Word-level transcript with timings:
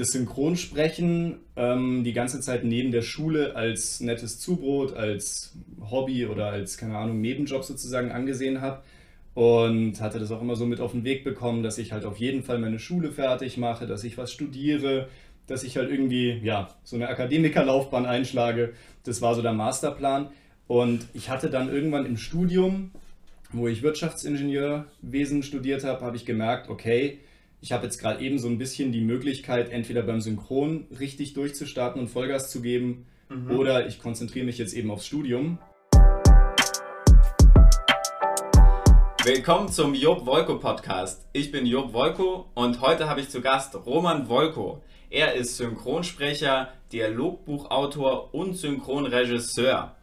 das 0.00 0.12
Synchronsprechen 0.12 1.36
ähm, 1.56 2.04
die 2.04 2.14
ganze 2.14 2.40
Zeit 2.40 2.64
neben 2.64 2.90
der 2.90 3.02
Schule 3.02 3.54
als 3.54 4.00
nettes 4.00 4.40
Zubrot, 4.40 4.96
als 4.96 5.52
Hobby 5.90 6.26
oder 6.26 6.46
als, 6.46 6.78
keine 6.78 6.96
Ahnung, 6.96 7.20
Nebenjob 7.20 7.64
sozusagen 7.64 8.10
angesehen 8.10 8.62
habe. 8.62 8.82
Und 9.34 10.00
hatte 10.00 10.18
das 10.18 10.32
auch 10.32 10.40
immer 10.40 10.56
so 10.56 10.66
mit 10.66 10.80
auf 10.80 10.92
den 10.92 11.04
Weg 11.04 11.22
bekommen, 11.22 11.62
dass 11.62 11.78
ich 11.78 11.92
halt 11.92 12.04
auf 12.04 12.16
jeden 12.16 12.42
Fall 12.42 12.58
meine 12.58 12.78
Schule 12.78 13.12
fertig 13.12 13.58
mache, 13.58 13.86
dass 13.86 14.02
ich 14.02 14.18
was 14.18 14.32
studiere, 14.32 15.08
dass 15.46 15.62
ich 15.62 15.76
halt 15.76 15.90
irgendwie, 15.90 16.40
ja, 16.42 16.68
so 16.82 16.96
eine 16.96 17.08
Akademikerlaufbahn 17.08 18.06
einschlage. 18.06 18.72
Das 19.04 19.22
war 19.22 19.34
so 19.34 19.42
der 19.42 19.52
Masterplan. 19.52 20.30
Und 20.66 21.06
ich 21.14 21.28
hatte 21.28 21.50
dann 21.50 21.72
irgendwann 21.72 22.06
im 22.06 22.16
Studium, 22.16 22.90
wo 23.52 23.68
ich 23.68 23.82
Wirtschaftsingenieurwesen 23.82 25.42
studiert 25.42 25.84
habe, 25.84 26.04
habe 26.04 26.16
ich 26.16 26.24
gemerkt, 26.24 26.70
okay, 26.70 27.18
ich 27.62 27.72
habe 27.72 27.84
jetzt 27.84 27.98
gerade 27.98 28.22
eben 28.24 28.38
so 28.38 28.48
ein 28.48 28.56
bisschen 28.56 28.90
die 28.90 29.02
Möglichkeit, 29.02 29.70
entweder 29.70 30.02
beim 30.02 30.22
Synchron 30.22 30.86
richtig 30.98 31.34
durchzustarten 31.34 32.00
und 32.00 32.08
Vollgas 32.08 32.50
zu 32.50 32.62
geben, 32.62 33.06
mhm. 33.28 33.50
oder 33.50 33.86
ich 33.86 33.98
konzentriere 33.98 34.46
mich 34.46 34.56
jetzt 34.56 34.72
eben 34.72 34.90
aufs 34.90 35.06
Studium. 35.06 35.58
Willkommen 39.22 39.68
zum 39.68 39.94
Job 39.94 40.24
Wolko 40.24 40.58
Podcast. 40.58 41.26
Ich 41.34 41.52
bin 41.52 41.66
Job 41.66 41.92
Wolko 41.92 42.46
und 42.54 42.80
heute 42.80 43.10
habe 43.10 43.20
ich 43.20 43.28
zu 43.28 43.42
Gast 43.42 43.74
Roman 43.84 44.30
Wolko. 44.30 44.82
Er 45.10 45.34
ist 45.34 45.58
Synchronsprecher, 45.58 46.72
Dialogbuchautor 46.92 48.34
und 48.34 48.54
Synchronregisseur. 48.54 49.94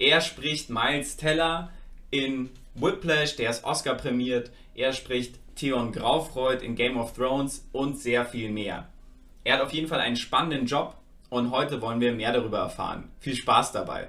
Er 0.00 0.20
spricht 0.20 0.68
Miles 0.68 1.16
Teller 1.16 1.70
in 2.10 2.50
Whiplash, 2.74 3.36
der 3.36 3.50
ist 3.50 3.62
Oscar 3.62 3.94
prämiert. 3.94 4.50
Er 4.74 4.92
spricht 4.92 5.38
Theon 5.54 5.92
Graufreud 5.92 6.62
in 6.62 6.74
Game 6.74 6.96
of 6.96 7.12
Thrones 7.12 7.68
und 7.72 7.98
sehr 7.98 8.24
viel 8.24 8.50
mehr. 8.50 8.88
Er 9.44 9.54
hat 9.54 9.60
auf 9.62 9.72
jeden 9.72 9.88
Fall 9.88 10.00
einen 10.00 10.16
spannenden 10.16 10.66
Job 10.66 10.96
und 11.30 11.50
heute 11.50 11.80
wollen 11.82 12.00
wir 12.00 12.12
mehr 12.12 12.32
darüber 12.32 12.58
erfahren. 12.58 13.10
Viel 13.20 13.34
Spaß 13.34 13.72
dabei! 13.72 14.08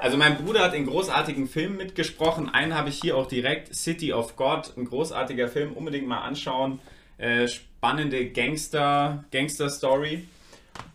Also 0.00 0.16
mein 0.16 0.38
Bruder 0.38 0.60
hat 0.60 0.74
in 0.74 0.86
großartigen 0.86 1.46
Filmen 1.46 1.76
mitgesprochen. 1.76 2.48
Einen 2.48 2.74
habe 2.74 2.88
ich 2.88 2.98
hier 3.00 3.16
auch 3.16 3.26
direkt, 3.26 3.74
City 3.74 4.14
of 4.14 4.34
God, 4.34 4.72
ein 4.78 4.86
großartiger 4.86 5.48
Film, 5.48 5.74
unbedingt 5.74 6.08
mal 6.08 6.22
anschauen. 6.22 6.80
Äh, 7.18 7.48
spannende 7.48 8.30
Gangster, 8.30 9.24
Gangster-Story. 9.30 10.26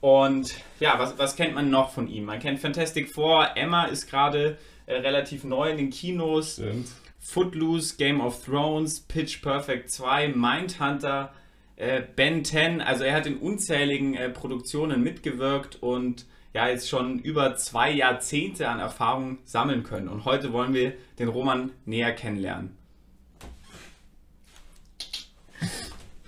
Und 0.01 0.55
ja, 0.79 0.97
was, 0.97 1.19
was 1.19 1.35
kennt 1.35 1.53
man 1.53 1.69
noch 1.69 1.91
von 1.91 2.07
ihm? 2.07 2.25
Man 2.25 2.39
kennt 2.39 2.59
Fantastic 2.59 3.13
Four, 3.13 3.49
Emma 3.55 3.85
ist 3.85 4.09
gerade 4.09 4.57
äh, 4.85 4.95
relativ 4.95 5.43
neu 5.43 5.71
in 5.71 5.77
den 5.77 5.89
Kinos. 5.89 6.53
Stimmt. 6.53 6.87
Footloose, 7.19 7.97
Game 7.97 8.21
of 8.21 8.45
Thrones, 8.45 8.99
Pitch 8.99 9.41
Perfect 9.41 9.89
2, 9.89 10.29
Mindhunter, 10.29 11.33
äh, 11.75 12.03
Ben 12.15 12.45
10. 12.45 12.81
Also 12.81 13.03
er 13.03 13.15
hat 13.15 13.25
in 13.25 13.37
unzähligen 13.37 14.13
äh, 14.13 14.29
Produktionen 14.29 15.01
mitgewirkt 15.01 15.81
und 15.81 16.25
ja 16.53 16.69
jetzt 16.69 16.87
schon 16.87 17.19
über 17.19 17.57
zwei 17.57 17.91
Jahrzehnte 17.91 18.69
an 18.69 18.79
Erfahrung 18.79 19.39
sammeln 19.43 19.83
können. 19.83 20.07
Und 20.07 20.23
heute 20.23 20.53
wollen 20.53 20.73
wir 20.73 20.93
den 21.19 21.27
Roman 21.27 21.71
näher 21.85 22.13
kennenlernen. 22.13 22.77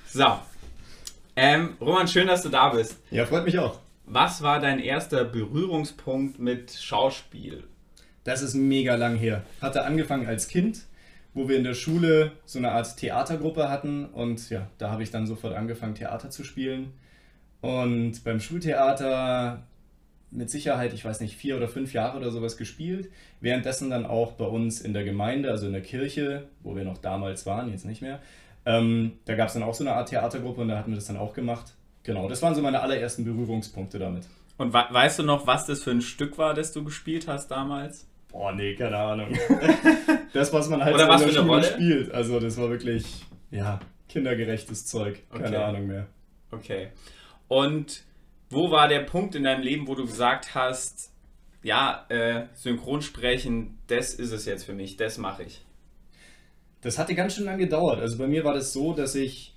So. 0.08 0.26
Ähm, 1.36 1.78
Roman, 1.80 2.08
schön, 2.08 2.28
dass 2.28 2.42
du 2.42 2.50
da 2.50 2.70
bist. 2.70 2.98
Ja, 3.12 3.26
freut 3.26 3.46
mich 3.46 3.60
auch. 3.60 3.80
Was 4.06 4.42
war 4.42 4.60
dein 4.60 4.80
erster 4.80 5.24
Berührungspunkt 5.24 6.40
mit 6.40 6.72
Schauspiel? 6.72 7.64
Das 8.28 8.42
ist 8.42 8.56
mega 8.56 8.96
lang 8.96 9.16
her. 9.16 9.44
Hatte 9.62 9.86
angefangen 9.86 10.28
als 10.28 10.50
Kind, 10.50 10.82
wo 11.34 11.48
wir 11.48 11.56
in 11.56 11.64
der 11.64 11.76
Schule 11.76 12.34
so 12.46 12.60
eine 12.60 12.74
Art 12.74 12.98
Theatergruppe 12.98 13.70
hatten 13.70 14.04
und 14.04 14.50
ja, 14.50 14.68
da 14.80 14.92
habe 14.92 15.02
ich 15.02 15.12
dann 15.12 15.26
sofort 15.26 15.56
angefangen, 15.56 15.96
Theater 15.96 16.30
zu 16.30 16.44
spielen. 16.44 16.92
Und 17.62 18.22
beim 18.26 18.42
Schultheater 18.42 19.64
mit 20.30 20.50
Sicherheit, 20.50 20.92
ich 20.92 21.06
weiß 21.06 21.22
nicht, 21.22 21.38
vier 21.38 21.56
oder 21.56 21.70
fünf 21.70 21.94
Jahre 21.94 22.18
oder 22.18 22.30
sowas 22.32 22.58
gespielt. 22.58 23.10
Währenddessen 23.40 23.90
dann 23.90 24.06
auch 24.06 24.34
bei 24.34 24.44
uns 24.44 24.82
in 24.82 24.94
der 24.94 25.06
Gemeinde, 25.06 25.50
also 25.50 25.68
in 25.68 25.72
der 25.72 25.82
Kirche, 25.82 26.50
wo 26.64 26.76
wir 26.76 26.84
noch 26.84 26.98
damals 26.98 27.46
waren, 27.46 27.72
jetzt 27.72 27.86
nicht 27.86 28.02
mehr. 28.02 28.20
Ähm, 28.66 29.14
da 29.24 29.36
gab 29.36 29.48
es 29.48 29.54
dann 29.54 29.64
auch 29.64 29.74
so 29.74 29.86
eine 29.86 29.94
Art 29.94 30.10
Theatergruppe 30.10 30.60
und 30.60 30.68
da 30.68 30.78
hatten 30.78 30.92
wir 30.92 30.98
das 30.98 31.08
dann 31.08 31.16
auch 31.16 31.34
gemacht. 31.34 31.76
Genau, 32.04 32.28
das 32.28 32.42
waren 32.42 32.56
so 32.56 32.62
meine 32.62 32.82
allerersten 32.82 33.24
Berührungspunkte 33.24 34.00
damit. 34.00 34.26
Und 34.58 34.74
weißt 34.74 35.20
du 35.20 35.24
noch, 35.24 35.48
was 35.48 35.66
das 35.66 35.82
für 35.82 35.92
ein 35.92 36.02
Stück 36.02 36.38
war, 36.38 36.54
das 36.54 36.74
du 36.74 36.84
gespielt 36.84 37.30
hast 37.30 37.52
damals? 37.52 38.06
Boah, 38.30 38.52
nee, 38.54 38.76
keine 38.76 38.98
Ahnung. 38.98 39.38
das, 40.34 40.52
was 40.54 40.70
man 40.70 40.84
halt 40.84 40.96
Oder 40.96 41.06
so 41.06 41.10
was 41.10 41.22
in 41.22 41.34
der 41.34 41.42
Schule 41.42 41.64
spielt. 41.64 42.12
Also 42.14 42.40
das 42.40 42.58
war 42.58 42.70
wirklich, 42.70 43.26
ja, 43.52 43.80
kindergerechtes 44.10 44.86
Zeug. 44.86 45.20
Keine 45.32 45.48
okay. 45.48 45.56
Ahnung 45.58 45.88
mehr. 45.88 46.08
Okay. 46.52 46.90
Und 47.48 48.04
wo 48.50 48.72
war 48.72 48.88
der 48.88 49.02
Punkt 49.02 49.36
in 49.36 49.44
deinem 49.44 49.64
Leben, 49.64 49.88
wo 49.88 49.96
du 49.96 50.06
gesagt 50.06 50.56
hast, 50.56 51.12
ja, 51.64 52.06
äh, 52.10 52.46
Synchronsprechen, 52.54 53.78
das 53.88 54.14
ist 54.14 54.32
es 54.32 54.46
jetzt 54.46 54.64
für 54.64 54.74
mich, 54.74 54.98
das 54.98 55.18
mache 55.18 55.44
ich? 55.44 55.66
Das 56.82 56.98
hatte 56.98 57.16
ganz 57.16 57.36
schön 57.36 57.46
lange 57.46 57.64
gedauert. 57.64 58.00
Also 58.00 58.18
bei 58.18 58.28
mir 58.28 58.44
war 58.44 58.54
das 58.54 58.72
so, 58.72 58.94
dass 58.94 59.16
ich 59.16 59.57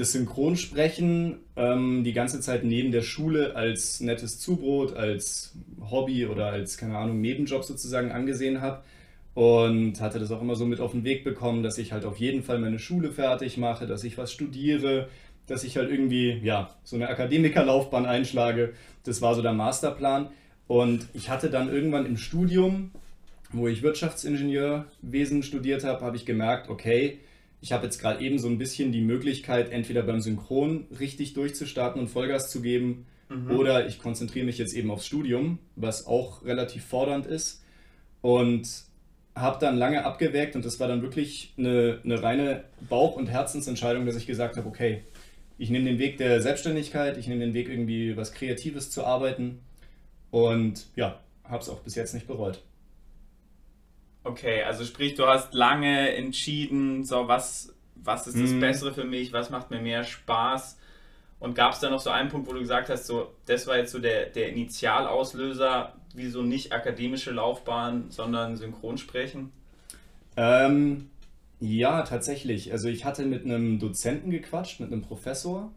das 0.00 0.12
Synchronsprechen 0.12 1.36
ähm, 1.56 2.04
die 2.04 2.14
ganze 2.14 2.40
Zeit 2.40 2.64
neben 2.64 2.90
der 2.90 3.02
Schule 3.02 3.54
als 3.54 4.00
nettes 4.00 4.40
Zubrot, 4.40 4.96
als 4.96 5.52
Hobby 5.90 6.26
oder 6.26 6.46
als, 6.46 6.78
keine 6.78 6.96
Ahnung, 6.96 7.20
Nebenjob 7.20 7.64
sozusagen 7.64 8.10
angesehen 8.10 8.62
habe. 8.62 8.82
Und 9.34 10.00
hatte 10.00 10.18
das 10.18 10.32
auch 10.32 10.40
immer 10.42 10.56
so 10.56 10.64
mit 10.64 10.80
auf 10.80 10.92
den 10.92 11.04
Weg 11.04 11.22
bekommen, 11.22 11.62
dass 11.62 11.78
ich 11.78 11.92
halt 11.92 12.04
auf 12.04 12.16
jeden 12.16 12.42
Fall 12.42 12.58
meine 12.58 12.78
Schule 12.78 13.12
fertig 13.12 13.58
mache, 13.58 13.86
dass 13.86 14.02
ich 14.02 14.18
was 14.18 14.32
studiere, 14.32 15.08
dass 15.46 15.64
ich 15.64 15.76
halt 15.76 15.90
irgendwie, 15.90 16.40
ja, 16.42 16.74
so 16.82 16.96
eine 16.96 17.08
Akademikerlaufbahn 17.08 18.06
einschlage. 18.06 18.72
Das 19.04 19.22
war 19.22 19.34
so 19.34 19.42
der 19.42 19.52
Masterplan. 19.52 20.30
Und 20.66 21.06
ich 21.14 21.28
hatte 21.28 21.50
dann 21.50 21.72
irgendwann 21.72 22.06
im 22.06 22.16
Studium, 22.16 22.90
wo 23.52 23.68
ich 23.68 23.82
Wirtschaftsingenieurwesen 23.82 25.42
studiert 25.42 25.84
habe, 25.84 26.04
habe 26.04 26.16
ich 26.16 26.24
gemerkt, 26.26 26.70
okay, 26.70 27.18
ich 27.60 27.72
habe 27.72 27.84
jetzt 27.84 27.98
gerade 27.98 28.22
eben 28.22 28.38
so 28.38 28.48
ein 28.48 28.58
bisschen 28.58 28.92
die 28.92 29.02
Möglichkeit, 29.02 29.70
entweder 29.70 30.02
beim 30.02 30.20
Synchron 30.20 30.86
richtig 30.98 31.34
durchzustarten 31.34 32.00
und 32.00 32.08
Vollgas 32.08 32.50
zu 32.50 32.62
geben, 32.62 33.06
mhm. 33.28 33.50
oder 33.50 33.86
ich 33.86 33.98
konzentriere 33.98 34.46
mich 34.46 34.58
jetzt 34.58 34.74
eben 34.74 34.90
aufs 34.90 35.06
Studium, 35.06 35.58
was 35.76 36.06
auch 36.06 36.44
relativ 36.44 36.84
fordernd 36.84 37.26
ist. 37.26 37.62
Und 38.22 38.68
habe 39.34 39.58
dann 39.60 39.78
lange 39.78 40.04
abgewägt 40.04 40.56
und 40.56 40.64
das 40.64 40.80
war 40.80 40.88
dann 40.88 41.02
wirklich 41.02 41.54
eine, 41.56 42.00
eine 42.04 42.22
reine 42.22 42.64
Bauch- 42.88 43.16
und 43.16 43.26
Herzensentscheidung, 43.26 44.04
dass 44.04 44.16
ich 44.16 44.26
gesagt 44.26 44.56
habe, 44.56 44.68
okay, 44.68 45.02
ich 45.56 45.70
nehme 45.70 45.84
den 45.84 45.98
Weg 45.98 46.18
der 46.18 46.40
Selbstständigkeit, 46.40 47.16
ich 47.16 47.28
nehme 47.28 47.40
den 47.40 47.54
Weg 47.54 47.68
irgendwie 47.68 48.16
was 48.16 48.32
Kreatives 48.32 48.90
zu 48.90 49.04
arbeiten 49.04 49.60
und 50.30 50.86
ja, 50.96 51.20
habe 51.44 51.62
es 51.62 51.68
auch 51.68 51.80
bis 51.80 51.94
jetzt 51.94 52.14
nicht 52.14 52.26
bereut. 52.26 52.62
Okay, 54.22 54.62
also 54.62 54.84
sprich, 54.84 55.14
du 55.14 55.26
hast 55.26 55.54
lange 55.54 56.14
entschieden, 56.14 57.04
so 57.04 57.26
was, 57.26 57.74
was 57.94 58.26
ist 58.26 58.38
das 58.38 58.50
mhm. 58.50 58.60
Bessere 58.60 58.92
für 58.92 59.04
mich, 59.04 59.32
was 59.32 59.50
macht 59.50 59.70
mir 59.70 59.80
mehr 59.80 60.04
Spaß. 60.04 60.78
Und 61.38 61.54
gab 61.54 61.72
es 61.72 61.80
da 61.80 61.88
noch 61.88 62.00
so 62.00 62.10
einen 62.10 62.28
Punkt, 62.28 62.46
wo 62.48 62.52
du 62.52 62.60
gesagt 62.60 62.90
hast, 62.90 63.06
so, 63.06 63.32
das 63.46 63.66
war 63.66 63.78
jetzt 63.78 63.92
so 63.92 63.98
der, 63.98 64.26
der 64.26 64.50
Initialauslöser, 64.50 65.94
wieso 66.14 66.42
nicht 66.42 66.72
akademische 66.72 67.30
Laufbahn, 67.30 68.10
sondern 68.10 68.56
Synchronsprechen? 68.56 69.50
Ähm, 70.36 71.08
ja, 71.58 72.02
tatsächlich. 72.02 72.72
Also 72.72 72.88
ich 72.88 73.06
hatte 73.06 73.24
mit 73.24 73.44
einem 73.44 73.78
Dozenten 73.78 74.30
gequatscht, 74.30 74.80
mit 74.80 74.92
einem 74.92 75.02
Professor. 75.02 75.72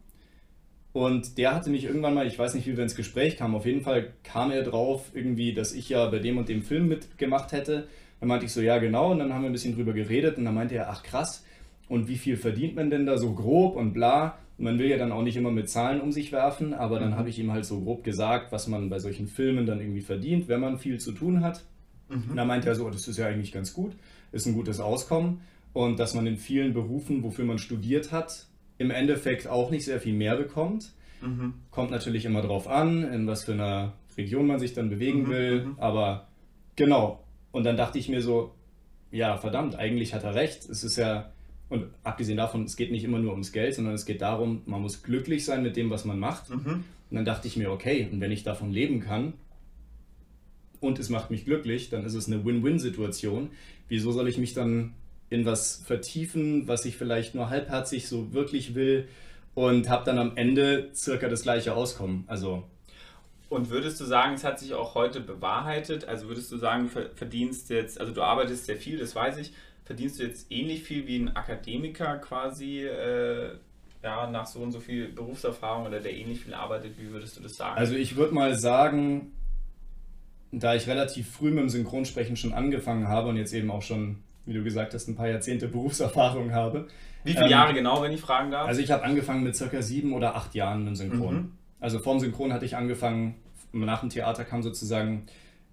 Und 0.92 1.38
der 1.38 1.54
hatte 1.54 1.70
mich 1.70 1.84
irgendwann 1.84 2.14
mal, 2.14 2.26
ich 2.26 2.38
weiß 2.38 2.54
nicht, 2.54 2.66
wie 2.66 2.76
wir 2.76 2.84
ins 2.84 2.94
Gespräch 2.94 3.36
kamen, 3.36 3.54
auf 3.56 3.66
jeden 3.66 3.82
Fall 3.82 4.12
kam 4.22 4.52
er 4.52 4.62
drauf, 4.62 5.10
irgendwie, 5.12 5.52
dass 5.52 5.72
ich 5.72 5.88
ja 5.88 6.06
bei 6.06 6.20
dem 6.20 6.38
und 6.38 6.48
dem 6.48 6.62
Film 6.62 6.86
mitgemacht 6.86 7.52
hätte. 7.52 7.88
Dann 8.24 8.30
meinte 8.30 8.46
ich 8.46 8.54
so, 8.54 8.62
ja 8.62 8.78
genau, 8.78 9.10
und 9.10 9.18
dann 9.18 9.34
haben 9.34 9.42
wir 9.42 9.50
ein 9.50 9.52
bisschen 9.52 9.74
drüber 9.74 9.92
geredet 9.92 10.38
und 10.38 10.46
dann 10.46 10.54
meinte 10.54 10.74
er, 10.76 10.88
ach 10.88 11.02
krass, 11.02 11.44
und 11.90 12.08
wie 12.08 12.16
viel 12.16 12.38
verdient 12.38 12.74
man 12.74 12.88
denn 12.88 13.04
da 13.04 13.18
so 13.18 13.34
grob 13.34 13.76
und 13.76 13.92
bla. 13.92 14.38
Und 14.56 14.64
man 14.64 14.78
will 14.78 14.88
ja 14.88 14.96
dann 14.96 15.12
auch 15.12 15.20
nicht 15.20 15.36
immer 15.36 15.50
mit 15.50 15.68
Zahlen 15.68 16.00
um 16.00 16.10
sich 16.10 16.32
werfen, 16.32 16.72
aber 16.72 16.98
dann 16.98 17.10
mhm. 17.10 17.16
habe 17.16 17.28
ich 17.28 17.38
ihm 17.38 17.52
halt 17.52 17.66
so 17.66 17.82
grob 17.82 18.02
gesagt, 18.02 18.50
was 18.50 18.66
man 18.66 18.88
bei 18.88 18.98
solchen 18.98 19.26
Filmen 19.26 19.66
dann 19.66 19.78
irgendwie 19.78 20.00
verdient, 20.00 20.48
wenn 20.48 20.62
man 20.62 20.78
viel 20.78 20.98
zu 20.98 21.12
tun 21.12 21.42
hat. 21.42 21.66
Mhm. 22.08 22.30
Und 22.30 22.36
dann 22.36 22.48
meinte 22.48 22.66
er 22.66 22.74
so, 22.74 22.88
das 22.88 23.06
ist 23.06 23.18
ja 23.18 23.26
eigentlich 23.26 23.52
ganz 23.52 23.74
gut, 23.74 23.92
ist 24.32 24.46
ein 24.46 24.54
gutes 24.54 24.80
Auskommen 24.80 25.42
und 25.74 25.98
dass 25.98 26.14
man 26.14 26.26
in 26.26 26.38
vielen 26.38 26.72
Berufen, 26.72 27.22
wofür 27.24 27.44
man 27.44 27.58
studiert 27.58 28.10
hat, 28.10 28.46
im 28.78 28.90
Endeffekt 28.90 29.48
auch 29.48 29.70
nicht 29.70 29.84
sehr 29.84 30.00
viel 30.00 30.14
mehr 30.14 30.36
bekommt. 30.36 30.92
Mhm. 31.20 31.52
Kommt 31.70 31.90
natürlich 31.90 32.24
immer 32.24 32.40
drauf 32.40 32.68
an, 32.68 33.04
in 33.04 33.26
was 33.26 33.44
für 33.44 33.52
einer 33.52 33.92
Region 34.16 34.46
man 34.46 34.60
sich 34.60 34.72
dann 34.72 34.88
bewegen 34.88 35.24
mhm. 35.24 35.28
will, 35.28 35.64
mhm. 35.66 35.74
aber 35.76 36.26
genau, 36.74 37.23
und 37.54 37.62
dann 37.62 37.76
dachte 37.76 38.00
ich 38.00 38.08
mir 38.08 38.20
so, 38.20 38.52
ja, 39.12 39.36
verdammt, 39.36 39.76
eigentlich 39.76 40.12
hat 40.12 40.24
er 40.24 40.34
recht. 40.34 40.68
Es 40.68 40.82
ist 40.82 40.96
ja, 40.96 41.30
und 41.68 41.86
abgesehen 42.02 42.36
davon, 42.36 42.64
es 42.64 42.74
geht 42.74 42.90
nicht 42.90 43.04
immer 43.04 43.20
nur 43.20 43.30
ums 43.30 43.52
Geld, 43.52 43.76
sondern 43.76 43.94
es 43.94 44.06
geht 44.06 44.22
darum, 44.22 44.62
man 44.66 44.82
muss 44.82 45.04
glücklich 45.04 45.44
sein 45.44 45.62
mit 45.62 45.76
dem, 45.76 45.88
was 45.88 46.04
man 46.04 46.18
macht. 46.18 46.50
Mhm. 46.50 46.82
Und 47.10 47.16
dann 47.16 47.24
dachte 47.24 47.46
ich 47.46 47.56
mir, 47.56 47.70
okay, 47.70 48.08
und 48.10 48.20
wenn 48.20 48.32
ich 48.32 48.42
davon 48.42 48.72
leben 48.72 48.98
kann 48.98 49.34
und 50.80 50.98
es 50.98 51.10
macht 51.10 51.30
mich 51.30 51.44
glücklich, 51.44 51.90
dann 51.90 52.04
ist 52.04 52.14
es 52.14 52.26
eine 52.26 52.44
Win-Win-Situation. 52.44 53.50
Wieso 53.86 54.10
soll 54.10 54.26
ich 54.26 54.38
mich 54.38 54.52
dann 54.52 54.94
in 55.30 55.44
was 55.44 55.76
vertiefen, 55.76 56.66
was 56.66 56.84
ich 56.86 56.96
vielleicht 56.96 57.36
nur 57.36 57.50
halbherzig 57.50 58.08
so 58.08 58.32
wirklich 58.32 58.74
will 58.74 59.06
und 59.54 59.88
habe 59.88 60.04
dann 60.04 60.18
am 60.18 60.36
Ende 60.36 60.90
circa 60.92 61.28
das 61.28 61.42
gleiche 61.42 61.76
Auskommen. 61.76 62.24
Also 62.26 62.64
und 63.54 63.70
würdest 63.70 64.00
du 64.00 64.04
sagen, 64.04 64.34
es 64.34 64.44
hat 64.44 64.58
sich 64.58 64.74
auch 64.74 64.94
heute 64.94 65.20
bewahrheitet? 65.20 66.06
Also 66.06 66.28
würdest 66.28 66.50
du 66.50 66.56
sagen, 66.56 66.90
du 66.92 67.08
verdienst 67.14 67.70
jetzt, 67.70 68.00
also 68.00 68.12
du 68.12 68.22
arbeitest 68.22 68.66
sehr 68.66 68.76
viel, 68.76 68.98
das 68.98 69.14
weiß 69.14 69.38
ich, 69.38 69.52
verdienst 69.84 70.18
du 70.18 70.24
jetzt 70.24 70.50
ähnlich 70.50 70.82
viel 70.82 71.06
wie 71.06 71.18
ein 71.18 71.36
Akademiker 71.36 72.16
quasi, 72.18 72.80
äh, 72.80 73.50
ja, 74.02 74.28
nach 74.28 74.46
so 74.46 74.60
und 74.60 74.72
so 74.72 74.80
viel 74.80 75.08
Berufserfahrung 75.08 75.86
oder 75.86 76.00
der 76.00 76.12
ähnlich 76.12 76.40
viel 76.40 76.54
arbeitet, 76.54 76.98
wie 76.98 77.10
würdest 77.10 77.36
du 77.38 77.42
das 77.42 77.56
sagen? 77.56 77.78
Also 77.78 77.94
ich 77.94 78.16
würde 78.16 78.34
mal 78.34 78.54
sagen, 78.54 79.32
da 80.52 80.74
ich 80.74 80.86
relativ 80.86 81.30
früh 81.30 81.50
mit 81.50 81.60
dem 81.60 81.68
Synchronsprechen 81.68 82.36
schon 82.36 82.52
angefangen 82.52 83.08
habe 83.08 83.28
und 83.28 83.36
jetzt 83.36 83.52
eben 83.52 83.70
auch 83.70 83.82
schon, 83.82 84.18
wie 84.46 84.52
du 84.52 84.62
gesagt 84.62 84.94
hast, 84.94 85.08
ein 85.08 85.16
paar 85.16 85.28
Jahrzehnte 85.28 85.68
Berufserfahrung 85.68 86.52
habe. 86.52 86.88
Wie 87.24 87.32
viele 87.32 87.46
ähm, 87.46 87.50
Jahre 87.50 87.74
genau, 87.74 88.02
wenn 88.02 88.12
ich 88.12 88.20
fragen 88.20 88.50
darf? 88.50 88.68
Also 88.68 88.80
ich 88.80 88.90
habe 88.90 89.04
angefangen 89.04 89.42
mit 89.42 89.56
circa 89.56 89.80
sieben 89.80 90.12
oder 90.12 90.36
acht 90.36 90.54
Jahren 90.54 90.80
mit 90.80 90.88
dem 90.88 90.96
Synchron. 90.96 91.34
Mhm. 91.34 91.52
Also 91.80 91.98
vorm 91.98 92.20
Synchron 92.20 92.52
hatte 92.52 92.64
ich 92.64 92.76
angefangen, 92.76 93.34
nach 93.80 94.00
dem 94.00 94.10
Theater 94.10 94.44
kam 94.44 94.62
sozusagen 94.62 95.26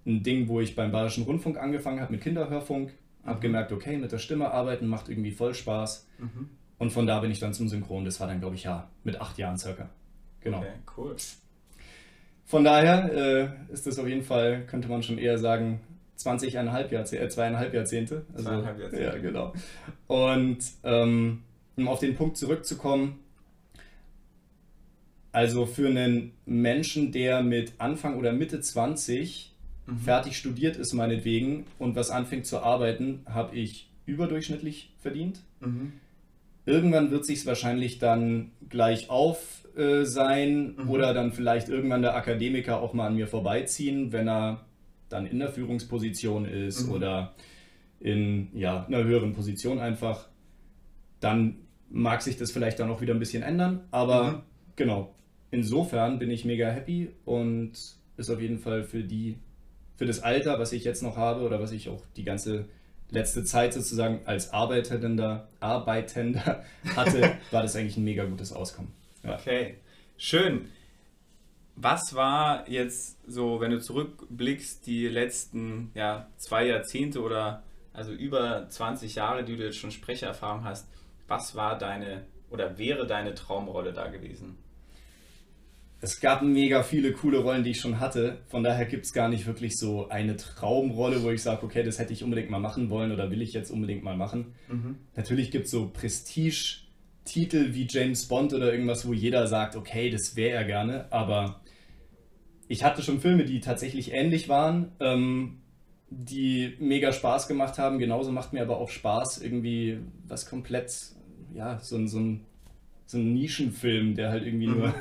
ein 0.06 0.22
Ding, 0.22 0.48
wo 0.48 0.60
ich 0.60 0.74
beim 0.74 0.90
Bayerischen 0.90 1.24
Rundfunk 1.24 1.58
angefangen 1.58 2.00
habe 2.00 2.12
mit 2.12 2.22
Kinderhörfunk. 2.22 2.92
Mhm. 3.22 3.28
Habe 3.28 3.40
gemerkt, 3.40 3.72
okay, 3.72 3.96
mit 3.96 4.12
der 4.12 4.18
Stimme 4.18 4.50
arbeiten 4.50 4.86
macht 4.86 5.08
irgendwie 5.08 5.30
voll 5.30 5.54
Spaß. 5.54 6.08
Mhm. 6.18 6.48
Und 6.78 6.90
von 6.90 7.06
da 7.06 7.20
bin 7.20 7.30
ich 7.30 7.38
dann 7.38 7.54
zum 7.54 7.68
Synchron. 7.68 8.04
Das 8.04 8.18
war 8.18 8.26
dann, 8.26 8.40
glaube 8.40 8.56
ich, 8.56 8.64
ja, 8.64 8.88
mit 9.04 9.20
acht 9.20 9.38
Jahren 9.38 9.56
circa. 9.56 9.88
Genau. 10.40 10.58
Okay, 10.58 10.72
cool. 10.96 11.16
Von 12.44 12.64
daher 12.64 13.12
äh, 13.14 13.72
ist 13.72 13.86
das 13.86 13.98
auf 13.98 14.08
jeden 14.08 14.24
Fall, 14.24 14.66
könnte 14.66 14.88
man 14.88 15.02
schon 15.02 15.18
eher 15.18 15.38
sagen, 15.38 15.80
20,5 16.18 16.92
Jahrzehnte, 16.92 17.24
äh, 17.24 17.28
zweieinhalb 17.28 17.72
Jahrzehnte. 17.72 18.26
Also, 18.32 18.48
zweieinhalb 18.48 18.80
Jahrzehnte. 18.80 19.04
Ja, 19.04 19.18
genau. 19.18 19.52
Und 20.06 20.58
ähm, 20.84 21.42
um 21.76 21.88
auf 21.88 22.00
den 22.00 22.14
Punkt 22.14 22.36
zurückzukommen, 22.36 23.20
also 25.32 25.66
für 25.66 25.88
einen 25.88 26.32
Menschen, 26.44 27.10
der 27.10 27.42
mit 27.42 27.72
Anfang 27.78 28.16
oder 28.16 28.32
Mitte 28.32 28.60
20 28.60 29.52
mhm. 29.86 29.98
fertig 29.98 30.36
studiert 30.36 30.76
ist, 30.76 30.92
meinetwegen, 30.92 31.64
und 31.78 31.96
was 31.96 32.10
anfängt 32.10 32.46
zu 32.46 32.60
arbeiten, 32.60 33.20
habe 33.26 33.56
ich 33.56 33.90
überdurchschnittlich 34.06 34.94
verdient. 34.98 35.40
Mhm. 35.60 35.92
Irgendwann 36.64 37.10
wird 37.10 37.24
sich 37.24 37.44
wahrscheinlich 37.46 37.98
dann 37.98 38.52
gleich 38.68 39.10
auf 39.10 39.66
äh, 39.76 40.04
sein 40.04 40.76
mhm. 40.76 40.90
oder 40.90 41.14
dann 41.14 41.32
vielleicht 41.32 41.68
irgendwann 41.68 42.02
der 42.02 42.14
Akademiker 42.14 42.80
auch 42.80 42.92
mal 42.92 43.06
an 43.06 43.16
mir 43.16 43.26
vorbeiziehen, 43.26 44.12
wenn 44.12 44.28
er 44.28 44.64
dann 45.08 45.26
in 45.26 45.38
der 45.38 45.48
Führungsposition 45.48 46.44
ist 46.44 46.86
mhm. 46.86 46.92
oder 46.92 47.34
in 48.00 48.48
ja, 48.54 48.84
einer 48.86 49.04
höheren 49.04 49.32
Position 49.32 49.78
einfach. 49.78 50.28
Dann 51.20 51.56
mag 51.88 52.22
sich 52.22 52.36
das 52.36 52.50
vielleicht 52.50 52.80
dann 52.80 52.90
auch 52.90 53.00
wieder 53.00 53.14
ein 53.14 53.18
bisschen 53.18 53.42
ändern, 53.42 53.80
aber 53.90 54.24
mhm. 54.24 54.40
genau, 54.76 55.14
insofern 55.52 56.18
bin 56.18 56.30
ich 56.30 56.44
mega 56.44 56.68
happy 56.68 57.10
und 57.24 57.72
ist 58.16 58.30
auf 58.30 58.40
jeden 58.40 58.58
Fall 58.58 58.82
für 58.82 59.04
die, 59.04 59.38
für 59.96 60.06
das 60.06 60.20
Alter, 60.20 60.58
was 60.58 60.72
ich 60.72 60.82
jetzt 60.82 61.02
noch 61.02 61.16
habe 61.16 61.42
oder 61.42 61.60
was 61.60 61.70
ich 61.70 61.88
auch 61.88 62.02
die 62.16 62.24
ganze 62.24 62.68
letzte 63.10 63.44
Zeit 63.44 63.74
sozusagen 63.74 64.22
als 64.24 64.52
Arbeitender, 64.52 65.48
Arbeitender 65.60 66.64
hatte, 66.96 67.36
war 67.50 67.62
das 67.62 67.76
eigentlich 67.76 67.96
ein 67.96 68.04
mega 68.04 68.24
gutes 68.24 68.52
Auskommen. 68.52 68.92
Ja. 69.22 69.38
Okay, 69.38 69.76
schön. 70.16 70.68
Was 71.76 72.14
war 72.14 72.68
jetzt 72.68 73.18
so, 73.30 73.60
wenn 73.60 73.70
du 73.70 73.80
zurückblickst, 73.80 74.86
die 74.86 75.08
letzten 75.08 75.90
ja, 75.94 76.28
zwei 76.36 76.66
Jahrzehnte 76.66 77.20
oder 77.20 77.62
also 77.92 78.12
über 78.12 78.68
20 78.68 79.14
Jahre, 79.14 79.44
die 79.44 79.56
du 79.56 79.64
jetzt 79.64 79.76
schon 79.76 79.90
Sprechererfahrung 79.90 80.64
hast, 80.64 80.88
was 81.28 81.54
war 81.54 81.78
deine 81.78 82.24
oder 82.50 82.78
wäre 82.78 83.06
deine 83.06 83.34
Traumrolle 83.34 83.92
da 83.92 84.08
gewesen? 84.08 84.58
Es 86.02 86.18
gab 86.18 86.42
mega 86.42 86.82
viele 86.82 87.12
coole 87.12 87.38
Rollen, 87.38 87.62
die 87.62 87.70
ich 87.70 87.80
schon 87.80 88.00
hatte. 88.00 88.38
Von 88.48 88.64
daher 88.64 88.86
gibt 88.86 89.06
es 89.06 89.12
gar 89.12 89.28
nicht 89.28 89.46
wirklich 89.46 89.78
so 89.78 90.08
eine 90.08 90.36
Traumrolle, 90.36 91.22
wo 91.22 91.30
ich 91.30 91.42
sage, 91.42 91.64
okay, 91.64 91.84
das 91.84 92.00
hätte 92.00 92.12
ich 92.12 92.24
unbedingt 92.24 92.50
mal 92.50 92.58
machen 92.58 92.90
wollen 92.90 93.12
oder 93.12 93.30
will 93.30 93.40
ich 93.40 93.52
jetzt 93.52 93.70
unbedingt 93.70 94.02
mal 94.02 94.16
machen. 94.16 94.52
Mhm. 94.68 94.96
Natürlich 95.14 95.52
gibt 95.52 95.66
es 95.66 95.70
so 95.70 95.90
Prestige-Titel 95.90 97.72
wie 97.74 97.86
James 97.88 98.26
Bond 98.26 98.52
oder 98.52 98.72
irgendwas, 98.72 99.06
wo 99.06 99.12
jeder 99.12 99.46
sagt, 99.46 99.76
okay, 99.76 100.10
das 100.10 100.34
wäre 100.34 100.56
er 100.56 100.64
gerne. 100.64 101.06
Aber 101.12 101.60
ich 102.66 102.82
hatte 102.82 103.00
schon 103.02 103.20
Filme, 103.20 103.44
die 103.44 103.60
tatsächlich 103.60 104.12
ähnlich 104.12 104.48
waren, 104.48 104.90
ähm, 104.98 105.60
die 106.10 106.74
mega 106.80 107.12
Spaß 107.12 107.46
gemacht 107.46 107.78
haben. 107.78 108.00
Genauso 108.00 108.32
macht 108.32 108.52
mir 108.52 108.62
aber 108.62 108.78
auch 108.78 108.90
Spaß, 108.90 109.40
irgendwie 109.40 110.00
was 110.26 110.46
komplett, 110.46 110.92
ja, 111.54 111.78
so, 111.78 112.04
so 112.08 112.18
ein 112.18 112.40
so 113.06 113.18
ein 113.18 113.34
Nischenfilm, 113.34 114.14
der 114.14 114.30
halt 114.30 114.44
irgendwie 114.46 114.66
mhm. 114.66 114.78
nur 114.78 114.94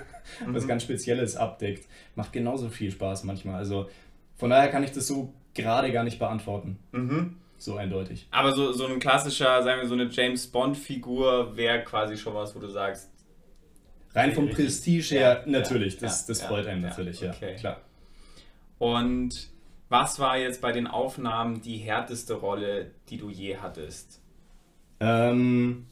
was 0.48 0.64
mhm. 0.64 0.68
ganz 0.68 0.84
Spezielles 0.84 1.36
abdeckt. 1.36 1.88
Macht 2.16 2.34
genauso 2.34 2.70
viel 2.70 2.92
Spaß 2.92 3.24
manchmal. 3.24 3.56
Also 3.56 3.90
von 4.36 4.50
daher 4.50 4.70
kann 4.70 4.84
ich 4.84 4.92
das 4.92 5.08
so 5.08 5.34
gerade 5.54 5.92
gar 5.92 6.04
nicht 6.04 6.20
beantworten. 6.20 6.80
Mhm. 6.92 7.38
So 7.58 7.76
eindeutig. 7.76 8.28
Aber 8.32 8.54
so, 8.54 8.72
so 8.72 8.88
ein 8.88 9.00
klassischer, 9.00 9.62
sagen 9.62 9.82
wir 9.82 9.88
so 9.88 9.94
eine 9.94 10.10
James 10.10 10.48
Bond-Figur 10.48 11.56
wäre 11.56 11.84
quasi 11.84 12.18
schon 12.18 12.34
was, 12.34 12.56
wo 12.56 12.60
du 12.60 12.68
sagst. 12.68 13.12
Rein 14.16 14.34
vom 14.34 14.50
Prestige 14.50 15.16
her, 15.16 15.44
ja, 15.46 15.52
natürlich. 15.52 15.94
Ja, 15.96 16.02
das, 16.02 16.26
das 16.26 16.42
ja, 16.42 16.48
freut 16.48 16.66
einen 16.66 16.82
natürlich, 16.82 17.24
okay. 17.24 17.52
ja, 17.52 17.58
klar. 17.58 17.82
Und 18.80 19.52
was 19.90 20.20
war 20.20 20.38
jetzt 20.38 20.62
bei 20.62 20.72
den 20.72 20.88
Aufnahmen 20.88 21.62
die 21.62 21.78
härteste 21.78 22.34
Rolle, 22.34 22.92
die 23.10 23.18
du 23.18 23.30
je 23.30 23.58
hattest? 23.58 24.22
Ähm, 25.00 25.86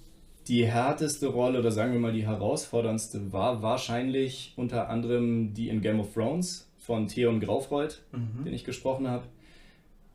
die 0.49 0.65
härteste 0.65 1.27
Rolle 1.27 1.59
oder 1.59 1.71
sagen 1.71 1.93
wir 1.93 1.99
mal 1.99 2.11
die 2.11 2.25
herausforderndste 2.25 3.31
war 3.31 3.61
wahrscheinlich 3.61 4.53
unter 4.55 4.89
anderem 4.89 5.53
die 5.53 5.69
in 5.69 5.81
Game 5.81 5.99
of 5.99 6.13
Thrones 6.13 6.67
von 6.79 7.07
Theon 7.07 7.39
Graufreud, 7.39 7.99
mhm. 8.11 8.45
den 8.45 8.53
ich 8.53 8.65
gesprochen 8.65 9.07
habe, 9.07 9.25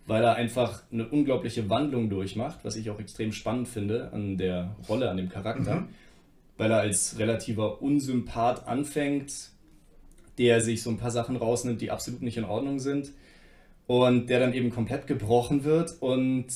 weil 0.06 0.25
er 0.25 0.34
einfach 0.34 0.82
eine 0.92 1.08
unglaubliche 1.08 1.70
Wandlung 1.70 2.10
durchmacht, 2.10 2.58
was 2.64 2.75
ich 2.75 2.90
auch 2.90 2.98
extrem 2.98 3.32
spannend 3.32 3.69
finde 3.69 4.12
an 4.12 4.36
der 4.36 4.75
Rolle, 4.88 5.08
an 5.08 5.16
dem 5.16 5.28
Charakter, 5.28 5.82
mhm. 5.82 5.88
weil 6.58 6.72
er 6.72 6.81
als 6.81 7.16
relativer 7.19 7.81
Unsympath 7.81 8.66
anfängt, 8.66 9.50
der 10.36 10.60
sich 10.60 10.82
so 10.82 10.90
ein 10.90 10.98
paar 10.98 11.12
Sachen 11.12 11.36
rausnimmt, 11.36 11.81
die 11.81 11.92
absolut 11.92 12.22
nicht 12.22 12.38
in 12.38 12.44
Ordnung 12.44 12.81
sind 12.81 13.12
und 13.86 14.28
der 14.28 14.40
dann 14.40 14.52
eben 14.52 14.70
komplett 14.70 15.06
gebrochen 15.06 15.62
wird 15.62 15.94
und 16.00 16.46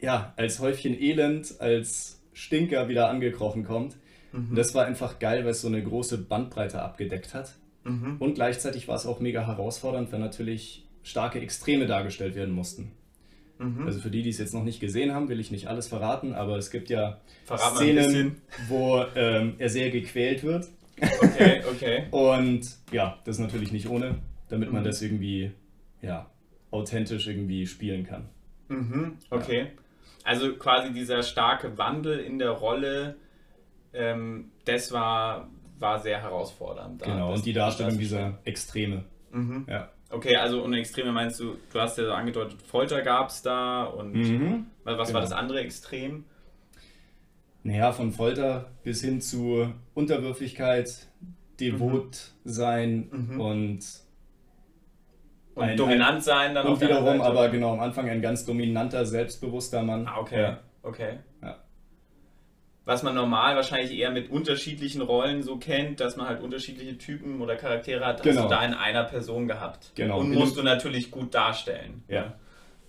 ja, 0.00 0.32
als 0.36 0.60
Häufchen 0.60 0.98
Elend, 0.98 1.60
als 1.60 2.19
Stinker 2.40 2.88
wieder 2.88 3.10
angekrochen 3.10 3.64
kommt. 3.64 3.96
Mhm. 4.32 4.54
das 4.54 4.74
war 4.74 4.86
einfach 4.86 5.18
geil, 5.18 5.44
weil 5.44 5.50
es 5.50 5.60
so 5.60 5.68
eine 5.68 5.82
große 5.82 6.18
Bandbreite 6.18 6.80
abgedeckt 6.80 7.34
hat. 7.34 7.56
Mhm. 7.84 8.16
Und 8.18 8.34
gleichzeitig 8.34 8.86
war 8.86 8.94
es 8.94 9.04
auch 9.04 9.18
mega 9.18 9.46
herausfordernd, 9.46 10.12
weil 10.12 10.20
natürlich 10.20 10.86
starke 11.02 11.40
Extreme 11.40 11.86
dargestellt 11.86 12.36
werden 12.36 12.54
mussten. 12.54 12.92
Mhm. 13.58 13.86
Also 13.86 13.98
für 13.98 14.10
die, 14.10 14.22
die 14.22 14.30
es 14.30 14.38
jetzt 14.38 14.54
noch 14.54 14.62
nicht 14.62 14.80
gesehen 14.80 15.12
haben, 15.12 15.28
will 15.28 15.40
ich 15.40 15.50
nicht 15.50 15.66
alles 15.66 15.88
verraten, 15.88 16.32
aber 16.32 16.56
es 16.56 16.70
gibt 16.70 16.90
ja 16.90 17.20
Verrat 17.44 17.76
Szenen, 17.76 18.36
wo 18.68 19.04
ähm, 19.16 19.54
er 19.58 19.68
sehr 19.68 19.90
gequält 19.90 20.42
wird. 20.44 20.68
Okay, 21.20 21.62
okay. 21.70 22.04
Und 22.10 22.62
ja, 22.92 23.18
das 23.24 23.36
ist 23.36 23.40
natürlich 23.40 23.72
nicht 23.72 23.88
ohne, 23.88 24.16
damit 24.48 24.72
man 24.72 24.82
mhm. 24.82 24.86
das 24.86 25.02
irgendwie 25.02 25.50
ja, 26.02 26.30
authentisch 26.70 27.26
irgendwie 27.26 27.66
spielen 27.66 28.06
kann. 28.06 28.28
Mhm, 28.68 29.16
okay. 29.28 29.58
Ja. 29.58 29.66
Also 30.24 30.54
quasi 30.56 30.92
dieser 30.92 31.22
starke 31.22 31.78
Wandel 31.78 32.18
in 32.18 32.38
der 32.38 32.50
Rolle, 32.50 33.16
ähm, 33.92 34.52
das 34.64 34.92
war, 34.92 35.48
war 35.78 35.98
sehr 35.98 36.22
herausfordernd. 36.22 37.02
Genau, 37.02 37.32
und 37.32 37.44
die 37.44 37.52
Darstellung 37.52 37.98
dieser 37.98 38.38
Extreme. 38.44 39.04
Mhm. 39.30 39.66
Ja. 39.68 39.90
Okay, 40.10 40.36
also 40.36 40.62
und 40.62 40.74
Extreme 40.74 41.12
meinst 41.12 41.38
du, 41.38 41.56
du 41.72 41.80
hast 41.80 41.96
ja 41.96 42.04
so 42.04 42.12
angedeutet, 42.12 42.60
Folter 42.62 43.02
gab 43.02 43.28
es 43.28 43.42
da 43.42 43.84
und 43.84 44.12
mhm. 44.12 44.66
was 44.82 44.96
genau. 44.96 45.14
war 45.14 45.20
das 45.20 45.32
andere 45.32 45.60
Extrem? 45.60 46.24
Naja, 47.62 47.92
von 47.92 48.10
Folter 48.12 48.72
bis 48.82 49.02
hin 49.02 49.20
zu 49.20 49.72
Unterwürfigkeit, 49.94 51.08
devot 51.60 52.32
mhm. 52.44 52.50
sein 52.50 53.08
mhm. 53.12 53.40
und 53.40 53.80
und 55.54 55.64
ein, 55.64 55.76
dominant 55.76 56.16
ein, 56.16 56.20
sein 56.20 56.54
dann 56.54 56.66
Und 56.66 56.80
wiederum, 56.80 57.20
aber 57.20 57.48
genau, 57.48 57.72
am 57.72 57.80
Anfang 57.80 58.08
ein 58.08 58.22
ganz 58.22 58.44
dominanter, 58.44 59.04
selbstbewusster 59.04 59.82
Mann. 59.82 60.06
Ah, 60.06 60.20
okay. 60.20 60.40
Ja. 60.40 60.58
Okay. 60.82 61.18
Ja. 61.42 61.56
Was 62.84 63.02
man 63.02 63.14
normal 63.14 63.56
wahrscheinlich 63.56 63.96
eher 63.96 64.10
mit 64.10 64.30
unterschiedlichen 64.30 65.02
Rollen 65.02 65.42
so 65.42 65.58
kennt, 65.58 66.00
dass 66.00 66.16
man 66.16 66.26
halt 66.26 66.42
unterschiedliche 66.42 66.96
Typen 66.98 67.40
oder 67.40 67.56
Charaktere 67.56 68.04
hat, 68.04 68.22
genau. 68.22 68.42
hast 68.42 68.44
du 68.46 68.48
da 68.48 68.64
in 68.64 68.74
einer 68.74 69.04
Person 69.04 69.46
gehabt. 69.46 69.92
Genau. 69.94 70.20
Und 70.20 70.32
musst 70.32 70.56
du 70.56 70.62
natürlich 70.62 71.10
gut 71.10 71.34
darstellen. 71.34 72.02
Ja. 72.08 72.34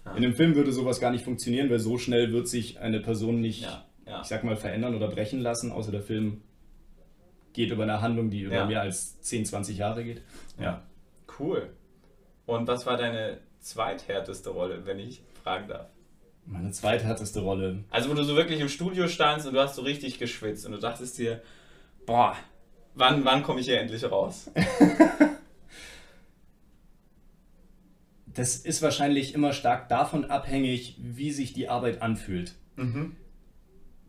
ja. 0.06 0.15
In 0.15 0.22
dem 0.22 0.34
Film 0.34 0.56
würde 0.56 0.72
sowas 0.72 1.00
gar 1.00 1.12
nicht 1.12 1.24
funktionieren, 1.24 1.70
weil 1.70 1.80
so 1.80 1.98
schnell 1.98 2.32
wird 2.32 2.48
sich 2.48 2.80
eine 2.80 3.00
Person 3.00 3.41
nicht, 3.41 3.68
ich 4.06 4.27
sag 4.27 4.44
mal, 4.44 4.56
verändern 4.56 4.96
oder 4.96 5.08
brechen 5.08 5.41
lassen, 5.41 5.72
außer 5.72 5.91
der 5.91 6.01
Film 6.01 6.41
geht 7.53 7.72
über 7.72 7.84
eine 7.84 8.01
Handlung, 8.01 8.30
die 8.30 8.41
über 8.41 8.65
mehr 8.65 8.82
als 8.82 9.20
10, 9.22 9.46
20 9.46 9.77
Jahre 9.77 10.03
geht. 10.03 10.22
Ja. 10.60 10.82
Cool. 11.39 11.70
Und 12.51 12.67
was 12.67 12.86
war 12.86 12.98
deine 12.98 13.38
zweithärteste 13.62 14.50
Rolle, 14.50 14.86
wenn 14.86 15.00
ich 15.00 15.22
fragen 15.41 15.70
darf? 15.70 15.88
Meine 16.46 16.72
zweithärteste 16.72 17.39
Rolle. 17.39 17.86
Also 17.89 18.10
wo 18.10 18.13
du 18.13 18.25
so 18.25 18.36
wirklich 18.36 18.60
im 18.60 18.67
Studio 18.67 19.08
standst 19.08 19.48
und 19.48 19.53
du 19.53 19.62
hast 19.62 19.75
so 19.75 19.84
richtig 19.84 20.20
geschwitzt 20.20 20.65
und 20.65 20.74
du 20.74 20.77
dachtest 20.77 21.17
dir, 21.17 21.41
boah, 22.05 22.36
wann, 22.93 23.24
wann 23.24 23.43
komme 23.43 23.62
ich 23.62 23.67
hier 23.67 23.79
endlich 23.79 24.03
raus? 24.03 24.51
das 28.25 28.58
ist 28.58 28.81
wahrscheinlich 28.81 29.34
immer 29.34 29.53
stark 29.53 29.88
davon 29.88 30.25
abhängig, 30.25 30.98
wie 31.00 31.31
sich 31.31 31.53
die 31.53 31.70
Arbeit 31.70 32.01
anfühlt. 32.01 32.55
Mhm. 32.75 33.15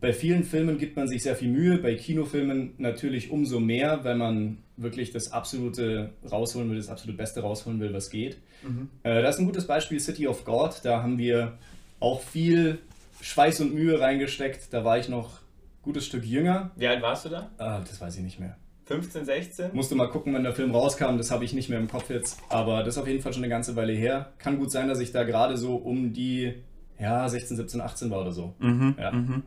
Bei 0.03 0.11
vielen 0.11 0.43
Filmen 0.43 0.77
gibt 0.77 0.97
man 0.97 1.07
sich 1.07 1.23
sehr 1.23 1.33
viel 1.33 1.47
Mühe, 1.47 1.77
bei 1.77 1.95
Kinofilmen 1.95 2.73
natürlich 2.77 3.31
umso 3.31 3.61
mehr, 3.61 4.03
weil 4.03 4.17
man 4.17 4.57
wirklich 4.75 5.11
das 5.11 5.31
absolute 5.31 6.09
rausholen 6.29 6.69
will, 6.69 6.75
das 6.75 6.89
absolut 6.89 7.15
Beste 7.15 7.39
rausholen 7.39 7.79
will, 7.79 7.93
was 7.93 8.09
geht. 8.09 8.37
Mhm. 8.63 8.89
Äh, 9.03 9.21
das 9.21 9.35
ist 9.35 9.39
ein 9.39 9.45
gutes 9.45 9.65
Beispiel 9.65 10.01
City 10.01 10.27
of 10.27 10.43
God. 10.43 10.81
Da 10.83 11.01
haben 11.01 11.17
wir 11.17 11.57
auch 12.01 12.19
viel 12.19 12.79
Schweiß 13.21 13.61
und 13.61 13.73
Mühe 13.73 13.97
reingesteckt. 13.97 14.73
Da 14.73 14.83
war 14.83 14.97
ich 14.97 15.07
noch 15.07 15.35
ein 15.35 15.83
gutes 15.83 16.05
Stück 16.05 16.25
jünger. 16.25 16.71
Wie 16.75 16.87
alt 16.89 17.01
warst 17.01 17.23
du 17.23 17.29
da? 17.29 17.51
Ah, 17.57 17.79
das 17.79 18.01
weiß 18.01 18.17
ich 18.17 18.23
nicht 18.23 18.41
mehr. 18.41 18.57
15, 18.87 19.23
16? 19.23 19.69
Musste 19.71 19.95
mal 19.95 20.09
gucken, 20.09 20.33
wann 20.33 20.43
der 20.43 20.51
Film 20.51 20.71
rauskam, 20.71 21.15
das 21.15 21.31
habe 21.31 21.45
ich 21.45 21.53
nicht 21.53 21.69
mehr 21.69 21.79
im 21.79 21.87
Kopf 21.87 22.09
jetzt. 22.09 22.41
Aber 22.49 22.83
das 22.83 22.95
ist 22.95 23.01
auf 23.01 23.07
jeden 23.07 23.21
Fall 23.21 23.31
schon 23.31 23.43
eine 23.43 23.49
ganze 23.49 23.77
Weile 23.77 23.93
her. 23.93 24.33
Kann 24.37 24.59
gut 24.59 24.69
sein, 24.69 24.89
dass 24.89 24.99
ich 24.99 25.13
da 25.13 25.23
gerade 25.23 25.55
so 25.55 25.77
um 25.77 26.11
die 26.11 26.55
ja, 26.99 27.29
16, 27.29 27.55
17, 27.55 27.79
18 27.79 28.11
war 28.11 28.19
oder 28.19 28.33
so. 28.33 28.53
Mhm, 28.59 28.95
ja. 28.99 29.11
mhm. 29.13 29.43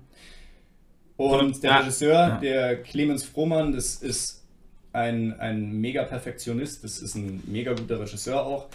Und 1.17 1.63
der 1.63 1.71
ja. 1.71 1.79
Regisseur, 1.79 2.13
ja. 2.13 2.39
der 2.39 2.83
Clemens 2.83 3.25
Frohmann, 3.25 3.73
das 3.73 3.97
ist 3.97 4.45
ein, 4.93 5.39
ein 5.41 5.73
mega 5.73 6.05
Perfektionist, 6.05 6.85
das 6.85 6.99
ist 6.99 7.15
ein 7.15 7.43
mega 7.47 7.73
guter 7.73 8.01
Regisseur 8.01 8.45
auch. 8.45 8.67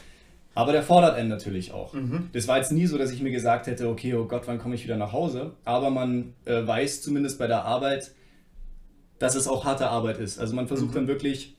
Aber 0.54 0.74
der 0.74 0.84
fordert 0.84 1.16
einen 1.16 1.30
natürlich 1.30 1.72
auch. 1.72 1.94
Mhm. 1.94 2.30
Das 2.34 2.48
war 2.48 2.58
jetzt 2.58 2.72
nie 2.72 2.86
so, 2.86 2.98
dass 2.98 3.12
ich 3.12 3.22
mir 3.22 3.32
gesagt 3.32 3.68
hätte, 3.68 3.88
okay, 3.88 4.14
oh 4.16 4.26
Gott, 4.26 4.44
wann 4.48 4.60
komme 4.60 4.76
ich 4.76 4.84
wieder 4.84 4.98
nach 4.98 5.14
Hause? 5.14 5.54
Aber 5.64 5.90
man 5.90 6.34
äh, 6.46 6.66
weiß 6.66 7.02
zumindest 7.02 7.40
bei 7.40 7.48
der 7.48 7.64
Arbeit, 7.64 8.12
dass 9.18 9.36
es 9.36 9.48
auch 9.48 9.64
harte 9.64 9.90
Arbeit 9.90 10.18
ist. 10.18 10.40
Also 10.40 10.56
man 10.56 10.68
versucht 10.68 10.92
mhm. 10.92 10.96
dann 10.96 11.08
wirklich 11.08 11.56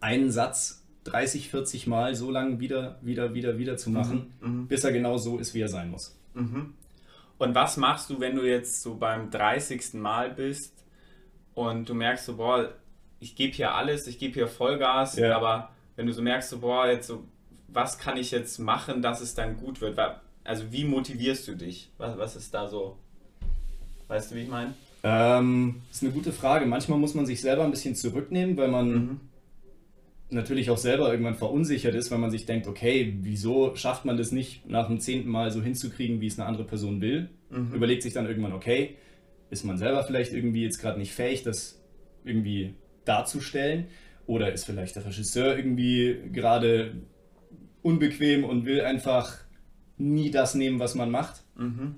einen 0.00 0.32
Satz 0.32 0.84
30, 1.04 1.50
40 1.50 1.86
Mal 1.86 2.16
so 2.16 2.30
lange 2.30 2.58
wieder, 2.58 2.98
wieder, 3.00 3.32
wieder, 3.34 3.58
wieder 3.58 3.76
zu 3.76 3.90
machen, 3.90 4.32
mhm. 4.40 4.48
mhm. 4.48 4.66
bis 4.66 4.82
er 4.82 4.92
genau 4.92 5.18
so 5.18 5.38
ist, 5.38 5.54
wie 5.54 5.60
er 5.60 5.68
sein 5.68 5.90
muss. 5.90 6.16
Und 7.38 7.54
was 7.54 7.76
machst 7.76 8.10
du, 8.10 8.20
wenn 8.20 8.36
du 8.36 8.42
jetzt 8.42 8.82
so 8.82 8.96
beim 8.96 9.30
30. 9.30 9.94
Mal 9.94 10.30
bist 10.30 10.72
und 11.54 11.88
du 11.88 11.94
merkst 11.94 12.26
so, 12.26 12.36
boah, 12.36 12.72
ich 13.20 13.34
gebe 13.36 13.52
hier 13.52 13.74
alles, 13.74 14.06
ich 14.06 14.18
gebe 14.18 14.34
hier 14.34 14.48
Vollgas, 14.48 15.16
ja. 15.16 15.36
aber 15.36 15.70
wenn 15.96 16.06
du 16.06 16.12
so 16.12 16.22
merkst, 16.22 16.50
so, 16.50 16.58
boah, 16.58 16.86
jetzt 16.86 17.06
so, 17.06 17.24
was 17.68 17.98
kann 17.98 18.16
ich 18.16 18.30
jetzt 18.30 18.58
machen, 18.58 19.02
dass 19.02 19.20
es 19.20 19.34
dann 19.34 19.56
gut 19.56 19.80
wird? 19.80 19.98
Also 20.44 20.70
wie 20.70 20.84
motivierst 20.84 21.48
du 21.48 21.56
dich? 21.56 21.90
Was, 21.98 22.16
was 22.16 22.36
ist 22.36 22.54
da 22.54 22.68
so? 22.68 22.96
Weißt 24.08 24.30
du, 24.30 24.36
wie 24.36 24.42
ich 24.42 24.48
meine? 24.48 24.74
Ähm, 25.02 25.82
ist 25.90 26.02
eine 26.02 26.12
gute 26.12 26.32
Frage. 26.32 26.66
Manchmal 26.66 26.98
muss 26.98 27.14
man 27.14 27.26
sich 27.26 27.40
selber 27.40 27.64
ein 27.64 27.70
bisschen 27.70 27.94
zurücknehmen, 27.94 28.56
weil 28.56 28.68
man 28.68 28.88
mhm. 28.88 29.20
Natürlich 30.30 30.70
auch 30.70 30.78
selber 30.78 31.10
irgendwann 31.10 31.34
verunsichert 31.34 31.94
ist, 31.94 32.10
weil 32.10 32.18
man 32.18 32.30
sich 32.30 32.46
denkt, 32.46 32.66
okay, 32.66 33.16
wieso 33.20 33.74
schafft 33.76 34.04
man 34.04 34.16
das 34.16 34.32
nicht 34.32 34.68
nach 34.68 34.88
dem 34.88 35.00
zehnten 35.00 35.28
Mal 35.28 35.50
so 35.50 35.62
hinzukriegen, 35.62 36.20
wie 36.20 36.26
es 36.26 36.38
eine 36.38 36.48
andere 36.48 36.64
Person 36.64 37.00
will? 37.00 37.30
Mhm. 37.50 37.72
Überlegt 37.74 38.02
sich 38.02 38.12
dann 38.12 38.26
irgendwann, 38.26 38.52
okay, 38.52 38.96
ist 39.50 39.64
man 39.64 39.78
selber 39.78 40.02
vielleicht 40.02 40.32
irgendwie 40.32 40.62
jetzt 40.62 40.78
gerade 40.78 40.98
nicht 40.98 41.12
fähig, 41.12 41.42
das 41.42 41.80
irgendwie 42.24 42.74
darzustellen? 43.04 43.86
Oder 44.26 44.52
ist 44.52 44.64
vielleicht 44.64 44.96
der 44.96 45.06
Regisseur 45.06 45.56
irgendwie 45.56 46.16
gerade 46.32 46.94
unbequem 47.82 48.44
und 48.44 48.66
will 48.66 48.80
einfach 48.80 49.38
nie 49.98 50.30
das 50.32 50.56
nehmen, 50.56 50.80
was 50.80 50.96
man 50.96 51.10
macht? 51.10 51.44
Mhm 51.56 51.96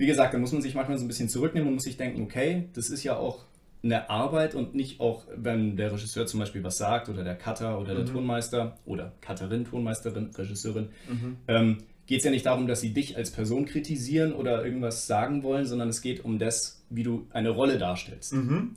wie 0.00 0.06
gesagt, 0.06 0.32
da 0.32 0.38
muss 0.38 0.52
man 0.52 0.62
sich 0.62 0.74
manchmal 0.74 0.96
so 0.96 1.04
ein 1.04 1.08
bisschen 1.08 1.28
zurücknehmen 1.28 1.68
und 1.68 1.74
muss 1.74 1.82
sich 1.82 1.98
denken, 1.98 2.22
okay, 2.22 2.70
das 2.72 2.88
ist 2.88 3.04
ja 3.04 3.18
auch 3.18 3.44
eine 3.82 4.10
Arbeit 4.10 4.54
und 4.54 4.74
nicht 4.74 5.00
auch, 5.00 5.26
wenn 5.34 5.76
der 5.76 5.92
Regisseur 5.92 6.26
zum 6.26 6.40
Beispiel 6.40 6.62
was 6.62 6.76
sagt 6.76 7.08
oder 7.08 7.24
der 7.24 7.36
Cutter 7.36 7.78
oder 7.80 7.94
der 7.94 8.04
mhm. 8.04 8.12
Tonmeister 8.12 8.78
oder 8.84 9.12
Cutterin, 9.20 9.64
Tonmeisterin, 9.64 10.30
Regisseurin, 10.36 10.90
mhm. 11.08 11.36
ähm, 11.48 11.78
geht 12.06 12.18
es 12.18 12.24
ja 12.24 12.30
nicht 12.30 12.46
darum, 12.46 12.66
dass 12.66 12.80
sie 12.80 12.92
dich 12.92 13.16
als 13.16 13.30
Person 13.30 13.64
kritisieren 13.64 14.32
oder 14.32 14.64
irgendwas 14.64 15.06
sagen 15.06 15.42
wollen, 15.42 15.66
sondern 15.66 15.88
es 15.88 16.02
geht 16.02 16.24
um 16.24 16.38
das, 16.38 16.82
wie 16.90 17.04
du 17.04 17.26
eine 17.30 17.50
Rolle 17.50 17.78
darstellst. 17.78 18.34
Mhm. 18.34 18.76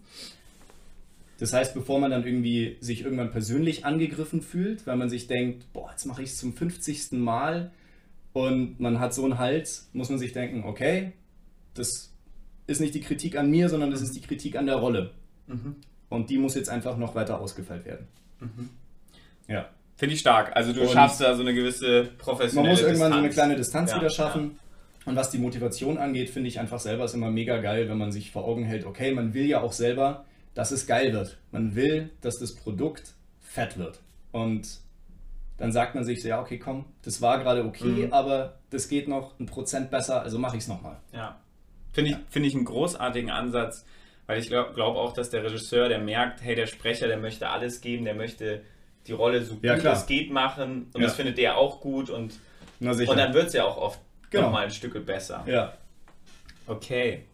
Das 1.39 1.51
heißt, 1.51 1.73
bevor 1.73 1.99
man 1.99 2.11
dann 2.11 2.25
irgendwie 2.25 2.77
sich 2.79 3.01
irgendwann 3.01 3.31
persönlich 3.31 3.85
angegriffen 3.85 4.41
fühlt, 4.41 4.87
weil 4.87 4.95
man 4.95 5.09
sich 5.09 5.27
denkt, 5.27 5.65
boah, 5.73 5.89
jetzt 5.91 6.05
mache 6.05 6.23
ich 6.23 6.29
es 6.29 6.37
zum 6.37 6.53
50. 6.53 7.13
Mal, 7.13 7.71
und 8.33 8.79
man 8.79 8.99
hat 8.99 9.13
so 9.13 9.23
einen 9.23 9.37
Hals, 9.37 9.89
muss 9.93 10.09
man 10.09 10.17
sich 10.17 10.33
denken, 10.33 10.63
okay, 10.63 11.13
das 11.75 12.12
ist 12.67 12.81
nicht 12.81 12.95
die 12.95 13.01
Kritik 13.01 13.37
an 13.37 13.49
mir, 13.49 13.69
sondern 13.69 13.91
das 13.91 14.01
ist 14.01 14.15
die 14.15 14.21
Kritik 14.21 14.55
an 14.55 14.65
der 14.65 14.75
Rolle. 14.75 15.11
Mhm. 15.47 15.75
Und 16.09 16.29
die 16.29 16.37
muss 16.37 16.55
jetzt 16.55 16.69
einfach 16.69 16.97
noch 16.97 17.15
weiter 17.15 17.39
ausgefeilt 17.39 17.85
werden. 17.85 18.07
Mhm. 18.39 18.69
Ja. 19.47 19.69
Finde 19.95 20.15
ich 20.15 20.21
stark. 20.21 20.55
Also 20.55 20.73
du 20.73 20.81
und 20.81 20.89
schaffst 20.89 21.21
da 21.21 21.35
so 21.35 21.41
eine 21.41 21.53
gewisse 21.53 22.09
professionelle 22.17 22.69
Man 22.69 22.71
muss 22.71 22.81
irgendwann 22.81 23.11
Distanz. 23.11 23.13
so 23.13 23.19
eine 23.19 23.29
kleine 23.29 23.55
Distanz 23.55 23.91
ja, 23.91 23.97
wieder 23.97 24.09
schaffen. 24.09 24.51
Ja. 25.05 25.11
Und 25.11 25.15
was 25.15 25.29
die 25.29 25.37
Motivation 25.37 25.97
angeht, 25.97 26.29
finde 26.29 26.47
ich 26.47 26.59
einfach 26.59 26.79
selber 26.79 27.05
ist 27.05 27.13
immer 27.13 27.29
mega 27.29 27.57
geil, 27.57 27.89
wenn 27.89 27.97
man 27.97 28.11
sich 28.11 28.31
vor 28.31 28.45
Augen 28.45 28.63
hält, 28.63 28.85
okay, 28.85 29.13
man 29.13 29.33
will 29.33 29.45
ja 29.45 29.61
auch 29.61 29.73
selber, 29.73 30.25
dass 30.53 30.71
es 30.71 30.87
geil 30.87 31.13
wird. 31.13 31.37
Man 31.51 31.75
will, 31.75 32.09
dass 32.21 32.39
das 32.39 32.55
Produkt 32.55 33.13
fett 33.41 33.77
wird. 33.77 33.99
Und 34.31 34.79
dann 35.57 35.71
sagt 35.71 35.95
man 35.95 36.03
sich 36.03 36.21
so, 36.21 36.29
ja, 36.29 36.41
okay, 36.41 36.57
komm, 36.57 36.85
das 37.03 37.21
war 37.21 37.39
gerade 37.39 37.63
okay, 37.65 38.07
mhm. 38.07 38.13
aber 38.13 38.59
das 38.69 38.87
geht 38.87 39.07
noch 39.07 39.39
ein 39.39 39.45
Prozent 39.45 39.91
besser, 39.91 40.21
also 40.21 40.39
mache 40.39 40.57
ich 40.57 40.63
es 40.63 40.67
nochmal. 40.67 40.97
Ja. 41.11 41.39
Finde 41.93 42.11
ich, 42.11 42.17
ja. 42.17 42.23
Find 42.29 42.45
ich 42.45 42.55
einen 42.55 42.65
großartigen 42.65 43.29
Ansatz, 43.29 43.85
weil 44.25 44.39
ich 44.39 44.47
glaube 44.47 44.73
glaub 44.73 44.95
auch, 44.95 45.13
dass 45.13 45.29
der 45.29 45.43
Regisseur, 45.43 45.87
der 45.87 45.99
merkt, 45.99 46.41
hey, 46.41 46.55
der 46.55 46.67
Sprecher, 46.67 47.07
der 47.07 47.17
möchte 47.17 47.49
alles 47.49 47.81
geben, 47.81 48.03
der 48.03 48.15
möchte 48.15 48.63
die 49.07 49.13
Rolle 49.13 49.43
so 49.43 49.57
ja, 49.61 49.75
gut 49.75 49.85
es 49.85 50.05
geht 50.05 50.31
machen 50.31 50.89
und 50.93 51.01
ja. 51.01 51.07
das 51.07 51.15
findet 51.15 51.37
der 51.37 51.57
auch 51.57 51.81
gut 51.81 52.09
und, 52.09 52.33
und 52.79 53.17
dann 53.17 53.33
wird 53.33 53.47
es 53.47 53.53
ja 53.53 53.65
auch 53.65 53.77
oft 53.77 53.99
genau. 54.29 54.45
nochmal 54.45 54.65
ein 54.65 54.71
Stück 54.71 55.05
besser. 55.05 55.43
Ja. 55.45 55.73
Okay. 56.67 57.25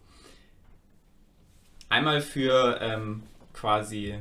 Einmal 1.88 2.20
für 2.20 2.78
ähm, 2.80 3.22
quasi, 3.52 4.14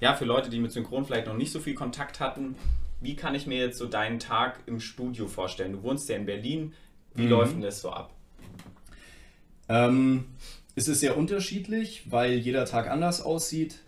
ja, 0.00 0.14
für 0.14 0.24
Leute, 0.24 0.50
die 0.50 0.60
mit 0.60 0.72
Synchron 0.72 1.04
vielleicht 1.04 1.26
noch 1.26 1.36
nicht 1.36 1.52
so 1.52 1.60
viel 1.60 1.74
Kontakt 1.74 2.20
hatten, 2.20 2.56
wie 3.00 3.16
kann 3.16 3.34
ich 3.34 3.46
mir 3.46 3.58
jetzt 3.58 3.78
so 3.78 3.86
deinen 3.86 4.18
Tag 4.18 4.60
im 4.66 4.80
Studio 4.80 5.26
vorstellen? 5.26 5.72
Du 5.72 5.82
wohnst 5.82 6.08
ja 6.08 6.16
in 6.16 6.24
Berlin. 6.24 6.72
Wie 7.14 7.24
mhm. 7.24 7.30
läuft 7.30 7.52
denn 7.52 7.60
das 7.60 7.80
so 7.80 7.90
ab? 7.90 8.13
Ähm, 9.68 10.24
es 10.74 10.88
ist 10.88 11.00
sehr 11.00 11.16
unterschiedlich, 11.16 12.10
weil 12.10 12.34
jeder 12.34 12.64
Tag 12.64 12.90
anders 12.90 13.22
aussieht. 13.22 13.80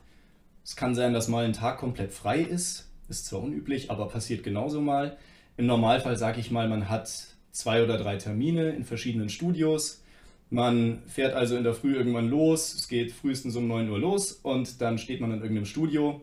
Es 0.64 0.76
kann 0.76 0.94
sein, 0.94 1.12
dass 1.12 1.28
mal 1.28 1.44
ein 1.44 1.52
Tag 1.52 1.78
komplett 1.78 2.12
frei 2.12 2.40
ist. 2.40 2.88
Ist 3.08 3.26
zwar 3.26 3.42
unüblich, 3.42 3.90
aber 3.90 4.08
passiert 4.08 4.42
genauso 4.42 4.80
mal. 4.80 5.16
Im 5.56 5.66
Normalfall 5.66 6.16
sage 6.16 6.40
ich 6.40 6.50
mal, 6.50 6.68
man 6.68 6.88
hat 6.88 7.10
zwei 7.52 7.82
oder 7.82 7.98
drei 7.98 8.16
Termine 8.16 8.70
in 8.70 8.84
verschiedenen 8.84 9.28
Studios. 9.28 10.02
Man 10.50 11.02
fährt 11.06 11.34
also 11.34 11.56
in 11.56 11.64
der 11.64 11.74
Früh 11.74 11.94
irgendwann 11.96 12.28
los. 12.28 12.74
Es 12.74 12.88
geht 12.88 13.12
frühestens 13.12 13.56
um 13.56 13.66
9 13.66 13.88
Uhr 13.90 13.98
los 13.98 14.32
und 14.32 14.80
dann 14.80 14.98
steht 14.98 15.20
man 15.20 15.32
in 15.32 15.40
irgendeinem 15.40 15.66
Studio 15.66 16.22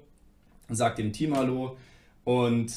sagt 0.69 1.00
dem 1.00 1.13
Team 1.13 1.36
Hallo 1.36 1.77
und 2.24 2.74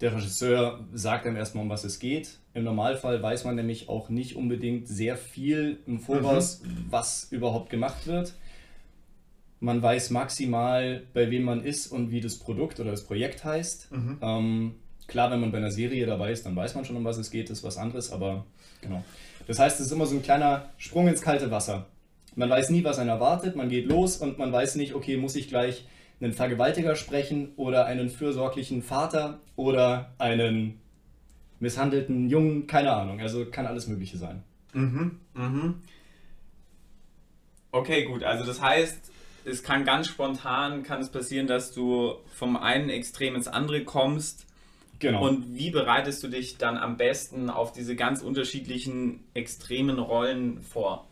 der 0.00 0.14
Regisseur 0.14 0.84
sagt 0.92 1.26
dann 1.26 1.36
erstmal, 1.36 1.64
um 1.64 1.70
was 1.70 1.84
es 1.84 1.98
geht. 1.98 2.38
Im 2.54 2.64
Normalfall 2.64 3.22
weiß 3.22 3.44
man 3.44 3.54
nämlich 3.54 3.88
auch 3.88 4.08
nicht 4.08 4.36
unbedingt 4.36 4.88
sehr 4.88 5.16
viel 5.16 5.78
im 5.86 6.00
Voraus, 6.00 6.62
mhm. 6.62 6.86
was 6.90 7.28
überhaupt 7.30 7.70
gemacht 7.70 8.06
wird. 8.06 8.34
Man 9.58 9.80
weiß 9.80 10.10
maximal, 10.10 11.04
bei 11.14 11.30
wem 11.30 11.44
man 11.44 11.64
ist 11.64 11.86
und 11.86 12.10
wie 12.10 12.20
das 12.20 12.36
Produkt 12.36 12.78
oder 12.78 12.90
das 12.90 13.04
Projekt 13.04 13.44
heißt. 13.44 13.90
Mhm. 13.90 14.18
Ähm, 14.20 14.74
klar, 15.06 15.30
wenn 15.30 15.40
man 15.40 15.50
bei 15.50 15.58
einer 15.58 15.70
Serie 15.70 16.04
dabei 16.04 16.30
ist, 16.30 16.44
dann 16.44 16.54
weiß 16.54 16.74
man 16.74 16.84
schon, 16.84 16.96
um 16.96 17.04
was 17.04 17.16
es 17.16 17.30
geht, 17.30 17.48
ist 17.48 17.64
was 17.64 17.78
anderes, 17.78 18.12
aber 18.12 18.44
genau. 18.82 19.02
Das 19.46 19.58
heißt, 19.58 19.80
es 19.80 19.86
ist 19.86 19.92
immer 19.92 20.06
so 20.06 20.14
ein 20.14 20.22
kleiner 20.22 20.70
Sprung 20.76 21.08
ins 21.08 21.22
kalte 21.22 21.50
Wasser. 21.50 21.86
Man 22.34 22.50
weiß 22.50 22.68
nie, 22.68 22.84
was 22.84 22.98
einen 22.98 23.08
erwartet, 23.08 23.56
man 23.56 23.70
geht 23.70 23.86
los 23.86 24.18
und 24.18 24.36
man 24.36 24.52
weiß 24.52 24.74
nicht, 24.74 24.94
okay, 24.94 25.16
muss 25.16 25.36
ich 25.36 25.48
gleich 25.48 25.86
einen 26.20 26.32
Vergewaltiger 26.32 26.96
sprechen 26.96 27.52
oder 27.56 27.86
einen 27.86 28.08
fürsorglichen 28.08 28.82
Vater 28.82 29.40
oder 29.54 30.14
einen 30.18 30.80
misshandelten 31.60 32.28
Jungen, 32.28 32.66
keine 32.66 32.92
Ahnung. 32.92 33.20
Also 33.20 33.46
kann 33.46 33.66
alles 33.66 33.86
Mögliche 33.86 34.16
sein. 34.16 34.42
Mhm, 34.72 35.20
mhm. 35.34 35.74
Okay, 37.72 38.04
gut. 38.04 38.22
Also 38.22 38.44
das 38.44 38.60
heißt, 38.60 39.12
es 39.44 39.62
kann 39.62 39.84
ganz 39.84 40.08
spontan 40.08 40.82
kann 40.82 41.00
es 41.00 41.10
passieren, 41.10 41.46
dass 41.46 41.72
du 41.72 42.14
vom 42.32 42.56
einen 42.56 42.90
Extrem 42.90 43.34
ins 43.34 43.48
andere 43.48 43.84
kommst. 43.84 44.46
Genau. 44.98 45.26
Und 45.26 45.54
wie 45.54 45.70
bereitest 45.70 46.22
du 46.22 46.28
dich 46.28 46.56
dann 46.56 46.78
am 46.78 46.96
besten 46.96 47.50
auf 47.50 47.72
diese 47.72 47.96
ganz 47.96 48.22
unterschiedlichen 48.22 49.24
extremen 49.34 49.98
Rollen 49.98 50.62
vor? 50.62 51.06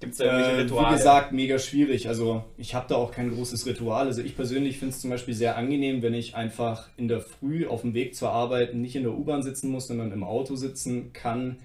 Gibt 0.00 0.12
es 0.12 0.18
da 0.18 0.24
irgendwelche 0.26 0.52
äh, 0.52 0.60
Rituale? 0.62 0.88
Wie 0.88 0.98
gesagt, 0.98 1.32
mega 1.32 1.58
schwierig. 1.58 2.08
Also 2.08 2.44
ich 2.56 2.74
habe 2.74 2.86
da 2.88 2.94
auch 2.94 3.10
kein 3.10 3.30
großes 3.30 3.66
Ritual. 3.66 4.06
Also 4.06 4.22
ich 4.22 4.36
persönlich 4.36 4.78
finde 4.78 4.94
es 4.94 5.00
zum 5.00 5.10
Beispiel 5.10 5.34
sehr 5.34 5.56
angenehm, 5.56 6.02
wenn 6.02 6.14
ich 6.14 6.36
einfach 6.36 6.88
in 6.96 7.08
der 7.08 7.20
Früh 7.20 7.66
auf 7.66 7.80
dem 7.80 7.94
Weg 7.94 8.14
zur 8.14 8.30
Arbeit 8.30 8.74
nicht 8.74 8.94
in 8.94 9.02
der 9.02 9.12
U-Bahn 9.12 9.42
sitzen 9.42 9.70
muss, 9.70 9.88
sondern 9.88 10.12
im 10.12 10.22
Auto 10.22 10.54
sitzen 10.56 11.12
kann. 11.12 11.58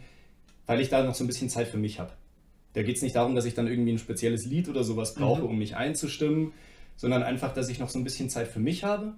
weil 0.66 0.80
ich 0.80 0.90
da 0.90 1.04
noch 1.04 1.13
so 1.13 1.24
ein 1.24 1.28
bisschen 1.28 1.50
Zeit 1.50 1.68
für 1.68 1.78
mich 1.78 2.00
habe. 2.00 2.12
Da 2.74 2.82
geht 2.82 2.96
es 2.96 3.02
nicht 3.02 3.16
darum, 3.16 3.36
dass 3.36 3.46
ich 3.46 3.54
dann 3.54 3.68
irgendwie 3.68 3.92
ein 3.92 4.00
spezielles 4.00 4.46
Lied 4.46 4.68
oder 4.68 4.84
sowas 4.84 5.13
brauche, 5.13 5.42
mhm. 5.42 5.50
um 5.50 5.58
mich 5.58 5.75
einzustimmen, 5.75 6.54
sondern 6.96 7.22
einfach, 7.22 7.54
dass 7.54 7.70
ich 7.70 7.80
noch 7.80 7.90
so 7.90 8.00
ein 8.00 8.04
bisschen 8.04 8.30
Zeit 8.30 8.48
für 8.48 8.60
mich 8.60 8.84
habe, 8.84 9.13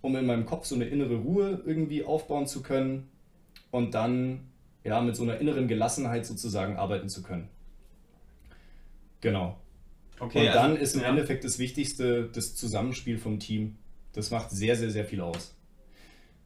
um 0.00 0.14
in 0.16 0.26
meinem 0.26 0.46
Kopf 0.46 0.66
so 0.66 0.74
eine 0.74 0.84
innere 0.84 1.16
Ruhe 1.16 1.62
irgendwie 1.66 2.04
aufbauen 2.04 2.46
zu 2.46 2.62
können 2.62 3.08
und 3.70 3.94
dann 3.94 4.40
ja 4.84 5.00
mit 5.00 5.16
so 5.16 5.22
einer 5.24 5.38
inneren 5.38 5.68
Gelassenheit 5.68 6.24
sozusagen 6.24 6.76
arbeiten 6.76 7.08
zu 7.08 7.22
können. 7.22 7.48
Genau. 9.20 9.56
Okay, 10.18 10.48
und 10.48 10.54
dann 10.54 10.70
also, 10.72 10.82
ist 10.82 10.94
im 10.94 11.00
ja. 11.00 11.08
Endeffekt 11.08 11.44
das 11.44 11.58
Wichtigste 11.58 12.28
das 12.32 12.54
Zusammenspiel 12.54 13.18
vom 13.18 13.38
Team. 13.38 13.76
Das 14.12 14.30
macht 14.30 14.50
sehr, 14.50 14.76
sehr, 14.76 14.90
sehr 14.90 15.04
viel 15.04 15.20
aus. 15.20 15.54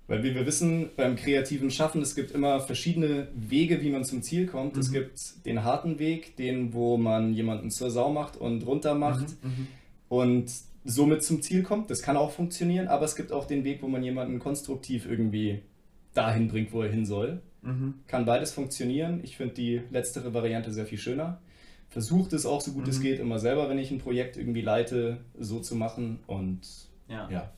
Weil 0.07 0.23
wie 0.23 0.35
wir 0.35 0.45
wissen, 0.45 0.91
beim 0.97 1.17
kreativen 1.17 1.71
Schaffen, 1.71 2.03
es 2.03 2.15
gibt 2.15 2.31
immer 2.31 2.61
verschiedene 2.61 3.29
Wege, 3.35 3.81
wie 3.81 3.91
man 3.91 4.05
zum 4.05 4.23
Ziel 4.23 4.47
kommt. 4.47 4.75
Mhm. 4.75 4.81
Es 4.81 4.93
gibt 4.93 5.47
den 5.47 5.65
harten 5.65 5.99
Weg, 5.99 6.37
den, 6.37 6.75
wo 6.75 6.99
man 6.99 7.33
jemanden 7.33 7.71
zur 7.71 7.91
Sau 7.91 8.13
macht 8.13 8.37
und 8.37 8.67
runter 8.67 8.95
macht 8.95 9.29
mhm. 9.43 9.51
mhm. 9.51 9.67
und 10.09 10.53
somit 10.85 11.25
zum 11.25 11.41
Ziel 11.41 11.63
kommt. 11.63 11.91
Das 11.91 12.03
kann 12.03 12.19
auch 12.19 12.33
funktionieren, 12.33 12.89
aber 12.89 13.07
es 13.07 13.17
gibt 13.17 13.33
auch 13.33 13.47
den 13.47 13.65
Weg, 13.65 13.83
wo 13.83 13.89
man 13.89 14.03
jemanden 14.03 14.39
konstruktiv 14.39 15.07
irgendwie 15.07 15.63
dahin 16.13 16.49
bringt, 16.49 16.73
wo 16.73 16.83
er 16.83 16.91
hin 16.91 17.07
soll. 17.07 17.41
Mhm. 17.63 17.95
Kann 18.07 18.27
beides 18.27 18.53
funktionieren. 18.53 19.21
Ich 19.23 19.39
finde 19.39 19.55
die 19.55 19.81
letztere 19.91 20.35
Variante 20.35 20.71
sehr 20.71 20.85
viel 20.85 20.99
schöner. 20.99 21.41
Versucht 21.95 22.33
es 22.33 22.45
auch 22.45 22.61
so 22.61 22.73
gut 22.73 22.89
es 22.89 22.99
mhm. 22.99 23.03
geht, 23.03 23.21
immer 23.21 23.39
selber, 23.39 23.69
wenn 23.69 23.79
ich 23.79 23.93
ein 23.93 23.99
Projekt 23.99 24.37
irgendwie 24.37 24.63
leite, 24.63 25.19
so 25.39 25.61
zu 25.61 25.77
machen 25.77 26.19
und 26.27 26.61
ja. 27.09 27.31
ja. 27.31 27.53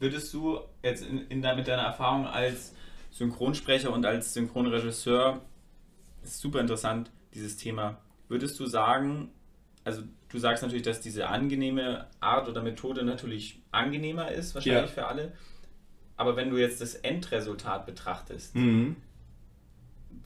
Würdest 0.00 0.34
du 0.34 0.58
jetzt 0.82 1.04
in, 1.04 1.28
in, 1.28 1.38
mit 1.38 1.68
deiner 1.68 1.82
Erfahrung 1.82 2.26
als 2.26 2.74
Synchronsprecher 3.12 3.92
und 3.92 4.04
als 4.04 4.34
Synchronregisseur, 4.34 5.42
ist 6.24 6.40
super 6.40 6.58
interessant, 6.58 7.12
dieses 7.32 7.56
Thema, 7.56 7.98
würdest 8.26 8.58
du 8.58 8.66
sagen, 8.66 9.30
also 9.84 10.02
du 10.28 10.38
sagst 10.38 10.64
natürlich, 10.64 10.82
dass 10.82 11.00
diese 11.00 11.28
angenehme 11.28 12.08
Art 12.18 12.48
oder 12.48 12.62
Methode 12.62 13.04
natürlich 13.04 13.62
angenehmer 13.70 14.32
ist, 14.32 14.56
wahrscheinlich 14.56 14.90
ja. 14.96 15.02
für 15.02 15.06
alle. 15.06 15.34
Aber 16.16 16.34
wenn 16.34 16.50
du 16.50 16.56
jetzt 16.56 16.80
das 16.80 16.96
Endresultat 16.96 17.86
betrachtest, 17.86 18.56
mhm. 18.56 18.96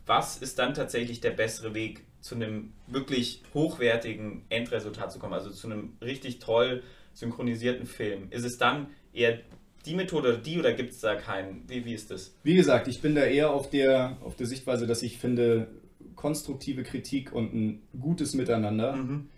was 0.06 0.38
ist 0.38 0.58
dann 0.58 0.72
tatsächlich 0.72 1.20
der 1.20 1.32
bessere 1.32 1.74
Weg, 1.74 2.06
zu 2.24 2.36
einem 2.36 2.72
wirklich 2.86 3.42
hochwertigen 3.52 4.44
Endresultat 4.48 5.12
zu 5.12 5.18
kommen, 5.18 5.34
also 5.34 5.50
zu 5.50 5.66
einem 5.66 5.92
richtig 6.00 6.38
toll 6.38 6.82
synchronisierten 7.12 7.84
Film? 7.84 8.28
Ist 8.30 8.46
es 8.46 8.56
dann 8.56 8.86
eher 9.12 9.40
die 9.84 9.94
Methode 9.94 10.30
oder 10.30 10.38
die 10.38 10.58
oder 10.58 10.72
gibt 10.72 10.92
es 10.94 11.00
da 11.00 11.16
keinen? 11.16 11.68
Wie, 11.68 11.84
wie 11.84 11.92
ist 11.92 12.10
das? 12.10 12.34
Wie 12.42 12.54
gesagt, 12.54 12.88
ich 12.88 13.02
bin 13.02 13.14
da 13.14 13.24
eher 13.24 13.50
auf 13.50 13.68
der, 13.68 14.16
auf 14.22 14.36
der 14.36 14.46
Sichtweise, 14.46 14.86
dass 14.86 15.02
ich 15.02 15.18
finde, 15.18 15.68
konstruktive 16.16 16.82
Kritik 16.82 17.30
und 17.30 17.52
ein 17.52 17.82
gutes 18.00 18.32
Miteinander 18.32 18.96
mhm. 18.96 19.28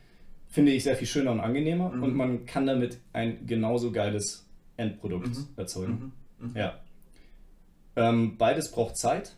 finde 0.47 0.71
ich 0.71 0.85
sehr 0.85 0.95
viel 0.95 1.09
schöner 1.09 1.33
und 1.33 1.41
angenehmer 1.41 1.89
mhm. 1.89 2.05
und 2.05 2.15
man 2.15 2.47
kann 2.47 2.69
damit 2.69 3.01
ein 3.13 3.49
genauso 3.49 3.91
geiles 3.91 4.47
Endprodukt 4.77 5.31
mhm. 5.31 5.49
erzeugen. 5.57 6.13
Mhm. 6.39 6.51
Mhm. 6.51 6.57
Ja. 6.57 6.81
Ähm, 7.97 8.37
beides 8.39 8.71
braucht 8.71 8.97
Zeit 8.97 9.35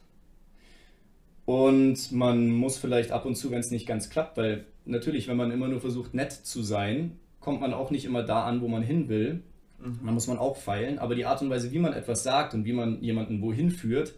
und 1.49 2.13
man 2.13 2.51
muss 2.51 2.77
vielleicht 2.77 3.11
ab 3.11 3.25
und 3.25 3.35
zu, 3.35 3.51
wenn 3.51 3.61
es 3.61 3.71
nicht 3.71 3.87
ganz 3.87 4.11
klappt, 4.11 4.37
weil 4.37 4.67
natürlich, 4.85 5.29
wenn 5.29 5.39
man 5.39 5.51
immer 5.51 5.67
nur 5.69 5.81
versucht, 5.81 6.13
nett 6.13 6.31
zu 6.31 6.63
sein, 6.63 7.19
kommt 7.41 7.63
man 7.63 7.73
auch 7.73 7.91
nicht 7.91 8.05
immer 8.05 8.23
da 8.23 8.45
an, 8.45 8.61
wo 8.61 8.69
man 8.69 8.83
hin 8.83 9.09
will. 9.09 9.43
Mhm. 9.79 10.01
Da 10.05 10.13
muss 10.13 10.27
man 10.27 10.37
auch 10.37 10.59
feilen, 10.59 10.99
aber 10.99 11.15
die 11.15 11.25
Art 11.25 11.41
und 11.41 11.49
Weise, 11.49 11.73
wie 11.73 11.79
man 11.79 11.95
etwas 11.95 12.23
sagt 12.23 12.53
und 12.53 12.67
wie 12.67 12.75
man 12.75 13.03
jemanden 13.03 13.41
wohin 13.41 13.71
führt, 13.71 14.13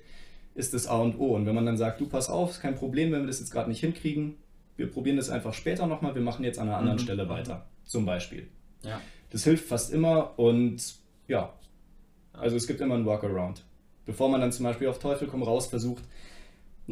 ist 0.57 0.75
das 0.75 0.89
A 0.89 0.99
und 0.99 1.21
O. 1.21 1.37
Und 1.37 1.47
wenn 1.47 1.55
man 1.55 1.67
dann 1.67 1.77
sagt, 1.77 2.01
du 2.01 2.09
pass 2.09 2.29
auf, 2.29 2.51
ist 2.51 2.63
kein 2.63 2.75
Problem, 2.75 3.13
wenn 3.13 3.21
wir 3.21 3.29
das 3.29 3.39
jetzt 3.39 3.53
gerade 3.53 3.69
nicht 3.69 3.79
hinkriegen, 3.79 4.35
wir 4.77 4.91
probieren 4.91 5.17
das 5.17 5.31
einfach 5.31 5.55
später 5.55 5.87
nochmal, 5.87 6.17
wir 6.17 6.23
machen 6.23 6.45
jetzt 6.45 6.59
an 6.59 6.67
einer 6.67 6.79
anderen 6.79 6.99
mhm. 6.99 7.03
Stelle 7.03 7.29
weiter, 7.29 7.65
zum 7.85 8.07
Beispiel. 8.07 8.49
Ja. 8.83 9.01
Das 9.31 9.45
hilft 9.45 9.69
fast 9.69 9.93
immer 9.93 10.37
und 10.37 10.97
ja, 11.29 11.55
also 12.33 12.57
es 12.57 12.67
gibt 12.67 12.81
immer 12.81 12.97
einen 12.97 13.07
Workaround. 13.07 13.63
Bevor 14.05 14.29
man 14.29 14.41
dann 14.41 14.51
zum 14.51 14.65
Beispiel 14.65 14.89
auf 14.89 14.99
Teufel 14.99 15.29
komm 15.29 15.45
raus 15.45 15.69
versucht, 15.69 16.03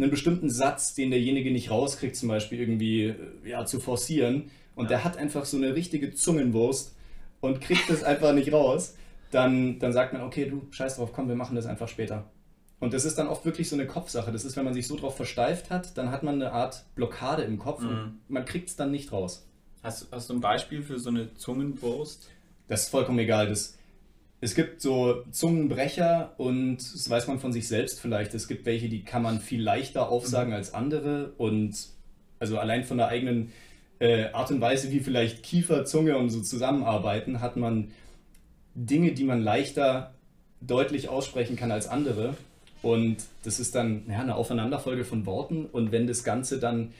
einen 0.00 0.10
bestimmten 0.10 0.50
Satz, 0.50 0.94
den 0.94 1.10
derjenige 1.10 1.50
nicht 1.50 1.70
rauskriegt, 1.70 2.16
zum 2.16 2.28
Beispiel 2.28 2.60
irgendwie 2.60 3.04
äh, 3.04 3.14
ja, 3.44 3.64
zu 3.64 3.80
forcieren 3.80 4.50
und 4.74 4.84
ja. 4.84 4.88
der 4.88 5.04
hat 5.04 5.16
einfach 5.16 5.44
so 5.44 5.56
eine 5.56 5.74
richtige 5.74 6.14
Zungenwurst, 6.14 6.94
und 7.40 7.60
kriegt 7.60 7.90
es 7.90 8.02
einfach 8.02 8.32
nicht 8.32 8.52
raus, 8.52 8.96
dann, 9.30 9.78
dann 9.78 9.92
sagt 9.92 10.12
man, 10.12 10.22
okay, 10.22 10.48
du, 10.48 10.66
scheiß 10.70 10.96
drauf, 10.96 11.12
komm, 11.12 11.28
wir 11.28 11.36
machen 11.36 11.56
das 11.56 11.66
einfach 11.66 11.88
später. 11.88 12.30
Und 12.80 12.94
das 12.94 13.04
ist 13.04 13.18
dann 13.18 13.26
oft 13.26 13.44
wirklich 13.44 13.68
so 13.68 13.76
eine 13.76 13.86
Kopfsache. 13.86 14.30
Das 14.30 14.44
ist, 14.44 14.56
wenn 14.56 14.64
man 14.64 14.74
sich 14.74 14.86
so 14.86 14.96
drauf 14.96 15.16
versteift 15.16 15.70
hat, 15.70 15.98
dann 15.98 16.10
hat 16.10 16.22
man 16.22 16.36
eine 16.36 16.52
Art 16.52 16.84
Blockade 16.94 17.42
im 17.42 17.58
Kopf 17.58 17.82
mhm. 17.82 17.88
und 17.88 18.20
man 18.28 18.44
kriegt 18.44 18.68
es 18.68 18.76
dann 18.76 18.92
nicht 18.92 19.12
raus. 19.12 19.46
Hast, 19.82 20.08
hast 20.12 20.30
du 20.30 20.34
ein 20.34 20.40
Beispiel 20.40 20.82
für 20.82 20.98
so 20.98 21.10
eine 21.10 21.34
Zungenwurst? 21.34 22.28
Das 22.68 22.84
ist 22.84 22.88
vollkommen 22.90 23.18
egal. 23.18 23.48
Das, 23.48 23.77
es 24.40 24.54
gibt 24.54 24.80
so 24.80 25.24
Zungenbrecher 25.32 26.34
und 26.36 26.78
das 26.78 27.10
weiß 27.10 27.26
man 27.26 27.40
von 27.40 27.52
sich 27.52 27.66
selbst 27.66 28.00
vielleicht. 28.00 28.34
Es 28.34 28.46
gibt 28.46 28.66
welche, 28.66 28.88
die 28.88 29.02
kann 29.02 29.22
man 29.22 29.40
viel 29.40 29.62
leichter 29.62 30.08
aufsagen 30.08 30.50
mhm. 30.50 30.56
als 30.56 30.74
andere 30.74 31.32
und 31.38 31.74
also 32.38 32.58
allein 32.58 32.84
von 32.84 32.98
der 32.98 33.08
eigenen 33.08 33.52
äh, 33.98 34.26
Art 34.26 34.50
und 34.50 34.60
Weise, 34.60 34.92
wie 34.92 35.00
vielleicht 35.00 35.42
Kiefer, 35.42 35.84
Zunge 35.84 36.16
und 36.16 36.30
so 36.30 36.40
zusammenarbeiten, 36.40 37.40
hat 37.40 37.56
man 37.56 37.90
Dinge, 38.74 39.12
die 39.12 39.24
man 39.24 39.42
leichter 39.42 40.14
deutlich 40.60 41.08
aussprechen 41.08 41.56
kann 41.56 41.72
als 41.72 41.88
andere. 41.88 42.36
Und 42.80 43.16
das 43.42 43.58
ist 43.58 43.74
dann 43.74 44.04
ja, 44.08 44.20
eine 44.20 44.36
Aufeinanderfolge 44.36 45.04
von 45.04 45.26
Worten. 45.26 45.66
Und 45.66 45.90
wenn 45.90 46.06
das 46.06 46.22
Ganze 46.22 46.60
dann 46.60 46.92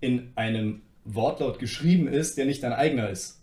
in 0.00 0.32
einem 0.34 0.82
Wortlaut 1.04 1.60
geschrieben 1.60 2.08
ist, 2.08 2.36
der 2.36 2.46
nicht 2.46 2.62
dein 2.62 2.72
eigener 2.72 3.10
ist. 3.10 3.39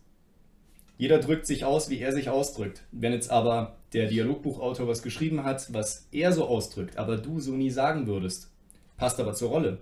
Jeder 0.97 1.19
drückt 1.19 1.45
sich 1.45 1.63
aus, 1.63 1.89
wie 1.89 1.99
er 1.99 2.11
sich 2.11 2.29
ausdrückt. 2.29 2.83
Wenn 2.91 3.13
jetzt 3.13 3.29
aber 3.29 3.77
der 3.93 4.07
Dialogbuchautor 4.07 4.87
was 4.87 5.03
geschrieben 5.03 5.43
hat, 5.43 5.71
was 5.73 6.07
er 6.11 6.33
so 6.33 6.45
ausdrückt, 6.45 6.97
aber 6.97 7.17
du 7.17 7.39
so 7.39 7.51
nie 7.51 7.69
sagen 7.69 8.07
würdest, 8.07 8.51
passt 8.97 9.19
aber 9.19 9.33
zur 9.33 9.49
Rolle, 9.49 9.79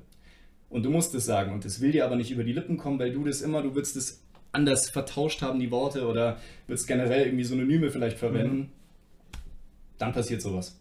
und 0.69 0.83
du 0.83 0.89
musst 0.89 1.15
es 1.15 1.25
sagen. 1.25 1.53
Und 1.53 1.63
es 1.65 1.79
will 1.79 1.91
dir 1.91 2.05
aber 2.05 2.15
nicht 2.15 2.31
über 2.31 2.43
die 2.43 2.51
Lippen 2.51 2.77
kommen, 2.77 2.99
weil 2.99 3.13
du 3.13 3.23
das 3.23 3.41
immer, 3.41 3.61
du 3.61 3.75
willst 3.75 3.95
es 3.95 4.21
anders 4.51 4.89
vertauscht 4.89 5.41
haben, 5.41 5.59
die 5.59 5.71
Worte, 5.71 6.07
oder 6.07 6.37
willst 6.67 6.87
generell 6.87 7.27
irgendwie 7.27 7.43
Synonyme 7.43 7.89
vielleicht 7.91 8.17
verwenden. 8.17 8.57
Mhm. 8.57 8.69
Dann 9.97 10.13
passiert 10.13 10.41
sowas. 10.41 10.79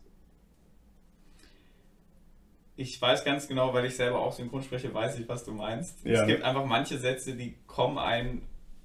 Ich 2.76 3.00
weiß 3.00 3.24
ganz 3.24 3.46
genau, 3.46 3.72
weil 3.72 3.84
ich 3.84 3.94
selber 3.94 4.18
auch 4.18 4.32
synchron 4.32 4.62
spreche, 4.62 4.92
weiß 4.92 5.18
ich, 5.20 5.28
was 5.28 5.44
du 5.44 5.52
meinst. 5.52 6.04
Ja. 6.04 6.22
Es 6.22 6.26
gibt 6.26 6.42
einfach 6.42 6.64
manche 6.64 6.98
Sätze, 6.98 7.36
die 7.36 7.54
kommen 7.68 7.98
ein, 7.98 8.42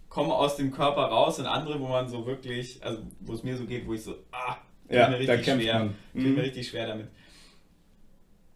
kommen 0.09 0.31
aus 0.31 0.57
dem 0.57 0.71
Körper 0.71 1.03
raus 1.03 1.39
und 1.39 1.45
andere, 1.45 1.79
wo 1.79 1.87
man 1.87 2.09
so 2.09 2.25
wirklich, 2.25 2.83
also 2.83 3.03
wo 3.19 3.33
es 3.33 3.43
mir 3.43 3.55
so 3.55 3.65
geht, 3.65 3.87
wo 3.87 3.93
ich 3.93 4.03
so, 4.03 4.15
ah, 4.31 4.57
ja, 4.89 5.07
mir 5.07 5.19
richtig 5.19 5.45
schwer, 5.45 5.79
man. 5.79 5.95
Mhm. 6.13 6.35
mir 6.35 6.43
richtig 6.43 6.67
schwer 6.67 6.87
damit. 6.87 7.07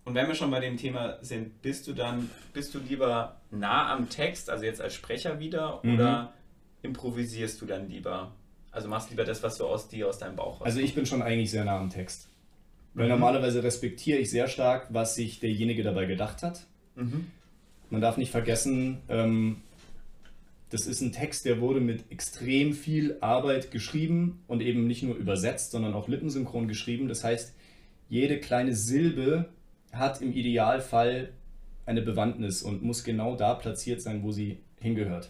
Und 0.05 0.15
wenn 0.15 0.27
wir 0.27 0.35
schon 0.35 0.51
bei 0.51 0.59
dem 0.59 0.75
Thema 0.75 1.17
sind, 1.21 1.61
bist 1.61 1.87
du 1.87 1.93
dann, 1.93 2.29
bist 2.51 2.73
du 2.73 2.79
lieber 2.79 3.39
nah 3.51 3.93
am 3.93 4.09
Text, 4.09 4.49
also 4.49 4.65
jetzt 4.65 4.81
als 4.81 4.93
Sprecher 4.93 5.39
wieder, 5.39 5.79
mhm. 5.83 5.95
oder 5.95 6.33
improvisierst 6.81 7.61
du 7.61 7.65
dann 7.65 7.87
lieber? 7.87 8.33
Also 8.71 8.89
machst 8.89 9.11
lieber 9.11 9.23
das, 9.23 9.43
was 9.43 9.57
du 9.57 9.65
aus 9.65 9.87
dir, 9.87 10.09
aus 10.09 10.17
deinem 10.17 10.35
Bauch 10.35 10.59
hast? 10.59 10.65
Also 10.65 10.79
ich 10.79 10.95
bin 10.95 11.05
schon 11.05 11.21
eigentlich 11.21 11.51
sehr 11.51 11.63
nah 11.63 11.77
am 11.77 11.89
Text. 11.89 12.27
Weil 12.95 13.05
mhm. 13.05 13.11
normalerweise 13.11 13.63
respektiere 13.63 14.17
ich 14.19 14.29
sehr 14.29 14.47
stark, 14.47 14.87
was 14.89 15.15
sich 15.15 15.39
derjenige 15.39 15.83
dabei 15.83 16.05
gedacht 16.05 16.43
hat. 16.43 16.65
Mhm. 16.95 17.27
Man 17.89 18.01
darf 18.01 18.17
nicht 18.17 18.31
vergessen, 18.31 19.01
ähm, 19.07 19.61
das 20.73 20.87
ist 20.87 21.01
ein 21.01 21.11
Text, 21.11 21.45
der 21.45 21.61
wurde 21.61 21.79
mit 21.79 22.11
extrem 22.11 22.73
viel 22.73 23.17
Arbeit 23.21 23.69
geschrieben 23.69 24.43
und 24.47 24.59
eben 24.61 24.87
nicht 24.87 25.03
nur 25.03 25.15
übersetzt, 25.15 25.69
sondern 25.69 25.93
auch 25.93 26.07
lippensynchron 26.07 26.67
geschrieben. 26.67 27.07
Das 27.07 27.23
heißt, 27.23 27.53
jede 28.09 28.39
kleine 28.39 28.73
Silbe 28.75 29.49
hat 29.91 30.19
im 30.23 30.33
Idealfall 30.33 31.29
eine 31.85 32.01
Bewandtnis 32.01 32.63
und 32.63 32.81
muss 32.81 33.03
genau 33.03 33.35
da 33.35 33.53
platziert 33.53 34.01
sein, 34.01 34.23
wo 34.23 34.31
sie 34.31 34.57
hingehört. 34.81 35.29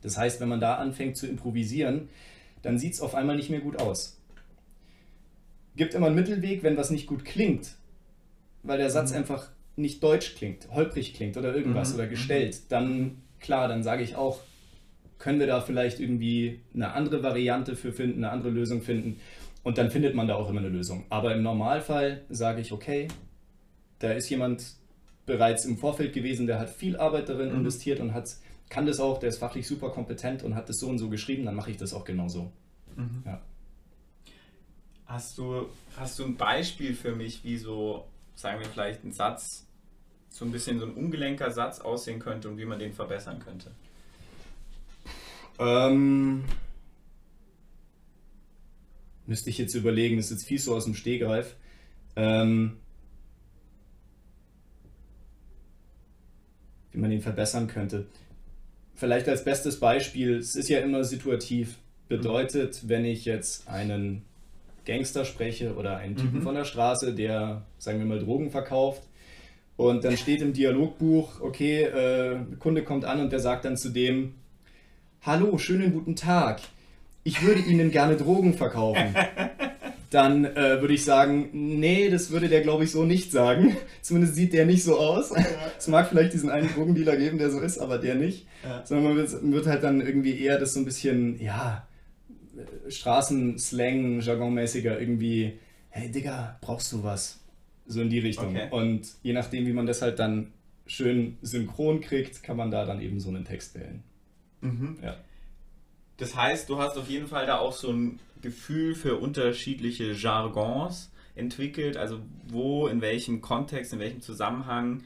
Das 0.00 0.16
heißt, 0.16 0.40
wenn 0.40 0.48
man 0.48 0.60
da 0.60 0.76
anfängt 0.76 1.16
zu 1.16 1.26
improvisieren, 1.26 2.08
dann 2.62 2.78
sieht 2.78 2.94
es 2.94 3.00
auf 3.00 3.16
einmal 3.16 3.34
nicht 3.34 3.50
mehr 3.50 3.60
gut 3.60 3.80
aus. 3.80 4.20
Gibt 5.74 5.94
immer 5.94 6.06
einen 6.06 6.14
Mittelweg, 6.14 6.62
wenn 6.62 6.76
was 6.76 6.90
nicht 6.90 7.08
gut 7.08 7.24
klingt, 7.24 7.74
weil 8.62 8.78
der 8.78 8.90
Satz 8.90 9.10
mhm. 9.10 9.16
einfach 9.16 9.50
nicht 9.74 10.04
deutsch 10.04 10.36
klingt, 10.36 10.70
holprig 10.70 11.14
klingt 11.14 11.36
oder 11.36 11.52
irgendwas 11.52 11.88
mhm. 11.88 11.94
oder 11.96 12.06
gestellt, 12.06 12.60
dann 12.68 13.22
klar, 13.40 13.66
dann 13.66 13.82
sage 13.82 14.04
ich 14.04 14.14
auch, 14.14 14.38
können 15.22 15.38
wir 15.38 15.46
da 15.46 15.60
vielleicht 15.60 16.00
irgendwie 16.00 16.60
eine 16.74 16.94
andere 16.94 17.22
Variante 17.22 17.76
für 17.76 17.92
finden, 17.92 18.24
eine 18.24 18.32
andere 18.32 18.50
Lösung 18.50 18.82
finden 18.82 19.20
und 19.62 19.78
dann 19.78 19.88
findet 19.88 20.16
man 20.16 20.26
da 20.26 20.34
auch 20.34 20.50
immer 20.50 20.58
eine 20.58 20.68
Lösung. 20.68 21.04
Aber 21.10 21.32
im 21.32 21.44
Normalfall 21.44 22.22
sage 22.28 22.60
ich, 22.60 22.72
okay, 22.72 23.06
da 24.00 24.10
ist 24.10 24.28
jemand 24.30 24.64
bereits 25.24 25.64
im 25.64 25.78
Vorfeld 25.78 26.12
gewesen, 26.12 26.48
der 26.48 26.58
hat 26.58 26.70
viel 26.70 26.96
Arbeit 26.96 27.28
darin 27.28 27.50
mhm. 27.50 27.58
investiert 27.58 28.00
und 28.00 28.12
hat, 28.12 28.34
kann 28.68 28.84
das 28.84 28.98
auch, 28.98 29.20
der 29.20 29.28
ist 29.28 29.38
fachlich 29.38 29.68
super 29.68 29.90
kompetent 29.90 30.42
und 30.42 30.56
hat 30.56 30.68
das 30.68 30.80
so 30.80 30.88
und 30.88 30.98
so 30.98 31.08
geschrieben, 31.08 31.44
dann 31.44 31.54
mache 31.54 31.70
ich 31.70 31.76
das 31.76 31.94
auch 31.94 32.04
genauso. 32.04 32.50
Mhm. 32.96 33.22
Ja. 33.24 33.40
Hast 35.06 35.38
du, 35.38 35.66
hast 35.96 36.18
du 36.18 36.24
ein 36.24 36.36
Beispiel 36.36 36.94
für 36.94 37.14
mich, 37.14 37.44
wie 37.44 37.58
so, 37.58 38.06
sagen 38.34 38.58
wir 38.58 38.66
vielleicht 38.66 39.04
ein 39.04 39.12
Satz 39.12 39.68
so 40.30 40.44
ein 40.44 40.50
bisschen 40.50 40.80
so 40.80 40.86
ein 40.86 40.94
ungelenker 40.94 41.52
Satz 41.52 41.78
aussehen 41.78 42.18
könnte 42.18 42.48
und 42.48 42.58
wie 42.58 42.64
man 42.64 42.80
den 42.80 42.92
verbessern 42.92 43.38
könnte? 43.38 43.70
Ähm, 45.58 46.44
müsste 49.26 49.50
ich 49.50 49.58
jetzt 49.58 49.74
überlegen, 49.74 50.16
das 50.16 50.26
ist 50.26 50.32
jetzt 50.32 50.46
viel 50.46 50.58
so 50.58 50.74
aus 50.74 50.84
dem 50.84 50.94
Stehgreif. 50.94 51.54
Ähm, 52.16 52.76
wie 56.92 56.98
man 56.98 57.10
ihn 57.10 57.22
verbessern 57.22 57.68
könnte. 57.68 58.06
Vielleicht 58.94 59.28
als 59.28 59.44
bestes 59.44 59.80
Beispiel, 59.80 60.36
es 60.36 60.54
ist 60.54 60.68
ja 60.68 60.80
immer 60.80 61.04
situativ. 61.04 61.78
Bedeutet, 62.08 62.88
wenn 62.88 63.06
ich 63.06 63.24
jetzt 63.24 63.66
einen 63.68 64.22
Gangster 64.84 65.24
spreche 65.24 65.74
oder 65.76 65.96
einen 65.96 66.16
Typen 66.16 66.40
Mhm. 66.40 66.42
von 66.42 66.54
der 66.54 66.64
Straße, 66.66 67.14
der, 67.14 67.64
sagen 67.78 67.98
wir 67.98 68.04
mal, 68.06 68.18
Drogen 68.18 68.50
verkauft, 68.50 69.02
und 69.78 70.04
dann 70.04 70.18
steht 70.18 70.42
im 70.42 70.52
Dialogbuch, 70.52 71.40
okay, 71.40 71.84
äh, 71.84 72.36
Kunde 72.58 72.84
kommt 72.84 73.06
an 73.06 73.20
und 73.20 73.32
der 73.32 73.40
sagt 73.40 73.64
dann 73.64 73.78
zu 73.78 73.88
dem, 73.88 74.34
Hallo, 75.24 75.56
schönen 75.56 75.92
guten 75.92 76.16
Tag. 76.16 76.62
Ich 77.22 77.46
würde 77.46 77.60
Ihnen 77.60 77.92
gerne 77.92 78.16
Drogen 78.16 78.54
verkaufen. 78.54 79.14
Dann 80.10 80.44
äh, 80.44 80.80
würde 80.80 80.94
ich 80.94 81.04
sagen, 81.04 81.48
nee, 81.52 82.10
das 82.10 82.32
würde 82.32 82.48
der, 82.48 82.62
glaube 82.62 82.82
ich, 82.82 82.90
so 82.90 83.04
nicht 83.04 83.30
sagen. 83.30 83.76
Zumindest 84.02 84.34
sieht 84.34 84.52
der 84.52 84.66
nicht 84.66 84.82
so 84.82 84.98
aus. 84.98 85.32
Es 85.78 85.86
mag 85.86 86.08
vielleicht 86.08 86.32
diesen 86.32 86.50
einen 86.50 86.68
Drogendealer 86.74 87.16
geben, 87.16 87.38
der 87.38 87.52
so 87.52 87.60
ist, 87.60 87.78
aber 87.78 87.98
der 87.98 88.16
nicht. 88.16 88.48
Ja. 88.64 88.84
Sondern 88.84 89.14
man 89.14 89.16
wird, 89.16 89.30
wird 89.52 89.66
halt 89.68 89.84
dann 89.84 90.00
irgendwie 90.00 90.40
eher 90.40 90.58
das 90.58 90.74
so 90.74 90.80
ein 90.80 90.84
bisschen, 90.84 91.40
ja, 91.40 91.86
äh, 92.56 92.90
Straßenslang, 92.90 94.22
Jargonmäßiger 94.22 94.98
irgendwie, 95.00 95.52
hey 95.90 96.10
Digga, 96.10 96.58
brauchst 96.60 96.90
du 96.90 97.04
was? 97.04 97.38
So 97.86 98.00
in 98.00 98.10
die 98.10 98.18
Richtung. 98.18 98.56
Okay. 98.56 98.66
Und 98.72 99.06
je 99.22 99.34
nachdem, 99.34 99.68
wie 99.68 99.72
man 99.72 99.86
das 99.86 100.02
halt 100.02 100.18
dann 100.18 100.48
schön 100.84 101.38
synchron 101.42 102.00
kriegt, 102.00 102.42
kann 102.42 102.56
man 102.56 102.72
da 102.72 102.84
dann 102.84 103.00
eben 103.00 103.20
so 103.20 103.28
einen 103.28 103.44
Text 103.44 103.76
wählen. 103.76 104.02
Ja. 105.02 105.16
Das 106.18 106.36
heißt, 106.36 106.68
du 106.68 106.78
hast 106.78 106.96
auf 106.96 107.08
jeden 107.08 107.26
Fall 107.26 107.46
da 107.46 107.58
auch 107.58 107.72
so 107.72 107.90
ein 107.90 108.20
Gefühl 108.40 108.94
für 108.94 109.16
unterschiedliche 109.16 110.12
Jargons 110.12 111.10
entwickelt, 111.34 111.96
also 111.96 112.20
wo, 112.48 112.86
in 112.86 113.00
welchem 113.00 113.40
Kontext, 113.40 113.92
in 113.92 113.98
welchem 113.98 114.20
Zusammenhang 114.20 115.02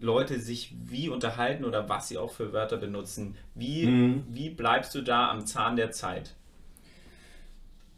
Leute 0.00 0.38
sich 0.40 0.74
wie 0.84 1.08
unterhalten 1.08 1.64
oder 1.64 1.88
was 1.88 2.08
sie 2.08 2.18
auch 2.18 2.32
für 2.32 2.52
Wörter 2.52 2.76
benutzen. 2.76 3.36
Wie, 3.54 3.86
Mhm. 3.86 4.24
wie 4.30 4.50
bleibst 4.50 4.94
du 4.94 5.02
da 5.02 5.30
am 5.30 5.46
Zahn 5.46 5.76
der 5.76 5.90
Zeit? 5.92 6.34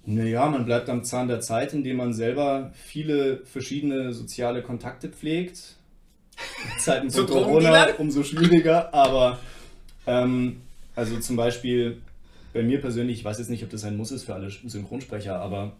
Naja, 0.05 0.49
man 0.49 0.65
bleibt 0.65 0.89
am 0.89 1.03
Zahn 1.05 1.27
der 1.27 1.41
Zeit, 1.41 1.73
indem 1.73 1.97
man 1.97 2.13
selber 2.15 2.71
viele 2.75 3.45
verschiedene 3.45 4.13
soziale 4.13 4.63
Kontakte 4.63 5.09
pflegt. 5.09 5.75
Zeiten 6.79 7.11
von 7.11 7.27
Corona 7.27 7.89
umso 7.99 8.23
schwieriger, 8.23 8.93
aber 8.95 9.39
ähm, 10.07 10.63
also 10.97 11.19
zum 11.21 11.37
Beispiel 11.37 12.03
bei 12.53 12.63
mir 12.63 12.81
persönlich, 12.81 13.19
ich 13.19 13.25
weiß 13.25 13.39
jetzt 13.39 13.51
nicht, 13.51 13.63
ob 13.63 13.71
das 13.71 13.85
ein 13.85 13.97
Muss 13.97 14.11
ist 14.11 14.25
für 14.25 14.35
alle 14.35 14.51
Synchronsprecher, 14.51 15.39
aber 15.39 15.77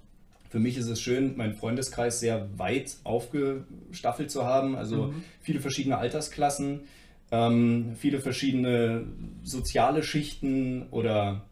für 0.51 0.59
mich 0.59 0.77
ist 0.77 0.89
es 0.89 1.01
schön, 1.01 1.37
meinen 1.37 1.55
Freundeskreis 1.55 2.21
sehr 2.21 2.49
weit 2.59 2.97
aufgestaffelt 3.03 4.31
zu 4.31 4.45
haben. 4.45 4.77
Also 4.77 5.13
viele 5.41 5.61
verschiedene 5.61 5.99
Altersklassen, 5.99 6.83
ähm, 7.31 7.97
viele 7.97 8.21
verschiedene 8.21 9.07
soziale 9.43 10.03
Schichten 10.03 10.87
oder 10.91 11.47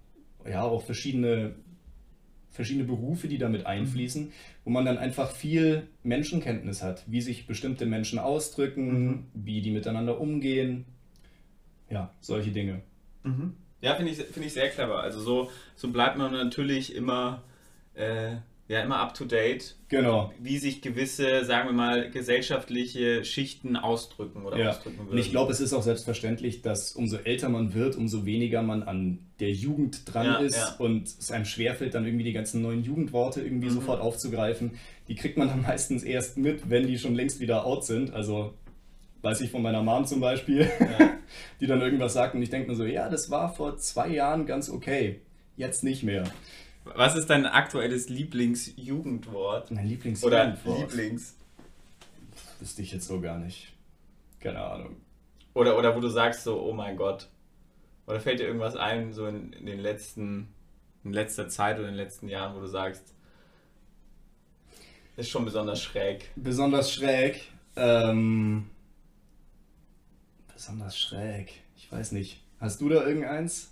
ja 0.49 0.63
auch 0.63 0.85
verschiedene 0.85 1.55
verschiedene 2.51 2.85
Berufe, 2.85 3.27
die 3.27 3.39
damit 3.39 3.67
einfließen, 3.67 4.33
wo 4.65 4.71
man 4.71 4.85
dann 4.85 4.97
einfach 4.97 5.33
viel 5.33 5.89
Menschenkenntnis 6.05 6.85
hat, 6.85 7.03
wie 7.09 7.21
sich 7.21 7.49
bestimmte 7.49 7.85
Menschen 7.85 8.21
ausdrücken, 8.21 9.27
wie 9.35 9.61
die 9.61 9.73
miteinander 9.73 10.21
umgehen. 10.21 10.85
Ja, 11.91 12.13
solche 12.21 12.53
Dinge. 12.53 12.83
Ja, 13.81 13.95
finde 13.97 14.13
ich, 14.13 14.19
finde 14.19 14.47
ich 14.49 14.53
sehr 14.55 14.69
clever. 14.71 15.01
Also 15.01 15.21
so, 15.21 15.51
so 15.77 15.89
bleibt 15.89 16.17
man 16.17 16.33
natürlich 16.33 16.95
immer, 16.95 17.43
äh, 17.95 18.37
ja, 18.67 18.81
immer 18.83 18.97
up 18.97 19.13
to 19.13 19.27
date, 19.27 19.77
Genau. 19.89 20.33
wie 20.41 20.57
sich 20.57 20.81
gewisse, 20.81 21.45
sagen 21.45 21.69
wir 21.69 21.75
mal, 21.75 22.11
gesellschaftliche 22.11 23.23
Schichten 23.25 23.77
ausdrücken 23.77 24.47
oder 24.47 24.57
Ja. 24.59 24.71
ausdrücken 24.71 24.99
würden. 25.01 25.11
Und 25.11 25.19
ich 25.19 25.31
glaube, 25.31 25.53
es 25.53 25.61
ist 25.61 25.75
auch 25.75 25.83
selbstverständlich, 25.83 26.63
dass 26.63 26.93
umso 26.93 27.17
älter 27.19 27.51
man 27.51 27.75
wird, 27.75 27.97
umso 27.97 28.25
weniger 28.25 28.63
man 28.63 28.83
an 28.83 29.19
der 29.41 29.53
Jugend 29.53 30.03
dran 30.13 30.25
Ja, 30.27 30.37
ist 30.39 30.57
ja. 30.57 30.75
und 30.79 31.07
es 31.07 31.31
einem 31.31 31.45
schwerfällt, 31.45 31.95
dann 31.95 32.07
irgendwie 32.07 32.25
die 32.25 32.33
ganzen 32.33 32.63
neuen 32.63 32.83
Jugendworte 32.85 33.43
irgendwie 33.43 33.67
Mhm. 33.69 33.73
sofort 33.75 34.01
aufzugreifen. 34.01 34.79
Die 35.09 35.15
kriegt 35.15 35.37
man 35.37 35.49
dann 35.49 35.61
meistens 35.75 36.03
erst 36.03 36.39
mit, 36.39 36.71
wenn 36.71 36.87
die 36.87 36.99
schon 36.99 37.15
längst 37.15 37.41
wieder 37.41 37.67
out 37.67 37.85
sind. 37.85 38.15
Also 38.15 38.55
weiß 39.25 39.41
ich 39.41 39.51
von 39.51 39.63
meiner 39.63 39.83
Mom 39.83 40.05
zum 40.05 40.21
Beispiel, 40.21 40.71
die 41.61 41.67
dann 41.67 41.81
irgendwas 41.81 42.13
sagt 42.13 42.35
und 42.35 42.43
ich 42.43 42.51
denke 42.51 42.71
mir 42.71 42.77
so, 42.77 42.85
ja, 42.85 43.09
das 43.09 43.31
war 43.31 43.53
vor 43.53 43.79
zwei 43.79 44.09
Jahren 44.09 44.47
ganz 44.47 44.69
okay, 44.69 45.21
jetzt 45.57 45.83
nicht 45.83 46.03
mehr. 46.03 46.25
Was 46.85 47.17
ist 47.17 47.31
dein 47.31 47.47
aktuelles 47.47 48.11
Lieblingsjugendwort? 48.11 49.71
Mein 49.71 49.85
Oder 49.85 49.89
Lieblingsjugendwort 49.89 50.93
Lieblings? 50.93 51.37
wüsste 52.61 52.83
ich 52.83 52.93
jetzt 52.93 53.07
so 53.07 53.21
gar 53.21 53.39
nicht. 53.39 53.73
Keine 54.41 54.61
Ahnung. 54.61 54.97
Oder, 55.55 55.79
oder 55.79 55.97
wo 55.97 56.01
du 56.01 56.09
sagst 56.09 56.45
so, 56.45 56.61
oh 56.61 56.73
mein 56.73 56.97
Gott. 56.97 57.29
Oder 58.07 58.21
fällt 58.21 58.41
dir 58.41 58.47
irgendwas 58.47 58.77
ein, 58.77 59.13
so 59.13 59.27
in, 59.27 59.55
in 59.55 59.65
den 59.65 59.81
letzten, 59.81 60.49
in 61.05 61.15
letzter 61.15 61.49
Zeit 61.49 61.79
oder 61.79 61.89
in 61.89 61.95
den 61.95 62.03
letzten 62.03 62.29
Jahren, 62.29 62.55
wo 62.55 62.61
du 62.61 62.67
sagst, 62.67 63.15
ist 65.17 65.31
schon 65.31 65.45
besonders 65.45 65.83
schräg. 65.83 66.31
Besonders 66.37 66.93
schräg. 66.93 67.41
Ähm, 67.77 68.69
besonders 70.55 70.99
schräg. 70.99 71.51
Ich 71.77 71.91
weiß 71.91 72.13
nicht. 72.13 72.41
Hast 72.61 72.81
du 72.81 72.89
da 72.89 73.07
irgendeins? 73.07 73.71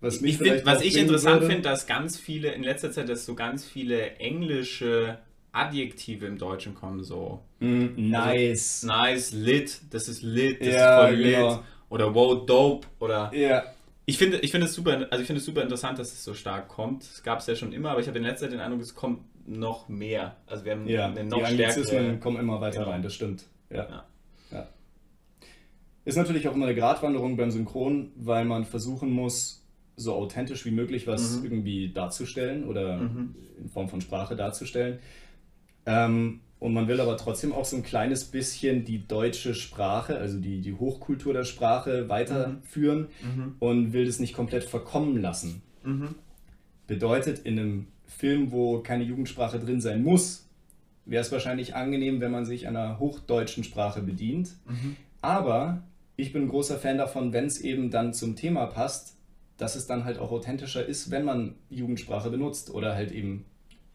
Was 0.00 0.20
Ich 0.20 0.38
find, 0.38 0.64
was 0.66 0.82
ich 0.82 0.96
interessant 0.96 1.44
finde, 1.44 1.62
dass 1.62 1.86
ganz 1.86 2.18
viele, 2.18 2.52
in 2.52 2.62
letzter 2.62 2.92
Zeit, 2.92 3.08
dass 3.08 3.24
so 3.24 3.34
ganz 3.34 3.64
viele 3.64 4.16
englische 4.16 5.18
Adjektive 5.52 6.26
im 6.26 6.38
Deutschen 6.38 6.74
kommen, 6.74 7.02
so 7.02 7.42
Mm, 7.60 8.10
nice. 8.10 8.82
nice, 8.82 9.32
lit, 9.32 9.80
das 9.90 10.08
ist 10.08 10.20
lit, 10.22 10.60
das 10.60 10.74
Ja, 10.74 11.00
ist 11.00 11.08
voll 11.08 11.16
lit. 11.16 11.34
genau. 11.36 11.62
Oder 11.88 12.14
wow, 12.14 12.44
dope. 12.44 12.86
Oder 12.98 13.30
Ja, 13.34 13.64
ich 14.04 14.18
finde, 14.18 14.38
ich 14.40 14.50
finde 14.50 14.66
es 14.66 14.74
super, 14.74 15.06
also 15.10 15.20
ich 15.22 15.26
finde 15.26 15.38
es 15.40 15.46
super 15.46 15.62
interessant, 15.62 15.98
dass 15.98 16.12
es 16.12 16.22
so 16.22 16.34
stark 16.34 16.68
kommt. 16.68 17.02
Es 17.04 17.22
gab 17.22 17.38
es 17.40 17.46
ja 17.46 17.56
schon 17.56 17.72
immer, 17.72 17.90
aber 17.92 18.00
ich 18.00 18.08
habe 18.08 18.18
in 18.18 18.24
letzter 18.24 18.46
Zeit 18.46 18.52
den 18.52 18.60
Eindruck, 18.60 18.82
es 18.82 18.94
kommt 18.94 19.20
noch 19.48 19.88
mehr. 19.88 20.36
Also 20.46 20.66
wir 20.66 20.72
haben 20.72 20.86
ja. 20.86 21.06
eine 21.06 21.22
die 21.22 21.28
noch 21.28 21.42
Anglizismen 21.42 21.86
stärkere. 21.86 22.18
kommen 22.18 22.36
immer 22.38 22.60
weiter 22.60 22.80
Genau. 22.80 22.90
rein, 22.90 23.02
das 23.02 23.14
stimmt. 23.14 23.44
Ja. 23.70 23.88
ja. 23.88 24.04
Ist 26.06 26.16
natürlich 26.16 26.46
auch 26.48 26.54
immer 26.54 26.66
eine 26.66 26.74
Gratwanderung 26.76 27.36
beim 27.36 27.50
Synchron, 27.50 28.12
weil 28.16 28.44
man 28.44 28.64
versuchen 28.64 29.10
muss, 29.10 29.64
so 29.96 30.14
authentisch 30.14 30.64
wie 30.64 30.70
möglich 30.70 31.06
was 31.06 31.38
Mhm. 31.38 31.44
irgendwie 31.44 31.88
darzustellen 31.92 32.64
oder 32.64 32.98
Mhm. 32.98 33.34
in 33.60 33.68
Form 33.68 33.88
von 33.88 34.00
Sprache 34.00 34.36
darzustellen. 34.36 34.98
Ähm, 35.84 36.40
und 36.60 36.72
man 36.74 36.86
will 36.88 37.00
aber 37.00 37.16
trotzdem 37.16 37.52
auch 37.52 37.64
so 37.64 37.76
ein 37.76 37.82
kleines 37.82 38.24
bisschen 38.24 38.84
die 38.84 39.06
deutsche 39.06 39.54
Sprache, 39.54 40.16
also 40.18 40.38
die, 40.38 40.60
die 40.60 40.74
Hochkultur 40.74 41.32
der 41.32 41.44
Sprache 41.44 42.08
weiterführen 42.08 43.08
Mhm. 43.22 43.56
und 43.58 43.92
will 43.92 44.06
das 44.06 44.20
nicht 44.20 44.32
komplett 44.34 44.64
verkommen 44.64 45.20
lassen. 45.20 45.60
Mhm. 45.84 46.14
Bedeutet, 46.86 47.40
in 47.40 47.58
einem 47.58 47.86
Film, 48.06 48.52
wo 48.52 48.78
keine 48.78 49.02
Jugendsprache 49.04 49.58
drin 49.58 49.80
sein 49.80 50.02
muss, 50.04 50.46
wäre 51.04 51.20
es 51.22 51.32
wahrscheinlich 51.32 51.74
angenehm, 51.74 52.20
wenn 52.20 52.30
man 52.30 52.44
sich 52.46 52.68
einer 52.68 52.98
hochdeutschen 53.00 53.64
Sprache 53.64 54.02
bedient. 54.02 54.50
Mhm. 54.68 54.96
Aber 55.20 55.82
ich 56.16 56.32
bin 56.32 56.42
ein 56.42 56.48
großer 56.48 56.78
Fan 56.78 56.98
davon, 56.98 57.32
wenn 57.32 57.46
es 57.46 57.60
eben 57.60 57.90
dann 57.90 58.14
zum 58.14 58.36
Thema 58.36 58.66
passt, 58.66 59.16
dass 59.58 59.76
es 59.76 59.86
dann 59.86 60.04
halt 60.04 60.18
auch 60.18 60.30
authentischer 60.32 60.84
ist, 60.84 61.10
wenn 61.10 61.24
man 61.24 61.54
Jugendsprache 61.70 62.30
benutzt 62.30 62.70
oder 62.70 62.94
halt 62.94 63.12
eben 63.12 63.46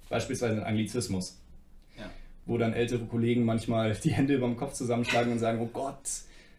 beispielsweise 0.10 0.54
einen 0.54 0.64
Anglizismus. 0.64 1.40
Ja. 1.98 2.10
Wo 2.46 2.58
dann 2.58 2.74
ältere 2.74 3.06
Kollegen 3.06 3.44
manchmal 3.44 3.94
die 4.04 4.12
Hände 4.12 4.36
über 4.36 4.48
dem 4.48 4.58
Kopf 4.58 4.74
zusammenschlagen 4.74 5.32
und 5.32 5.40
sagen, 5.40 5.60
oh 5.62 5.70
Gott, 5.72 6.04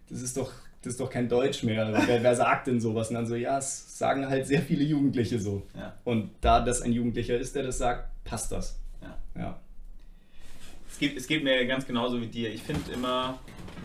das 0.09 0.23
ist 0.23 0.37
doch, 0.37 0.53
das 0.83 0.95
ist 0.95 1.01
doch 1.01 1.11
kein 1.11 1.29
Deutsch 1.29 1.63
mehr. 1.63 1.93
Wer, 2.07 2.23
wer 2.23 2.37
sagt 2.37 2.67
denn 2.67 2.81
sowas? 2.81 3.09
Und 3.09 3.15
dann 3.15 3.27
so, 3.27 3.35
ja, 3.35 3.59
es 3.59 3.99
sagen 3.99 4.29
halt 4.29 4.47
sehr 4.47 4.63
viele 4.63 4.85
Jugendliche 4.85 5.39
so. 5.39 5.63
Ja. 5.77 5.97
Und 6.05 6.31
da 6.41 6.61
das 6.61 6.83
ein 6.83 6.93
Jugendlicher 6.93 7.39
ist, 7.39 7.55
der 7.55 7.63
das 7.65 7.79
sagt, 7.79 8.09
passt 8.25 8.51
das. 8.53 8.79
Ja. 9.01 9.19
Ja. 9.37 9.61
Es 10.93 10.99
geht, 10.99 11.17
es 11.17 11.27
geht 11.27 11.43
mir 11.43 11.65
ganz 11.67 11.87
genauso 11.87 12.21
wie 12.21 12.27
dir. 12.27 12.53
Ich 12.53 12.63
finde 12.63 12.93
immer, 12.93 13.41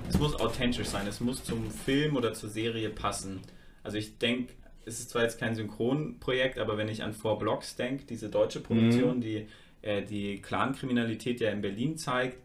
es 0.10 0.20
muss 0.20 0.36
authentisch 0.36 0.88
sein. 0.88 1.08
Es 1.08 1.20
muss 1.20 1.43
zum 1.43 1.72
Film 1.72 2.15
oder 2.15 2.34
zur 2.34 2.50
Serie 2.50 2.89
passen. 2.89 3.41
Also 3.84 3.98
ich 3.98 4.17
denke, 4.20 4.54
es 4.86 5.00
ist 5.00 5.10
zwar 5.10 5.24
jetzt 5.24 5.39
kein 5.39 5.56
Synchronprojekt, 5.56 6.60
aber 6.60 6.78
wenn 6.78 6.89
ich 6.89 7.04
an 7.04 7.13
Four 7.13 7.39
Blocks 7.39 7.76
denke, 7.76 8.06
diese 8.06 8.30
deutsche 8.30 8.60
Produktion, 8.60 9.22
die 9.22 9.48
äh, 9.82 10.02
die 10.04 10.41
Clankriminalität 10.41 11.39
ja 11.39 11.50
in 11.52 11.62
Berlin 11.62 11.98
zeigt. 11.98 12.38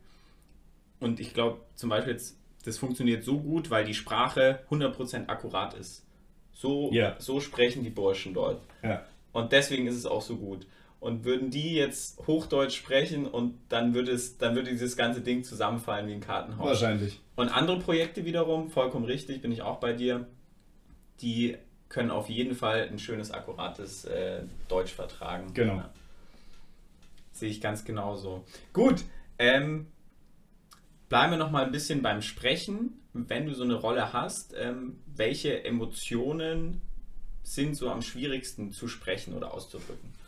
Und 1.00 1.18
ich 1.20 1.34
glaube 1.34 1.60
zum 1.74 1.90
Beispiel 1.90 2.12
jetzt, 2.12 2.36
das 2.64 2.78
funktioniert 2.78 3.24
so 3.24 3.40
gut, 3.40 3.70
weil 3.70 3.84
die 3.84 3.94
Sprache 3.94 4.60
100% 4.70 5.28
akkurat 5.28 5.74
ist. 5.74 6.04
So, 6.52 6.90
Ja. 6.92 7.16
so 7.18 7.40
sprechen 7.40 7.82
die 7.82 7.90
Burschen 7.90 8.34
dort. 8.34 8.62
Ja. 8.82 9.04
Und 9.32 9.50
deswegen 9.52 9.86
ist 9.88 9.96
es 9.96 10.06
auch 10.06 10.22
so 10.22 10.36
gut. 10.36 10.66
Und 11.02 11.24
würden 11.24 11.50
die 11.50 11.74
jetzt 11.74 12.24
Hochdeutsch 12.28 12.76
sprechen 12.76 13.26
und 13.26 13.58
dann 13.68 13.92
würde 13.92 14.12
es, 14.12 14.38
dann 14.38 14.54
würde 14.54 14.70
dieses 14.70 14.96
ganze 14.96 15.20
Ding 15.20 15.42
zusammenfallen 15.42 16.06
wie 16.06 16.12
ein 16.12 16.20
Kartenhaus. 16.20 16.64
Wahrscheinlich. 16.64 17.20
Und 17.34 17.48
andere 17.48 17.80
Projekte 17.80 18.24
wiederum, 18.24 18.70
vollkommen 18.70 19.04
richtig, 19.04 19.42
bin 19.42 19.50
ich 19.50 19.62
auch 19.62 19.80
bei 19.80 19.94
dir, 19.94 20.28
die 21.20 21.56
können 21.88 22.12
auf 22.12 22.28
jeden 22.28 22.54
Fall 22.54 22.88
ein 22.88 23.00
schönes, 23.00 23.32
akkurates 23.32 24.04
äh, 24.04 24.44
Deutsch 24.68 24.92
vertragen. 24.92 25.52
Genau. 25.54 25.74
Ja. 25.74 25.90
Sehe 27.32 27.50
ich 27.50 27.60
ganz 27.60 27.84
genauso. 27.84 28.44
Gut, 28.72 29.02
ähm, 29.40 29.88
bleiben 31.08 31.32
wir 31.32 31.38
noch 31.38 31.50
mal 31.50 31.64
ein 31.64 31.72
bisschen 31.72 32.02
beim 32.02 32.22
Sprechen. 32.22 33.02
Wenn 33.12 33.46
du 33.46 33.54
so 33.54 33.64
eine 33.64 33.74
Rolle 33.74 34.12
hast, 34.12 34.54
ähm, 34.56 35.00
welche 35.06 35.64
Emotionen 35.64 36.80
sind 37.42 37.74
so 37.74 37.90
am 37.90 38.02
schwierigsten 38.02 38.70
zu 38.70 38.86
sprechen 38.86 39.34
oder 39.34 39.52
auszudrücken? 39.52 40.21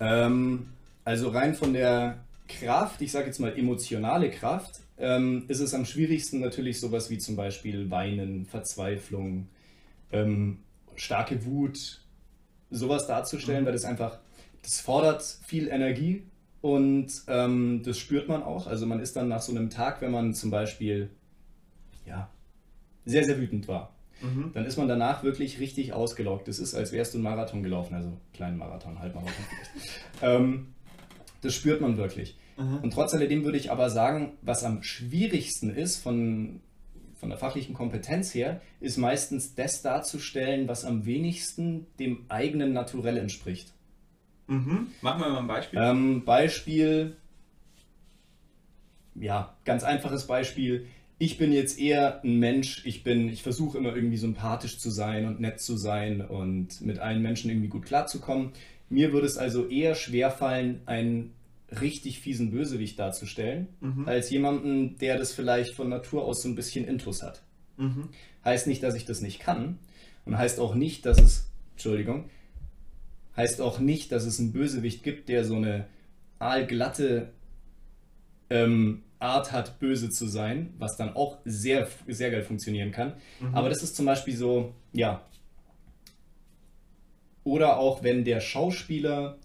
Ähm, 0.00 0.68
also 1.04 1.28
rein 1.28 1.54
von 1.54 1.72
der 1.72 2.18
Kraft, 2.48 3.00
ich 3.02 3.12
sage 3.12 3.26
jetzt 3.26 3.38
mal 3.38 3.56
emotionale 3.56 4.30
Kraft, 4.30 4.80
ähm, 4.98 5.44
ist 5.48 5.60
es 5.60 5.74
am 5.74 5.84
schwierigsten 5.84 6.40
natürlich 6.40 6.80
sowas 6.80 7.10
wie 7.10 7.18
zum 7.18 7.36
Beispiel 7.36 7.90
Weinen, 7.90 8.46
Verzweiflung, 8.46 9.48
ähm, 10.12 10.58
starke 10.94 11.44
Wut, 11.44 12.00
sowas 12.70 13.06
darzustellen, 13.06 13.62
mhm. 13.62 13.66
weil 13.66 13.72
das 13.72 13.84
einfach, 13.84 14.18
das 14.62 14.80
fordert 14.80 15.22
viel 15.22 15.68
Energie 15.68 16.22
und 16.60 17.12
ähm, 17.28 17.82
das 17.84 17.98
spürt 17.98 18.28
man 18.28 18.42
auch. 18.42 18.66
Also 18.66 18.86
man 18.86 19.00
ist 19.00 19.16
dann 19.16 19.28
nach 19.28 19.42
so 19.42 19.52
einem 19.52 19.70
Tag, 19.70 20.00
wenn 20.00 20.10
man 20.10 20.34
zum 20.34 20.50
Beispiel 20.50 21.10
ja, 22.06 22.30
sehr, 23.04 23.24
sehr 23.24 23.38
wütend 23.38 23.68
war, 23.68 23.95
mhm. 24.20 24.50
dann 24.54 24.64
ist 24.64 24.76
man 24.76 24.88
danach 24.88 25.22
wirklich 25.22 25.60
richtig 25.60 25.92
ausgelockt. 25.92 26.48
Das 26.48 26.58
ist, 26.58 26.74
als 26.74 26.92
wärst 26.92 27.14
du 27.14 27.18
einen 27.18 27.24
Marathon 27.24 27.62
gelaufen, 27.62 27.94
also 27.94 28.12
kleinen 28.32 28.58
Marathon, 28.58 28.98
Halbmarathon 28.98 29.44
vielleicht. 29.48 29.90
ähm, 30.22 30.68
das 31.42 31.54
spürt 31.54 31.80
man 31.80 31.96
wirklich. 31.96 32.36
Mhm. 32.56 32.78
Und 32.78 32.92
trotz 32.92 33.14
alledem 33.14 33.44
würde 33.44 33.58
ich 33.58 33.70
aber 33.70 33.90
sagen, 33.90 34.32
was 34.42 34.64
am 34.64 34.82
schwierigsten 34.82 35.70
ist 35.70 35.98
von, 35.98 36.60
von 37.18 37.28
der 37.28 37.38
fachlichen 37.38 37.74
Kompetenz 37.74 38.34
her, 38.34 38.60
ist 38.80 38.96
meistens 38.96 39.54
das 39.54 39.82
darzustellen, 39.82 40.68
was 40.68 40.84
am 40.84 41.06
wenigsten 41.06 41.86
dem 41.98 42.24
eigenen 42.28 42.72
Naturell 42.72 43.18
entspricht. 43.18 43.72
Mhm. 44.46 44.88
Machen 45.02 45.20
wir 45.20 45.28
mal 45.28 45.38
ein 45.38 45.46
Beispiel. 45.46 45.78
Ähm, 45.80 46.24
Beispiel, 46.24 47.16
ja, 49.14 49.54
ganz 49.64 49.82
einfaches 49.82 50.26
Beispiel 50.26 50.86
ich 51.18 51.38
bin 51.38 51.52
jetzt 51.52 51.78
eher 51.78 52.22
ein 52.22 52.38
Mensch, 52.38 52.84
ich 52.84 53.02
bin, 53.02 53.28
ich 53.28 53.42
versuche 53.42 53.78
immer 53.78 53.94
irgendwie 53.94 54.18
sympathisch 54.18 54.78
zu 54.78 54.90
sein 54.90 55.26
und 55.26 55.40
nett 55.40 55.60
zu 55.60 55.76
sein 55.76 56.20
und 56.20 56.80
mit 56.82 56.98
allen 56.98 57.22
Menschen 57.22 57.50
irgendwie 57.50 57.68
gut 57.68 57.86
klarzukommen. 57.86 58.52
Mir 58.90 59.12
würde 59.12 59.26
es 59.26 59.38
also 59.38 59.66
eher 59.66 59.94
schwer 59.94 60.30
fallen, 60.30 60.82
einen 60.84 61.32
richtig 61.80 62.20
fiesen 62.20 62.50
Bösewicht 62.50 62.98
darzustellen, 62.98 63.68
mhm. 63.80 64.06
als 64.06 64.30
jemanden, 64.30 64.98
der 64.98 65.18
das 65.18 65.32
vielleicht 65.32 65.74
von 65.74 65.88
Natur 65.88 66.24
aus 66.24 66.42
so 66.42 66.48
ein 66.48 66.54
bisschen 66.54 66.86
Intus 66.86 67.22
hat. 67.22 67.42
Mhm. 67.76 68.10
Heißt 68.44 68.66
nicht, 68.66 68.82
dass 68.82 68.94
ich 68.94 69.04
das 69.04 69.22
nicht 69.22 69.40
kann 69.40 69.78
und 70.26 70.36
heißt 70.36 70.60
auch 70.60 70.74
nicht, 70.74 71.06
dass 71.06 71.20
es, 71.20 71.50
Entschuldigung, 71.72 72.28
heißt 73.36 73.60
auch 73.60 73.80
nicht, 73.80 74.12
dass 74.12 74.24
es 74.26 74.38
einen 74.38 74.52
Bösewicht 74.52 75.02
gibt, 75.02 75.28
der 75.28 75.44
so 75.44 75.56
eine 75.56 75.86
aalglatte 76.38 77.32
ähm, 78.50 79.02
Art 79.18 79.52
hat, 79.52 79.78
böse 79.78 80.10
zu 80.10 80.26
sein, 80.26 80.74
was 80.78 80.96
dann 80.96 81.14
auch 81.14 81.38
sehr, 81.44 81.88
sehr 82.06 82.30
geil 82.30 82.42
funktionieren 82.42 82.90
kann. 82.90 83.14
Mhm. 83.40 83.54
Aber 83.54 83.68
das 83.68 83.82
ist 83.82 83.96
zum 83.96 84.06
Beispiel 84.06 84.36
so, 84.36 84.74
ja. 84.92 85.22
Oder 87.44 87.78
auch 87.78 88.02
wenn 88.02 88.24
der 88.24 88.40
Schauspieler 88.40 89.38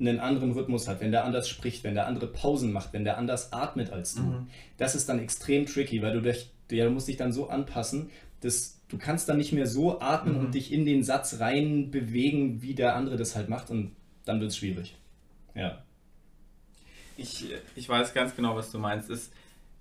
einen 0.00 0.20
anderen 0.20 0.52
Rhythmus 0.52 0.86
hat, 0.88 1.00
wenn 1.00 1.10
der 1.10 1.24
anders 1.24 1.48
spricht, 1.48 1.84
wenn 1.84 1.94
der 1.94 2.06
andere 2.06 2.26
Pausen 2.26 2.72
macht, 2.72 2.92
wenn 2.92 3.04
der 3.04 3.18
anders 3.18 3.52
atmet 3.52 3.90
als 3.90 4.14
du. 4.14 4.22
Mhm. 4.22 4.46
Das 4.76 4.94
ist 4.94 5.08
dann 5.08 5.18
extrem 5.18 5.66
tricky, 5.66 6.02
weil 6.02 6.12
du, 6.12 6.20
dich, 6.20 6.50
ja, 6.70 6.84
du 6.84 6.90
musst 6.90 7.08
dich 7.08 7.16
dann 7.16 7.32
so 7.32 7.48
anpassen, 7.48 8.10
dass 8.40 8.80
du 8.88 8.98
kannst 8.98 9.28
dann 9.28 9.38
nicht 9.38 9.52
mehr 9.52 9.66
so 9.66 10.00
atmen 10.00 10.34
mhm. 10.34 10.40
und 10.40 10.54
dich 10.54 10.72
in 10.72 10.84
den 10.84 11.02
Satz 11.02 11.40
rein 11.40 11.90
bewegen, 11.90 12.62
wie 12.62 12.74
der 12.74 12.94
andere 12.94 13.16
das 13.16 13.34
halt 13.34 13.48
macht 13.48 13.70
und 13.70 13.96
dann 14.24 14.40
wird 14.40 14.50
es 14.50 14.56
schwierig. 14.56 14.96
Ja 15.54 15.82
ich, 17.18 17.46
ich 17.74 17.88
weiß 17.88 18.14
ganz 18.14 18.34
genau, 18.34 18.56
was 18.56 18.70
du 18.70 18.78
meinst. 18.78 19.10
Es, 19.10 19.30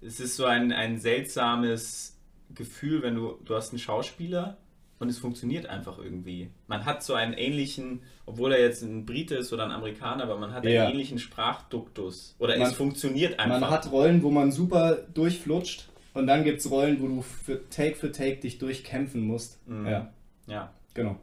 es 0.02 0.20
ist 0.20 0.36
so 0.36 0.46
ein, 0.46 0.72
ein 0.72 1.00
seltsames 1.00 2.18
Gefühl, 2.54 3.02
wenn 3.04 3.16
du, 3.16 3.38
du 3.46 3.56
hast 3.56 3.70
einen 3.70 3.80
Schauspieler 3.80 4.58
und 5.00 5.10
es 5.10 5.20
funktioniert 5.20 5.68
einfach 5.68 6.00
irgendwie. 6.00 6.50
Man 6.68 6.86
hat 6.86 7.04
so 7.04 7.14
einen 7.14 7.34
ähnlichen, 7.34 8.02
obwohl 8.26 8.52
er 8.54 8.62
jetzt 8.62 8.82
ein 8.82 9.06
Brite 9.06 9.36
ist 9.36 9.54
oder 9.54 9.66
ein 9.66 9.72
Amerikaner, 9.72 10.24
aber 10.24 10.38
man 10.38 10.54
hat 10.54 10.66
ja. 10.66 10.84
einen 10.84 10.94
ähnlichen 10.94 11.20
Sprachduktus. 11.20 12.36
Oder 12.40 12.58
man, 12.58 12.68
es 12.68 12.74
funktioniert 12.74 13.40
einfach. 13.40 13.60
Man 13.60 13.70
hat 13.70 13.92
Rollen, 13.92 14.24
wo 14.24 14.32
man 14.32 14.52
super 14.52 14.98
durchflutscht 15.14 15.90
und 16.14 16.26
dann 16.26 16.44
gibt 16.44 16.60
es 16.60 16.72
Rollen, 16.72 17.00
wo 17.00 17.08
du 17.08 17.22
für 17.22 17.70
Take 17.70 17.96
für 17.96 18.12
Take 18.12 18.38
dich 18.38 18.58
durchkämpfen 18.58 19.22
musst. 19.22 19.66
Mhm. 19.68 19.88
Ja. 19.88 20.12
Ja. 20.48 20.74
Genau. 20.96 21.18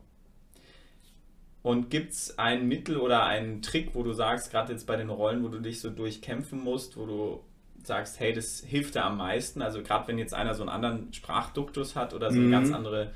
Und 1.64 1.88
gibt 1.88 2.12
es 2.12 2.38
ein 2.38 2.68
Mittel 2.68 2.98
oder 2.98 3.24
einen 3.24 3.62
Trick, 3.62 3.94
wo 3.94 4.02
du 4.02 4.12
sagst, 4.12 4.50
gerade 4.50 4.70
jetzt 4.70 4.86
bei 4.86 4.96
den 4.96 5.08
Rollen, 5.08 5.42
wo 5.42 5.48
du 5.48 5.60
dich 5.60 5.80
so 5.80 5.88
durchkämpfen 5.88 6.62
musst, 6.62 6.98
wo 6.98 7.06
du 7.06 7.40
sagst, 7.82 8.20
hey, 8.20 8.34
das 8.34 8.60
hilft 8.60 8.96
dir 8.96 9.02
am 9.02 9.16
meisten? 9.16 9.62
Also 9.62 9.82
gerade 9.82 10.06
wenn 10.06 10.18
jetzt 10.18 10.34
einer 10.34 10.54
so 10.54 10.62
einen 10.62 10.68
anderen 10.68 11.10
Sprachduktus 11.14 11.96
hat 11.96 12.12
oder 12.12 12.30
so 12.30 12.36
eine 12.36 12.48
mhm. 12.48 12.50
ganz 12.50 12.70
andere, 12.70 13.12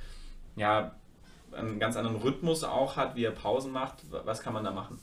ja, 0.57 0.97
einen 1.53 1.79
ganz 1.79 1.97
anderen 1.97 2.17
Rhythmus 2.17 2.65
auch 2.65 2.97
hat, 2.97 3.17
wie 3.17 3.25
er 3.25 3.33
Pausen 3.33 3.71
macht, 3.71 4.07
was 4.11 4.41
kann 4.41 4.55
man 4.55 4.65
da 4.65 4.71
machen? 4.71 4.99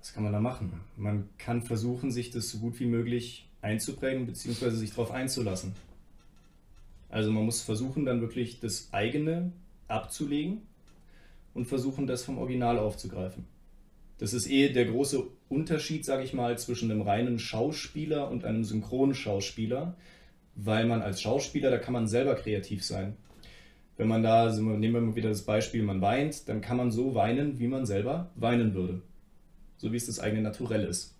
Was 0.00 0.12
kann 0.12 0.22
man 0.22 0.34
da 0.34 0.40
machen? 0.40 0.82
Man 0.98 1.30
kann 1.38 1.62
versuchen, 1.62 2.10
sich 2.10 2.30
das 2.30 2.50
so 2.50 2.58
gut 2.58 2.78
wie 2.78 2.86
möglich 2.86 3.48
einzuprägen, 3.62 4.26
beziehungsweise 4.26 4.76
sich 4.76 4.90
darauf 4.90 5.12
einzulassen. 5.12 5.74
Also 7.08 7.32
man 7.32 7.46
muss 7.46 7.62
versuchen, 7.62 8.04
dann 8.04 8.20
wirklich 8.20 8.60
das 8.60 8.92
eigene 8.92 9.52
abzulegen 9.88 10.66
und 11.54 11.66
versuchen, 11.66 12.06
das 12.06 12.24
vom 12.24 12.38
Original 12.38 12.78
aufzugreifen. 12.78 13.46
Das 14.18 14.34
ist 14.34 14.50
eh 14.50 14.68
der 14.68 14.84
große 14.84 15.22
Unterschied, 15.48 16.04
sage 16.04 16.24
ich 16.24 16.34
mal, 16.34 16.58
zwischen 16.58 16.90
einem 16.90 17.02
reinen 17.02 17.38
Schauspieler 17.38 18.30
und 18.30 18.44
einem 18.44 18.64
Synchronschauspieler, 18.64 19.96
weil 20.54 20.86
man 20.86 21.00
als 21.00 21.22
Schauspieler, 21.22 21.70
da 21.70 21.78
kann 21.78 21.94
man 21.94 22.06
selber 22.06 22.34
kreativ 22.34 22.84
sein. 22.84 23.16
Wenn 23.96 24.08
man 24.08 24.22
da, 24.22 24.50
nehmen 24.54 24.94
wir 24.94 25.00
mal 25.00 25.16
wieder 25.16 25.30
das 25.30 25.42
Beispiel, 25.42 25.82
man 25.82 26.00
weint, 26.00 26.48
dann 26.48 26.60
kann 26.60 26.76
man 26.76 26.90
so 26.90 27.14
weinen, 27.14 27.58
wie 27.58 27.68
man 27.68 27.86
selber 27.86 28.30
weinen 28.34 28.74
würde. 28.74 29.02
So 29.76 29.92
wie 29.92 29.96
es 29.96 30.06
das 30.06 30.20
eigene 30.20 30.42
Naturell 30.42 30.84
ist. 30.84 31.16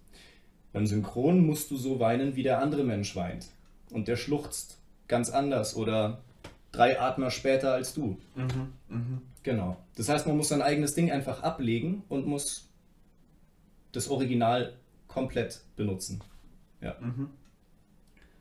Beim 0.73 0.87
Synchron 0.87 1.45
musst 1.45 1.71
du 1.71 1.77
so 1.77 2.01
weinen, 2.01 2.37
wie 2.37 2.43
der 2.43 2.61
andere 2.61 2.85
Mensch 2.85 3.17
weint. 3.17 3.49
Und 3.91 4.09
der 4.09 4.17
schluchzt 4.17 4.79
ganz 5.09 5.31
anders 5.31 5.75
oder 5.75 6.23
drei 6.73 7.01
Atmer 7.01 7.31
später 7.31 7.73
als 7.73 7.95
du. 7.95 8.19
Mhm, 8.35 8.73
mh. 8.89 9.21
Genau. 9.43 9.77
Das 9.97 10.09
heißt, 10.09 10.27
man 10.27 10.37
muss 10.37 10.49
sein 10.49 10.63
eigenes 10.63 10.95
Ding 10.95 11.11
einfach 11.11 11.43
ablegen 11.43 12.03
und 12.09 12.27
muss 12.27 12.69
das 13.93 14.09
Original 14.09 14.75
komplett 15.09 15.61
benutzen. 15.77 16.23
Ja. 16.81 16.97
Mhm. 17.01 17.31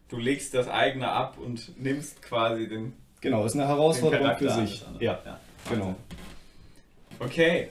Du 0.09 0.17
legst 0.17 0.53
das 0.53 0.67
eigene 0.67 1.09
ab 1.09 1.37
und 1.37 1.79
nimmst 1.81 2.21
quasi 2.21 2.67
den. 2.67 2.93
Genau, 3.21 3.45
ist 3.45 3.53
eine 3.53 3.67
Herausforderung 3.67 4.37
für 4.37 4.49
sich. 4.49 4.83
Ja, 4.99 5.19
ja, 5.25 5.39
genau. 5.69 5.95
Okay. 7.19 7.69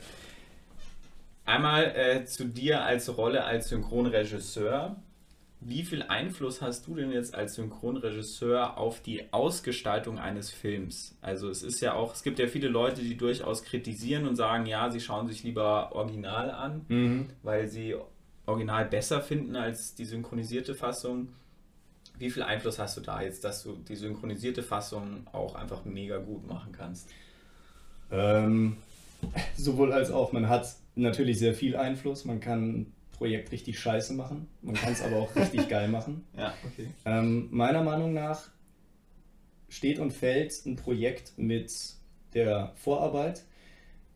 Einmal 1.44 1.96
äh, 1.96 2.24
zu 2.26 2.44
dir 2.44 2.82
als 2.82 3.16
Rolle 3.16 3.44
als 3.44 3.68
Synchronregisseur. 3.68 4.96
Wie 5.60 5.82
viel 5.82 6.04
Einfluss 6.04 6.62
hast 6.62 6.86
du 6.86 6.94
denn 6.94 7.10
jetzt 7.10 7.34
als 7.34 7.54
Synchronregisseur 7.54 8.78
auf 8.78 9.00
die 9.00 9.32
Ausgestaltung 9.32 10.18
eines 10.18 10.50
Films? 10.50 11.16
Also 11.20 11.48
es 11.48 11.64
ist 11.64 11.80
ja 11.80 11.94
auch, 11.94 12.14
es 12.14 12.22
gibt 12.22 12.38
ja 12.38 12.46
viele 12.46 12.68
Leute, 12.68 13.02
die 13.02 13.16
durchaus 13.16 13.64
kritisieren 13.64 14.28
und 14.28 14.36
sagen, 14.36 14.66
ja, 14.66 14.88
sie 14.90 15.00
schauen 15.00 15.26
sich 15.26 15.42
lieber 15.42 15.90
Original 15.92 16.52
an, 16.52 16.84
mhm. 16.86 17.26
weil 17.42 17.66
sie 17.66 17.96
Original 18.46 18.84
besser 18.84 19.20
finden 19.20 19.56
als 19.56 19.96
die 19.96 20.04
synchronisierte 20.04 20.76
Fassung. 20.76 21.28
Wie 22.18 22.30
viel 22.30 22.44
Einfluss 22.44 22.78
hast 22.78 22.96
du 22.96 23.00
da 23.00 23.20
jetzt, 23.20 23.42
dass 23.42 23.64
du 23.64 23.76
die 23.76 23.96
synchronisierte 23.96 24.62
Fassung 24.62 25.26
auch 25.32 25.56
einfach 25.56 25.84
mega 25.84 26.18
gut 26.18 26.46
machen 26.46 26.72
kannst? 26.72 27.10
Ähm, 28.12 28.76
sowohl 29.56 29.92
als 29.92 30.12
auch. 30.12 30.32
Man 30.32 30.48
hat 30.48 30.68
natürlich 30.94 31.38
sehr 31.40 31.54
viel 31.54 31.76
Einfluss. 31.76 32.24
Man 32.24 32.40
kann 32.40 32.86
Projekt 33.18 33.52
richtig 33.52 33.78
scheiße 33.78 34.14
machen. 34.14 34.48
Man 34.62 34.74
kann 34.76 34.92
es 34.92 35.02
aber 35.02 35.16
auch 35.16 35.34
richtig 35.36 35.68
geil 35.68 35.88
machen. 35.88 36.24
Ja, 36.36 36.54
okay. 36.64 36.86
Ähm, 37.04 37.48
meiner 37.50 37.82
Meinung 37.82 38.14
nach 38.14 38.48
steht 39.68 39.98
und 39.98 40.12
fällt 40.12 40.64
ein 40.64 40.76
Projekt 40.76 41.32
mit 41.36 41.72
der 42.32 42.72
Vorarbeit. 42.76 43.44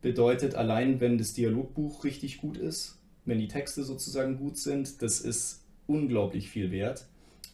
Bedeutet 0.01 0.55
allein, 0.55 1.01
wenn 1.01 1.19
das 1.19 1.35
Dialogbuch 1.35 2.05
richtig 2.05 2.39
gut 2.39 2.57
ist, 2.57 2.99
wenn 3.25 3.39
die 3.39 3.49
Texte 3.49 3.85
sozusagen 3.85 4.39
gut 4.39 4.57
sind, 4.57 5.03
das 5.03 5.21
ist 5.21 5.65
unglaublich 5.87 6.49
viel 6.49 6.71
wert, 6.71 7.07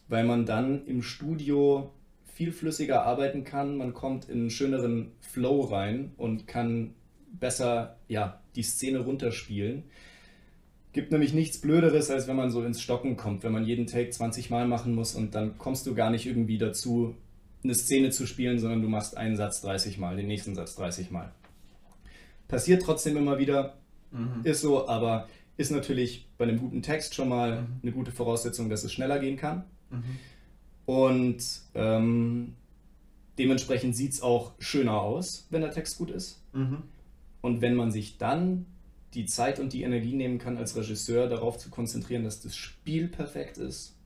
weil 0.07 0.23
man 0.23 0.45
dann 0.45 0.85
im 0.85 1.01
Studio 1.01 1.91
viel 2.33 2.51
flüssiger 2.51 3.03
arbeiten 3.03 3.43
kann, 3.43 3.75
man 3.75 3.93
kommt 3.93 4.29
in 4.29 4.39
einen 4.39 4.49
schöneren 4.49 5.11
Flow 5.19 5.61
rein 5.61 6.13
und 6.17 6.47
kann 6.47 6.95
besser 7.31 7.97
ja, 8.07 8.41
die 8.55 8.63
Szene 8.63 8.99
runterspielen. 8.99 9.83
Gibt 10.99 11.13
nämlich 11.13 11.33
nichts 11.33 11.59
Blöderes, 11.59 12.11
als 12.11 12.27
wenn 12.27 12.35
man 12.35 12.51
so 12.51 12.61
ins 12.61 12.81
Stocken 12.81 13.15
kommt, 13.15 13.43
wenn 13.43 13.53
man 13.53 13.63
jeden 13.63 13.87
Take 13.87 14.09
20 14.09 14.49
Mal 14.49 14.67
machen 14.67 14.93
muss 14.93 15.15
und 15.15 15.33
dann 15.33 15.57
kommst 15.57 15.87
du 15.87 15.95
gar 15.95 16.09
nicht 16.09 16.25
irgendwie 16.25 16.57
dazu, 16.57 17.15
eine 17.63 17.73
Szene 17.73 18.09
zu 18.09 18.25
spielen, 18.25 18.59
sondern 18.59 18.81
du 18.81 18.89
machst 18.89 19.15
einen 19.15 19.37
Satz 19.37 19.61
30 19.61 19.97
Mal, 19.97 20.17
den 20.17 20.27
nächsten 20.27 20.55
Satz 20.55 20.75
30 20.75 21.09
Mal. 21.09 21.31
Passiert 22.49 22.81
trotzdem 22.83 23.15
immer 23.15 23.39
wieder, 23.39 23.77
mhm. 24.11 24.41
ist 24.43 24.59
so, 24.59 24.89
aber 24.89 25.29
ist 25.55 25.71
natürlich 25.71 26.27
bei 26.37 26.43
einem 26.43 26.59
guten 26.59 26.81
Text 26.81 27.15
schon 27.15 27.29
mal 27.29 27.61
mhm. 27.61 27.67
eine 27.81 27.91
gute 27.93 28.11
Voraussetzung, 28.11 28.69
dass 28.69 28.83
es 28.83 28.91
schneller 28.91 29.19
gehen 29.19 29.37
kann. 29.37 29.63
Mhm. 29.91 30.03
Und 30.85 31.45
ähm, 31.75 32.55
dementsprechend 33.37 33.95
sieht 33.95 34.11
es 34.11 34.21
auch 34.21 34.51
schöner 34.59 34.99
aus, 34.99 35.47
wenn 35.49 35.61
der 35.61 35.71
Text 35.71 35.97
gut 35.97 36.11
ist. 36.11 36.43
Mhm. 36.51 36.83
Und 37.39 37.61
wenn 37.61 37.75
man 37.75 37.89
sich 37.89 38.17
dann 38.17 38.65
die 39.13 39.25
Zeit 39.25 39.59
und 39.59 39.73
die 39.73 39.83
Energie 39.83 40.13
nehmen 40.13 40.37
kann, 40.37 40.57
als 40.57 40.75
Regisseur 40.75 41.27
darauf 41.27 41.57
zu 41.57 41.69
konzentrieren, 41.69 42.23
dass 42.23 42.41
das 42.41 42.55
Spiel 42.55 43.07
perfekt 43.07 43.57
ist, 43.57 43.97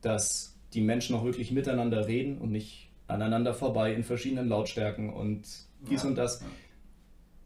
dass 0.00 0.56
die 0.74 0.80
Menschen 0.80 1.14
auch 1.16 1.24
wirklich 1.24 1.52
miteinander 1.52 2.06
reden 2.06 2.38
und 2.38 2.50
nicht 2.50 2.90
aneinander 3.06 3.54
vorbei 3.54 3.94
in 3.94 4.02
verschiedenen 4.02 4.48
Lautstärken 4.48 5.12
und 5.12 5.46
dies 5.88 6.02
ja, 6.02 6.08
und 6.08 6.16
das, 6.16 6.42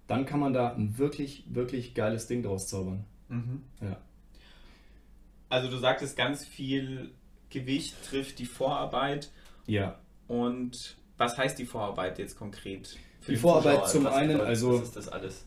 dann 0.07 0.25
kann 0.25 0.41
man 0.41 0.53
da 0.53 0.73
ein 0.73 0.97
wirklich, 0.97 1.45
wirklich 1.49 1.95
geiles 1.95 2.27
Ding 2.27 2.43
draus 2.43 2.67
zaubern. 2.67 3.05
Mhm. 3.29 3.63
Ja. 3.81 3.99
Also 5.49 5.69
du 5.69 5.77
sagtest, 5.77 6.17
ganz 6.17 6.45
viel 6.45 7.11
Gewicht 7.51 7.95
trifft 8.09 8.39
die 8.39 8.47
Vorarbeit. 8.47 9.31
Ja. 9.67 9.99
Und 10.29 10.97
was 11.19 11.37
heißt 11.37 11.59
die 11.59 11.67
Vorarbeit 11.67 12.19
jetzt 12.19 12.37
konkret? 12.37 12.97
die 13.29 13.37
Vorarbeit 13.37 13.89
zum 13.89 14.05
was 14.05 14.15
einen, 14.15 14.41
also 14.41 14.81
was 14.81 14.89
ist 14.89 14.97
das 14.97 15.09
alles? 15.09 15.47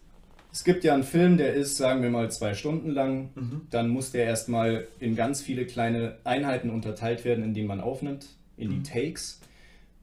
Es 0.53 0.63
gibt 0.63 0.83
ja 0.83 0.93
einen 0.93 1.03
Film, 1.03 1.37
der 1.37 1.55
ist, 1.55 1.77
sagen 1.77 2.03
wir 2.03 2.11
mal, 2.11 2.29
zwei 2.29 2.53
Stunden 2.53 2.91
lang. 2.91 3.31
Mhm. 3.33 3.61
Dann 3.71 3.89
muss 3.89 4.11
der 4.11 4.25
erstmal 4.25 4.87
in 4.99 5.15
ganz 5.15 5.41
viele 5.41 5.65
kleine 5.65 6.17
Einheiten 6.23 6.69
unterteilt 6.69 7.25
werden, 7.25 7.43
in 7.43 7.55
denen 7.55 7.67
man 7.67 7.81
aufnimmt, 7.81 8.27
in 8.55 8.69
die 8.69 8.75
mhm. 8.77 8.83
Takes. 8.83 9.41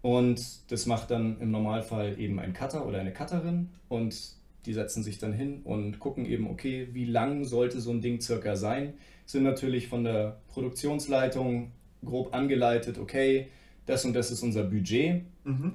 Und 0.03 0.43
das 0.73 0.87
macht 0.87 1.13
dann 1.13 1.41
im 1.41 1.53
Normalfall 1.53 2.19
eben 2.19 2.41
ein 2.41 2.53
Cutter 2.53 2.85
oder 2.85 2.99
eine 2.99 3.13
Cutterin. 3.13 3.69
Und 3.89 4.17
die 4.67 4.73
setzen 4.73 5.05
sich 5.05 5.19
dann 5.19 5.33
hin 5.33 5.61
und 5.63 6.01
gucken 6.01 6.27
eben, 6.27 6.51
okay, 6.51 6.89
wie 6.93 7.05
lang 7.05 7.45
sollte 7.45 7.81
so 7.81 7.93
ein 7.93 8.01
Ding 8.01 8.21
circa 8.21 8.57
sein. 8.57 8.95
Sind 9.27 9.45
natürlich 9.45 9.87
von 9.87 10.03
der 10.03 10.41
Produktionsleitung 10.49 11.71
grob 12.05 12.35
angeleitet, 12.35 12.99
okay, 12.99 13.47
das 13.87 14.05
und 14.05 14.15
das 14.15 14.33
ist 14.33 14.43
unser 14.43 14.65
Budget. 14.65 15.23
Mhm. 15.45 15.75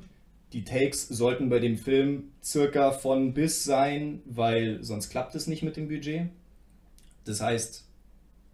Die 0.55 0.63
Takes 0.63 1.09
sollten 1.09 1.49
bei 1.49 1.59
dem 1.59 1.77
Film 1.77 2.31
circa 2.41 2.93
von 2.93 3.33
bis 3.33 3.65
sein, 3.65 4.21
weil 4.23 4.81
sonst 4.81 5.09
klappt 5.09 5.35
es 5.35 5.47
nicht 5.47 5.63
mit 5.63 5.75
dem 5.75 5.89
Budget. 5.89 6.29
Das 7.25 7.41
heißt, 7.41 7.83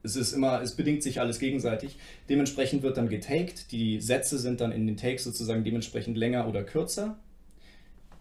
es 0.02 0.16
ist 0.16 0.34
immer, 0.34 0.64
es 0.64 0.76
bedingt 0.76 1.04
sich 1.04 1.20
alles 1.20 1.38
gegenseitig. 1.38 2.00
Dementsprechend 2.28 2.82
wird 2.82 2.98
dann 2.98 3.08
getaked. 3.08 3.72
Die 3.72 4.02
Sätze 4.02 4.40
sind 4.40 4.62
dann 4.62 4.72
in 4.72 4.88
den 4.88 4.98
Takes 4.98 5.24
sozusagen 5.24 5.64
dementsprechend 5.64 6.18
länger 6.18 6.48
oder 6.48 6.64
kürzer. 6.64 7.20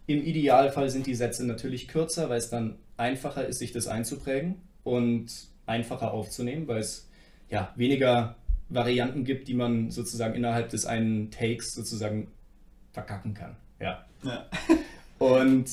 Im 0.07 0.23
Idealfall 0.27 0.91
sind 0.91 1.07
die 1.07 1.15
Sätze 1.15 1.47
natürlich 1.47 1.89
kürzer, 1.89 2.29
weil 2.29 2.37
es 2.37 2.51
dann 2.51 2.77
einfacher 2.99 3.47
ist, 3.47 3.61
sich 3.61 3.73
das 3.73 3.87
einzuprägen 3.87 4.57
und 4.85 5.49
einfacher 5.65 6.13
aufzunehmen, 6.13 6.69
weil 6.69 6.81
es 6.81 7.09
ja 7.49 7.73
weniger 7.77 8.37
Varianten 8.69 9.25
gibt, 9.25 9.49
die 9.49 9.55
man 9.55 9.91
sozusagen 9.91 10.35
innerhalb 10.35 10.69
des 10.69 10.85
einen 10.85 11.31
Takes 11.31 11.73
sozusagen 11.73 12.29
verkacken 12.93 13.33
kann. 13.33 13.57
Ja. 13.81 14.05
ja. 14.23 14.47
Und 15.19 15.69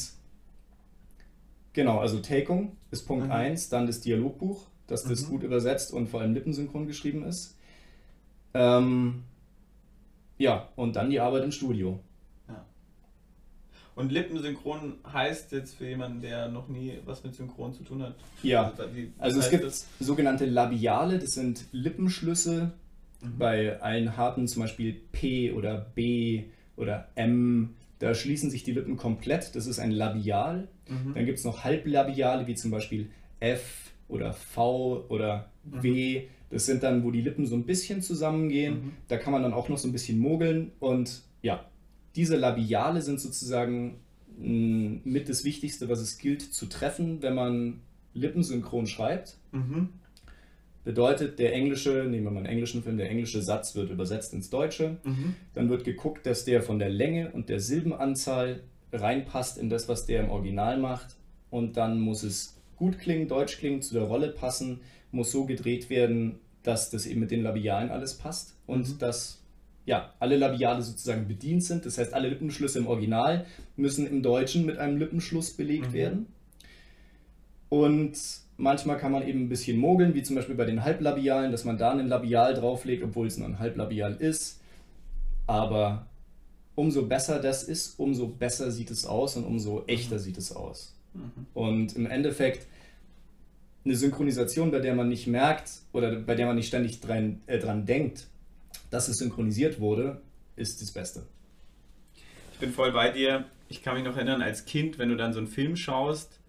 genau, 1.74 2.00
also 2.00 2.20
Takung 2.20 2.76
ist 2.92 3.08
Punkt 3.08 3.30
1, 3.30 3.68
mhm. 3.68 3.72
dann 3.72 3.88
das 3.88 4.02
Dialogbuch, 4.02 4.66
dass 4.88 5.04
das 5.04 5.24
mhm. 5.24 5.30
gut 5.30 5.44
übersetzt 5.44 5.94
und 5.94 6.08
vor 6.08 6.22
allem 6.22 6.34
lippensynchron 6.34 6.88
geschrieben 6.88 7.26
ist. 7.26 7.56
Ähm, 8.54 9.24
ja, 10.38 10.70
und 10.76 10.96
dann 10.96 11.10
die 11.10 11.20
Arbeit 11.20 11.44
im 11.44 11.52
Studio. 11.52 12.00
Ja. 12.48 12.66
Und 13.96 14.12
lippensynchron 14.12 14.96
heißt 15.12 15.52
jetzt 15.52 15.76
für 15.76 15.88
jemanden, 15.88 16.22
der 16.22 16.50
noch 16.50 16.68
nie 16.68 17.00
was 17.06 17.24
mit 17.24 17.36
Synchron 17.36 17.74
zu 17.74 17.84
tun 17.84 18.04
hat? 18.04 18.16
Ja, 18.44 18.72
also, 18.78 18.84
also 19.18 19.40
es 19.40 19.50
gibt 19.50 19.64
das? 19.64 19.88
sogenannte 20.00 20.46
Labiale, 20.46 21.20
das 21.20 21.32
sind 21.32 21.66
Lippenschlüsse, 21.72 22.74
Mhm. 23.22 23.38
Bei 23.38 23.82
allen 23.82 24.18
harten, 24.18 24.48
zum 24.48 24.64
Beispiel 24.64 24.94
P 25.12 25.52
oder 25.52 25.78
B 25.96 26.46
oder 26.76 27.08
M, 27.16 27.76
da 28.00 28.14
schließen 28.14 28.50
sich 28.50 28.64
die 28.64 28.74
Lippen 28.74 28.98
komplett. 28.98 29.56
Das 29.56 29.66
ist 29.66 29.80
ein 29.80 29.92
Labial. 29.92 30.68
Mhm. 30.88 31.14
Dann 31.16 31.26
gibt 31.26 31.40
es 31.40 31.46
noch 31.46 31.64
Halblabiale, 31.64 32.48
wie 32.48 32.56
zum 32.56 32.72
Beispiel 32.72 33.10
F 33.40 33.92
oder 34.08 34.34
V 34.34 35.06
oder 35.10 35.52
mhm. 35.64 35.84
W. 35.84 36.24
Das 36.50 36.66
sind 36.66 36.84
dann, 36.84 37.04
wo 37.04 37.12
die 37.12 37.22
Lippen 37.22 37.46
so 37.46 37.56
ein 37.56 37.66
bisschen 37.66 38.02
zusammengehen. 38.02 38.74
Mhm. 38.76 38.92
Da 39.08 39.18
kann 39.18 39.34
man 39.34 39.44
dann 39.44 39.54
auch 39.54 39.70
noch 39.70 39.78
so 39.78 39.88
ein 39.88 39.92
bisschen 39.92 40.20
mogeln. 40.20 40.72
Und 40.80 41.24
ja, 41.42 41.66
diese 42.16 42.38
Labiale 42.38 43.02
sind 43.02 43.20
sozusagen 43.20 44.00
mh, 44.38 45.02
mit 45.04 45.30
das 45.30 45.44
Wichtigste, 45.44 45.90
was 45.90 46.00
es 46.00 46.18
gilt 46.18 46.42
zu 46.42 46.68
treffen, 46.68 47.22
wenn 47.22 47.36
man 47.36 47.82
lippensynchron 48.14 48.88
schreibt. 48.88 49.38
Mhm. 49.52 49.90
Bedeutet, 50.88 51.38
der 51.38 51.54
englische, 51.54 52.06
nehmen 52.10 52.24
wir 52.24 52.32
mal 52.32 52.38
einen 52.38 52.46
englischen 52.46 52.82
Film, 52.82 52.96
der 52.96 53.10
englische 53.10 53.42
Satz 53.42 53.76
wird 53.76 53.90
übersetzt 53.90 54.34
ins 54.34 54.50
Deutsche. 54.50 54.96
Mhm. 55.04 55.36
Dann 55.54 55.70
wird 55.70 55.84
geguckt, 55.84 56.26
dass 56.26 56.46
der 56.46 56.64
von 56.64 56.80
der 56.80 56.90
Länge 56.90 57.30
und 57.32 57.50
der 57.50 57.60
Silbenanzahl 57.60 58.62
reinpasst 58.94 59.58
in 59.58 59.70
das, 59.70 59.90
was 59.90 60.06
der 60.06 60.22
im 60.22 60.30
Original 60.30 60.80
macht. 60.80 61.18
Und 61.50 61.76
dann 61.76 62.00
muss 62.00 62.24
es 62.24 62.56
gut 62.78 63.00
klingen, 63.00 63.28
deutsch 63.28 63.58
klingen, 63.58 63.82
zu 63.82 63.96
der 63.96 64.04
Rolle 64.04 64.30
passen, 64.30 64.80
muss 65.12 65.30
so 65.30 65.44
gedreht 65.44 65.90
werden, 65.90 66.40
dass 66.64 66.90
das 66.90 67.06
eben 67.06 67.20
mit 67.20 67.32
den 67.32 67.44
Labialen 67.44 67.90
alles 67.90 68.14
passt 68.14 68.56
und 68.66 68.88
mhm. 68.88 68.98
dass 68.98 69.44
ja, 69.86 70.14
alle 70.20 70.38
Labiale 70.38 70.82
sozusagen 70.82 71.28
bedient 71.28 71.66
sind. 71.66 71.86
Das 71.86 71.98
heißt, 71.98 72.14
alle 72.14 72.30
Lippenschlüsse 72.30 72.80
im 72.80 72.88
Original 72.88 73.46
müssen 73.76 74.08
im 74.08 74.24
Deutschen 74.24 74.66
mit 74.66 74.78
einem 74.78 74.96
Lippenschluss 75.00 75.52
belegt 75.52 75.90
mhm. 75.90 75.94
werden. 75.94 76.28
Und 77.68 78.18
Manchmal 78.58 78.98
kann 78.98 79.12
man 79.12 79.28
eben 79.28 79.42
ein 79.42 79.50
bisschen 79.50 79.78
mogeln, 79.78 80.16
wie 80.16 80.24
zum 80.24 80.36
Beispiel 80.36 80.56
bei 80.56 80.66
den 80.66 80.84
Halblabialen, 80.84 81.52
dass 81.52 81.64
man 81.64 81.78
da 81.78 81.92
ein 81.92 82.08
Labial 82.08 82.56
drauflegt, 82.56 83.04
obwohl 83.04 83.28
es 83.28 83.38
nur 83.38 83.48
ein 83.48 83.60
Halblabial 83.60 84.16
ist. 84.16 84.60
Aber 85.46 86.08
umso 86.74 87.06
besser 87.06 87.40
das 87.40 87.64
ist, 87.64 88.00
umso 88.00 88.28
besser 88.28 88.72
sieht 88.72 88.92
es 88.92 89.06
aus 89.06 89.36
und 89.36 89.46
umso 89.46 89.84
echter 89.86 90.16
mhm. 90.16 90.20
sieht 90.20 90.38
es 90.38 90.56
aus. 90.56 90.96
Mhm. 91.14 91.46
Und 91.54 91.96
im 91.96 92.08
Endeffekt 92.08 92.66
eine 93.86 93.96
Synchronisation, 93.96 94.72
bei 94.72 94.80
der 94.80 94.96
man 94.96 95.08
nicht 95.08 95.28
merkt 95.28 95.72
oder 95.94 96.16
bei 96.16 96.36
der 96.36 96.46
man 96.46 96.56
nicht 96.56 96.68
ständig 96.68 97.00
dran, 97.00 97.42
äh, 97.48 97.60
dran 97.60 97.86
denkt, 97.86 98.28
dass 98.90 99.08
es 99.08 99.18
synchronisiert 99.18 99.80
wurde, 99.80 100.22
ist 100.56 100.82
das 100.82 100.92
Beste. 100.92 101.24
Ich 102.54 102.60
bin 102.60 102.72
voll 102.72 102.92
bei 102.92 103.12
dir. 103.12 103.46
Ich 103.70 103.82
kann 103.84 103.96
mich 103.96 104.04
noch 104.04 104.16
erinnern, 104.16 104.42
als 104.42 104.66
Kind, 104.66 104.98
wenn 104.98 105.10
du 105.10 105.16
dann 105.16 105.34
so 105.34 105.40
einen 105.40 105.48
Film 105.48 105.76
schaust, 105.76 106.40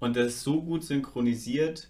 und 0.00 0.16
das 0.16 0.26
ist 0.28 0.42
so 0.42 0.62
gut 0.62 0.84
synchronisiert 0.84 1.88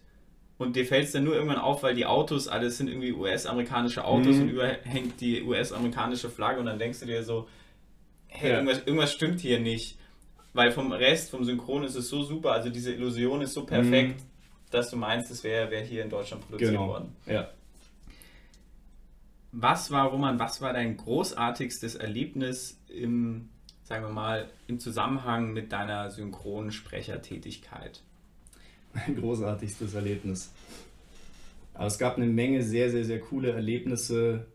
und 0.58 0.74
dir 0.74 0.84
fällt 0.84 1.06
es 1.06 1.12
dann 1.12 1.24
nur 1.24 1.34
irgendwann 1.34 1.58
auf, 1.58 1.84
weil 1.84 1.94
die 1.94 2.04
Autos 2.04 2.48
alles 2.48 2.78
sind 2.78 2.88
irgendwie 2.88 3.12
US-amerikanische 3.12 4.04
Autos 4.04 4.36
mhm. 4.36 4.42
und 4.42 4.48
überhängt 4.50 5.20
die 5.20 5.42
US-amerikanische 5.42 6.28
Flagge 6.28 6.58
und 6.58 6.66
dann 6.66 6.80
denkst 6.80 6.98
du 7.00 7.06
dir 7.06 7.22
so, 7.22 7.48
hey, 8.26 8.50
ja. 8.50 8.56
irgendwas, 8.56 8.78
irgendwas 8.84 9.12
stimmt 9.12 9.40
hier 9.40 9.60
nicht. 9.60 9.96
Weil 10.54 10.72
vom 10.72 10.90
Rest, 10.90 11.30
vom 11.30 11.44
Synchron 11.44 11.84
ist 11.84 11.94
es 11.94 12.08
so 12.08 12.24
super, 12.24 12.52
also 12.52 12.70
diese 12.70 12.92
Illusion 12.92 13.42
ist 13.42 13.54
so 13.54 13.64
perfekt, 13.64 14.18
mhm. 14.18 14.70
dass 14.70 14.90
du 14.90 14.96
meinst, 14.96 15.30
es 15.30 15.44
wäre 15.44 15.70
wär 15.70 15.82
hier 15.82 16.02
in 16.02 16.10
Deutschland 16.10 16.42
produziert 16.42 16.72
genau. 16.72 16.88
worden. 16.88 17.14
Ja. 17.26 17.48
Was 19.52 19.90
war, 19.92 20.08
Roman, 20.08 20.40
was 20.40 20.60
war 20.60 20.72
dein 20.72 20.96
großartigstes 20.96 21.94
Erlebnis 21.94 22.80
im 22.88 23.50
sagen 23.88 24.04
wir 24.04 24.12
mal, 24.12 24.50
im 24.66 24.78
Zusammenhang 24.78 25.54
mit 25.54 25.72
deiner 25.72 26.10
Synchronsprechertätigkeit? 26.10 28.02
Mein 28.92 29.16
großartigstes 29.16 29.94
Erlebnis. 29.94 30.52
Aber 31.72 31.86
es 31.86 31.98
gab 31.98 32.18
eine 32.18 32.26
Menge 32.26 32.62
sehr, 32.62 32.90
sehr, 32.90 33.06
sehr 33.06 33.18
coole 33.18 33.50
Erlebnisse. 33.50 34.46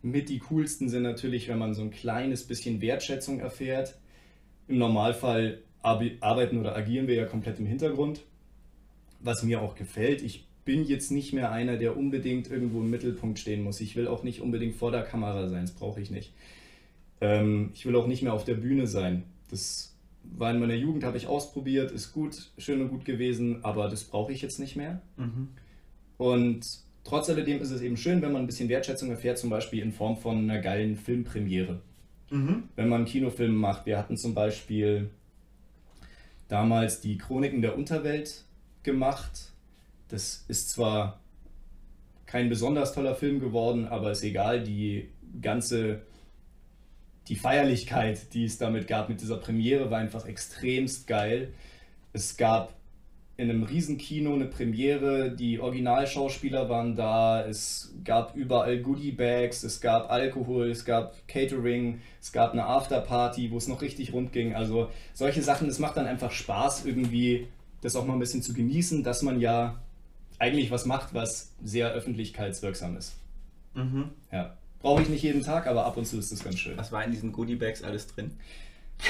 Mit 0.00 0.30
die 0.30 0.38
coolsten 0.38 0.88
sind 0.88 1.02
natürlich, 1.02 1.48
wenn 1.48 1.58
man 1.58 1.74
so 1.74 1.82
ein 1.82 1.90
kleines 1.90 2.46
bisschen 2.46 2.80
Wertschätzung 2.80 3.40
erfährt. 3.40 3.96
Im 4.66 4.78
Normalfall 4.78 5.60
arbeiten 5.82 6.58
oder 6.58 6.74
agieren 6.74 7.06
wir 7.06 7.16
ja 7.16 7.26
komplett 7.26 7.58
im 7.58 7.66
Hintergrund, 7.66 8.22
was 9.20 9.42
mir 9.42 9.60
auch 9.60 9.74
gefällt. 9.74 10.22
Ich 10.22 10.46
bin 10.64 10.86
jetzt 10.86 11.10
nicht 11.10 11.34
mehr 11.34 11.52
einer, 11.52 11.76
der 11.76 11.98
unbedingt 11.98 12.50
irgendwo 12.50 12.80
im 12.80 12.88
Mittelpunkt 12.88 13.38
stehen 13.38 13.62
muss. 13.62 13.78
Ich 13.80 13.94
will 13.94 14.08
auch 14.08 14.22
nicht 14.22 14.40
unbedingt 14.40 14.76
vor 14.76 14.90
der 14.90 15.02
Kamera 15.02 15.48
sein, 15.48 15.62
das 15.62 15.72
brauche 15.72 16.00
ich 16.00 16.10
nicht. 16.10 16.32
Ähm, 17.20 17.70
ich 17.74 17.86
will 17.86 17.96
auch 17.96 18.06
nicht 18.06 18.22
mehr 18.22 18.32
auf 18.32 18.44
der 18.44 18.54
Bühne 18.54 18.86
sein. 18.86 19.24
Das 19.50 19.94
war 20.22 20.50
in 20.50 20.60
meiner 20.60 20.74
Jugend, 20.74 21.04
habe 21.04 21.16
ich 21.16 21.26
ausprobiert, 21.26 21.90
ist 21.90 22.12
gut, 22.12 22.50
schön 22.58 22.80
und 22.80 22.88
gut 22.88 23.04
gewesen, 23.04 23.64
aber 23.64 23.88
das 23.88 24.04
brauche 24.04 24.32
ich 24.32 24.42
jetzt 24.42 24.58
nicht 24.58 24.76
mehr. 24.76 25.00
Mhm. 25.16 25.48
Und 26.18 26.66
trotz 27.04 27.28
alledem 27.30 27.60
ist 27.60 27.70
es 27.70 27.82
eben 27.82 27.96
schön, 27.96 28.22
wenn 28.22 28.32
man 28.32 28.42
ein 28.42 28.46
bisschen 28.46 28.68
Wertschätzung 28.68 29.10
erfährt, 29.10 29.38
zum 29.38 29.50
Beispiel 29.50 29.82
in 29.82 29.92
Form 29.92 30.16
von 30.16 30.38
einer 30.38 30.60
geilen 30.60 30.96
Filmpremiere. 30.96 31.80
Mhm. 32.30 32.64
Wenn 32.76 32.88
man 32.88 33.04
Kinofilme 33.04 33.54
macht. 33.54 33.86
Wir 33.86 33.98
hatten 33.98 34.16
zum 34.16 34.34
Beispiel 34.34 35.10
damals 36.48 37.00
die 37.00 37.18
Chroniken 37.18 37.62
der 37.62 37.76
Unterwelt 37.76 38.44
gemacht. 38.82 39.52
Das 40.08 40.44
ist 40.48 40.70
zwar 40.70 41.20
kein 42.26 42.48
besonders 42.48 42.92
toller 42.92 43.14
Film 43.14 43.40
geworden, 43.40 43.86
aber 43.88 44.12
ist 44.12 44.22
egal, 44.22 44.62
die 44.62 45.08
ganze 45.42 46.02
die 47.30 47.36
Feierlichkeit, 47.36 48.34
die 48.34 48.44
es 48.44 48.58
damit 48.58 48.88
gab 48.88 49.08
mit 49.08 49.20
dieser 49.20 49.36
Premiere, 49.36 49.90
war 49.90 49.98
einfach 49.98 50.26
extremst 50.26 51.06
geil. 51.06 51.52
Es 52.12 52.36
gab 52.36 52.74
in 53.36 53.48
einem 53.48 53.62
Riesenkino 53.62 54.34
eine 54.34 54.46
Premiere, 54.46 55.30
die 55.30 55.60
Originalschauspieler 55.60 56.68
waren 56.68 56.96
da, 56.96 57.46
es 57.46 57.94
gab 58.04 58.34
überall 58.34 58.82
Goodie-Bags, 58.82 59.62
es 59.62 59.80
gab 59.80 60.10
Alkohol, 60.10 60.70
es 60.70 60.84
gab 60.84 61.26
Catering, 61.28 62.00
es 62.20 62.32
gab 62.32 62.52
eine 62.52 62.66
Afterparty, 62.66 63.52
wo 63.52 63.56
es 63.56 63.68
noch 63.68 63.80
richtig 63.80 64.12
rund 64.12 64.32
ging. 64.32 64.54
Also 64.54 64.90
solche 65.14 65.40
Sachen, 65.40 65.68
das 65.68 65.78
macht 65.78 65.96
dann 65.96 66.06
einfach 66.06 66.32
Spaß, 66.32 66.84
irgendwie 66.84 67.46
das 67.80 67.94
auch 67.94 68.04
mal 68.04 68.14
ein 68.14 68.18
bisschen 68.18 68.42
zu 68.42 68.52
genießen, 68.52 69.04
dass 69.04 69.22
man 69.22 69.40
ja 69.40 69.80
eigentlich 70.40 70.70
was 70.72 70.84
macht, 70.84 71.14
was 71.14 71.54
sehr 71.62 71.92
öffentlichkeitswirksam 71.92 72.96
ist. 72.96 73.14
Mhm. 73.74 74.10
Ja. 74.32 74.56
Brauche 74.80 75.02
ich 75.02 75.08
nicht 75.08 75.22
jeden 75.22 75.42
Tag, 75.42 75.66
aber 75.66 75.84
ab 75.84 75.96
und 75.96 76.06
zu 76.06 76.18
ist 76.18 76.32
das 76.32 76.42
ganz 76.42 76.58
schön. 76.58 76.76
Was 76.76 76.90
war 76.92 77.04
in 77.04 77.10
diesen 77.10 77.32
Goodie-Bags 77.32 77.82
alles 77.82 78.06
drin? 78.06 78.32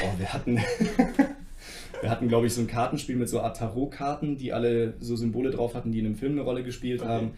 Oh, 0.05 0.19
wir 0.19 0.33
hatten, 0.33 0.57
wir 2.01 2.11
hatten, 2.11 2.29
glaube 2.29 2.47
ich, 2.47 2.55
so 2.55 2.61
ein 2.61 2.67
Kartenspiel 2.67 3.17
mit 3.17 3.29
so 3.29 3.41
Art 3.41 3.57
Tarot-Karten, 3.57 4.37
die 4.37 4.53
alle 4.53 4.95
so 5.01 5.17
Symbole 5.17 5.51
drauf 5.51 5.75
hatten, 5.75 5.93
die 5.93 6.01
in 6.01 6.07
einem 6.07 6.17
Film 6.17 6.33
eine 6.33 6.43
Rolle 6.43 6.63
gespielt 6.63 7.01
Okay. 7.01 7.09
haben. 7.09 7.31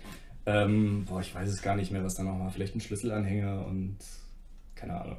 Ähm, 0.45 1.05
boah, 1.09 1.21
ich 1.21 1.35
weiß 1.35 1.49
es 1.49 1.63
gar 1.63 1.77
nicht 1.77 1.93
mehr, 1.93 2.03
was 2.05 2.15
da 2.15 2.23
noch 2.25 2.39
war. 2.41 2.51
Vielleicht 2.51 2.75
ein 2.75 2.81
Schlüsselanhänger 2.81 3.65
und 3.67 3.97
keine 4.75 5.01
Ahnung, 5.01 5.19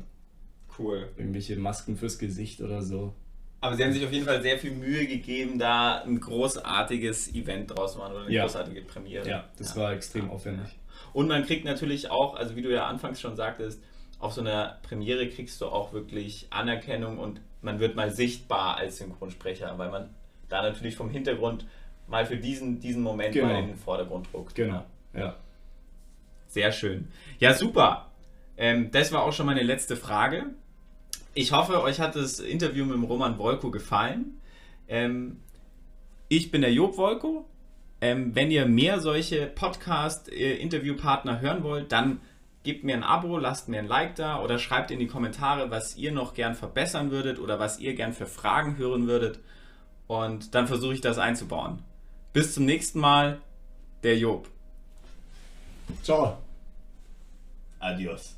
Cool. 0.77 1.07
irgendwelche 1.17 1.55
Masken 1.55 1.95
fürs 1.95 2.17
Gesicht 2.19 2.61
oder 2.61 2.81
so. 2.81 3.13
Aber 3.61 3.77
sie 3.77 3.83
haben 3.85 3.93
sich 3.93 4.03
auf 4.05 4.11
jeden 4.11 4.25
Fall 4.25 4.41
sehr 4.41 4.57
viel 4.59 4.71
Mühe 4.71 5.07
gegeben, 5.07 5.57
da 5.57 6.01
ein 6.03 6.19
großartiges 6.19 7.33
Event 7.33 7.71
draus 7.71 7.93
zu 7.93 7.99
machen 7.99 8.13
oder 8.15 8.25
eine 8.25 8.33
Ja. 8.33 8.43
großartige 8.43 8.81
Premiere. 8.81 9.25
Ja, 9.29 9.45
das 9.57 9.77
war 9.77 9.93
extrem 9.93 10.29
aufwendig. 10.29 10.77
Und 11.11 11.27
man 11.27 11.45
kriegt 11.45 11.65
natürlich 11.65 12.09
auch, 12.09 12.35
also 12.35 12.55
wie 12.55 12.61
du 12.61 12.71
ja 12.73 12.87
anfangs 12.87 13.19
schon 13.19 13.35
sagtest, 13.35 13.81
auf 14.19 14.33
so 14.33 14.41
einer 14.41 14.77
Premiere 14.83 15.27
kriegst 15.27 15.59
du 15.59 15.65
auch 15.67 15.91
wirklich 15.91 16.47
Anerkennung 16.49 17.17
und 17.19 17.41
man 17.61 17.79
wird 17.79 17.95
mal 17.95 18.09
sichtbar 18.11 18.77
als 18.77 18.97
Synchronsprecher, 18.97 19.77
weil 19.77 19.89
man 19.91 20.09
da 20.49 20.61
natürlich 20.61 20.95
vom 20.95 21.09
Hintergrund 21.09 21.65
mal 22.07 22.25
für 22.25 22.37
diesen, 22.37 22.79
diesen 22.79 23.01
Moment 23.03 23.33
Genau. 23.33 23.47
mal 23.47 23.59
in 23.59 23.67
den 23.67 23.77
Vordergrund 23.77 24.27
rückt. 24.33 24.55
Genau, 24.55 24.83
ja. 25.13 25.35
Sehr 26.47 26.71
schön. 26.71 27.07
Ja, 27.39 27.53
super. 27.53 28.09
Ähm, 28.57 28.91
das 28.91 29.11
war 29.11 29.23
auch 29.23 29.33
schon 29.33 29.45
meine 29.47 29.63
letzte 29.63 29.95
Frage. 29.95 30.45
Ich 31.33 31.51
hoffe, 31.51 31.81
euch 31.81 31.99
hat 31.99 32.15
das 32.15 32.39
Interview 32.39 32.85
mit 32.85 32.93
dem 32.95 33.03
Roman 33.05 33.37
Wolko 33.39 33.71
gefallen. 33.71 34.39
Ähm, 34.87 35.39
ich 36.29 36.51
bin 36.51 36.61
der 36.61 36.71
Job 36.71 36.97
Wolko. 36.97 37.45
Ähm, 38.03 38.35
wenn 38.35 38.51
ihr 38.51 38.65
mehr 38.65 38.99
solche 38.99 39.47
Podcast-Interviewpartner 39.47 41.39
hören 41.39 41.63
wollt, 41.63 41.93
dann 41.93 42.19
gebt 42.63 42.83
mir 42.83 42.95
ein 42.95 43.03
Abo, 43.03 43.37
lasst 43.37 43.69
mir 43.69 43.79
ein 43.79 43.87
Like 43.87 44.17
da 44.17 44.41
oder 44.41 44.59
schreibt 44.59 44.91
in 44.91 44.99
die 44.99 45.07
Kommentare, 45.07 45.71
was 45.71 45.95
ihr 45.95 46.11
noch 46.11 46.33
gern 46.33 46.53
verbessern 46.53 47.11
würdet 47.11 47.39
oder 47.39 47.59
was 47.59 47.79
ihr 47.79 47.95
gern 47.95 48.11
für 48.11 48.25
Fragen 48.25 48.75
hören 48.75 49.07
würdet. 49.07 49.39
Und 50.07 50.53
dann 50.53 50.67
versuche 50.67 50.95
ich 50.95 50.99
das 50.99 51.17
einzubauen. 51.17 51.81
Bis 52.33 52.53
zum 52.53 52.65
nächsten 52.65 52.99
Mal, 52.99 53.39
der 54.03 54.17
Job. 54.17 54.49
Ciao. 56.03 56.39
Adios. 57.79 58.35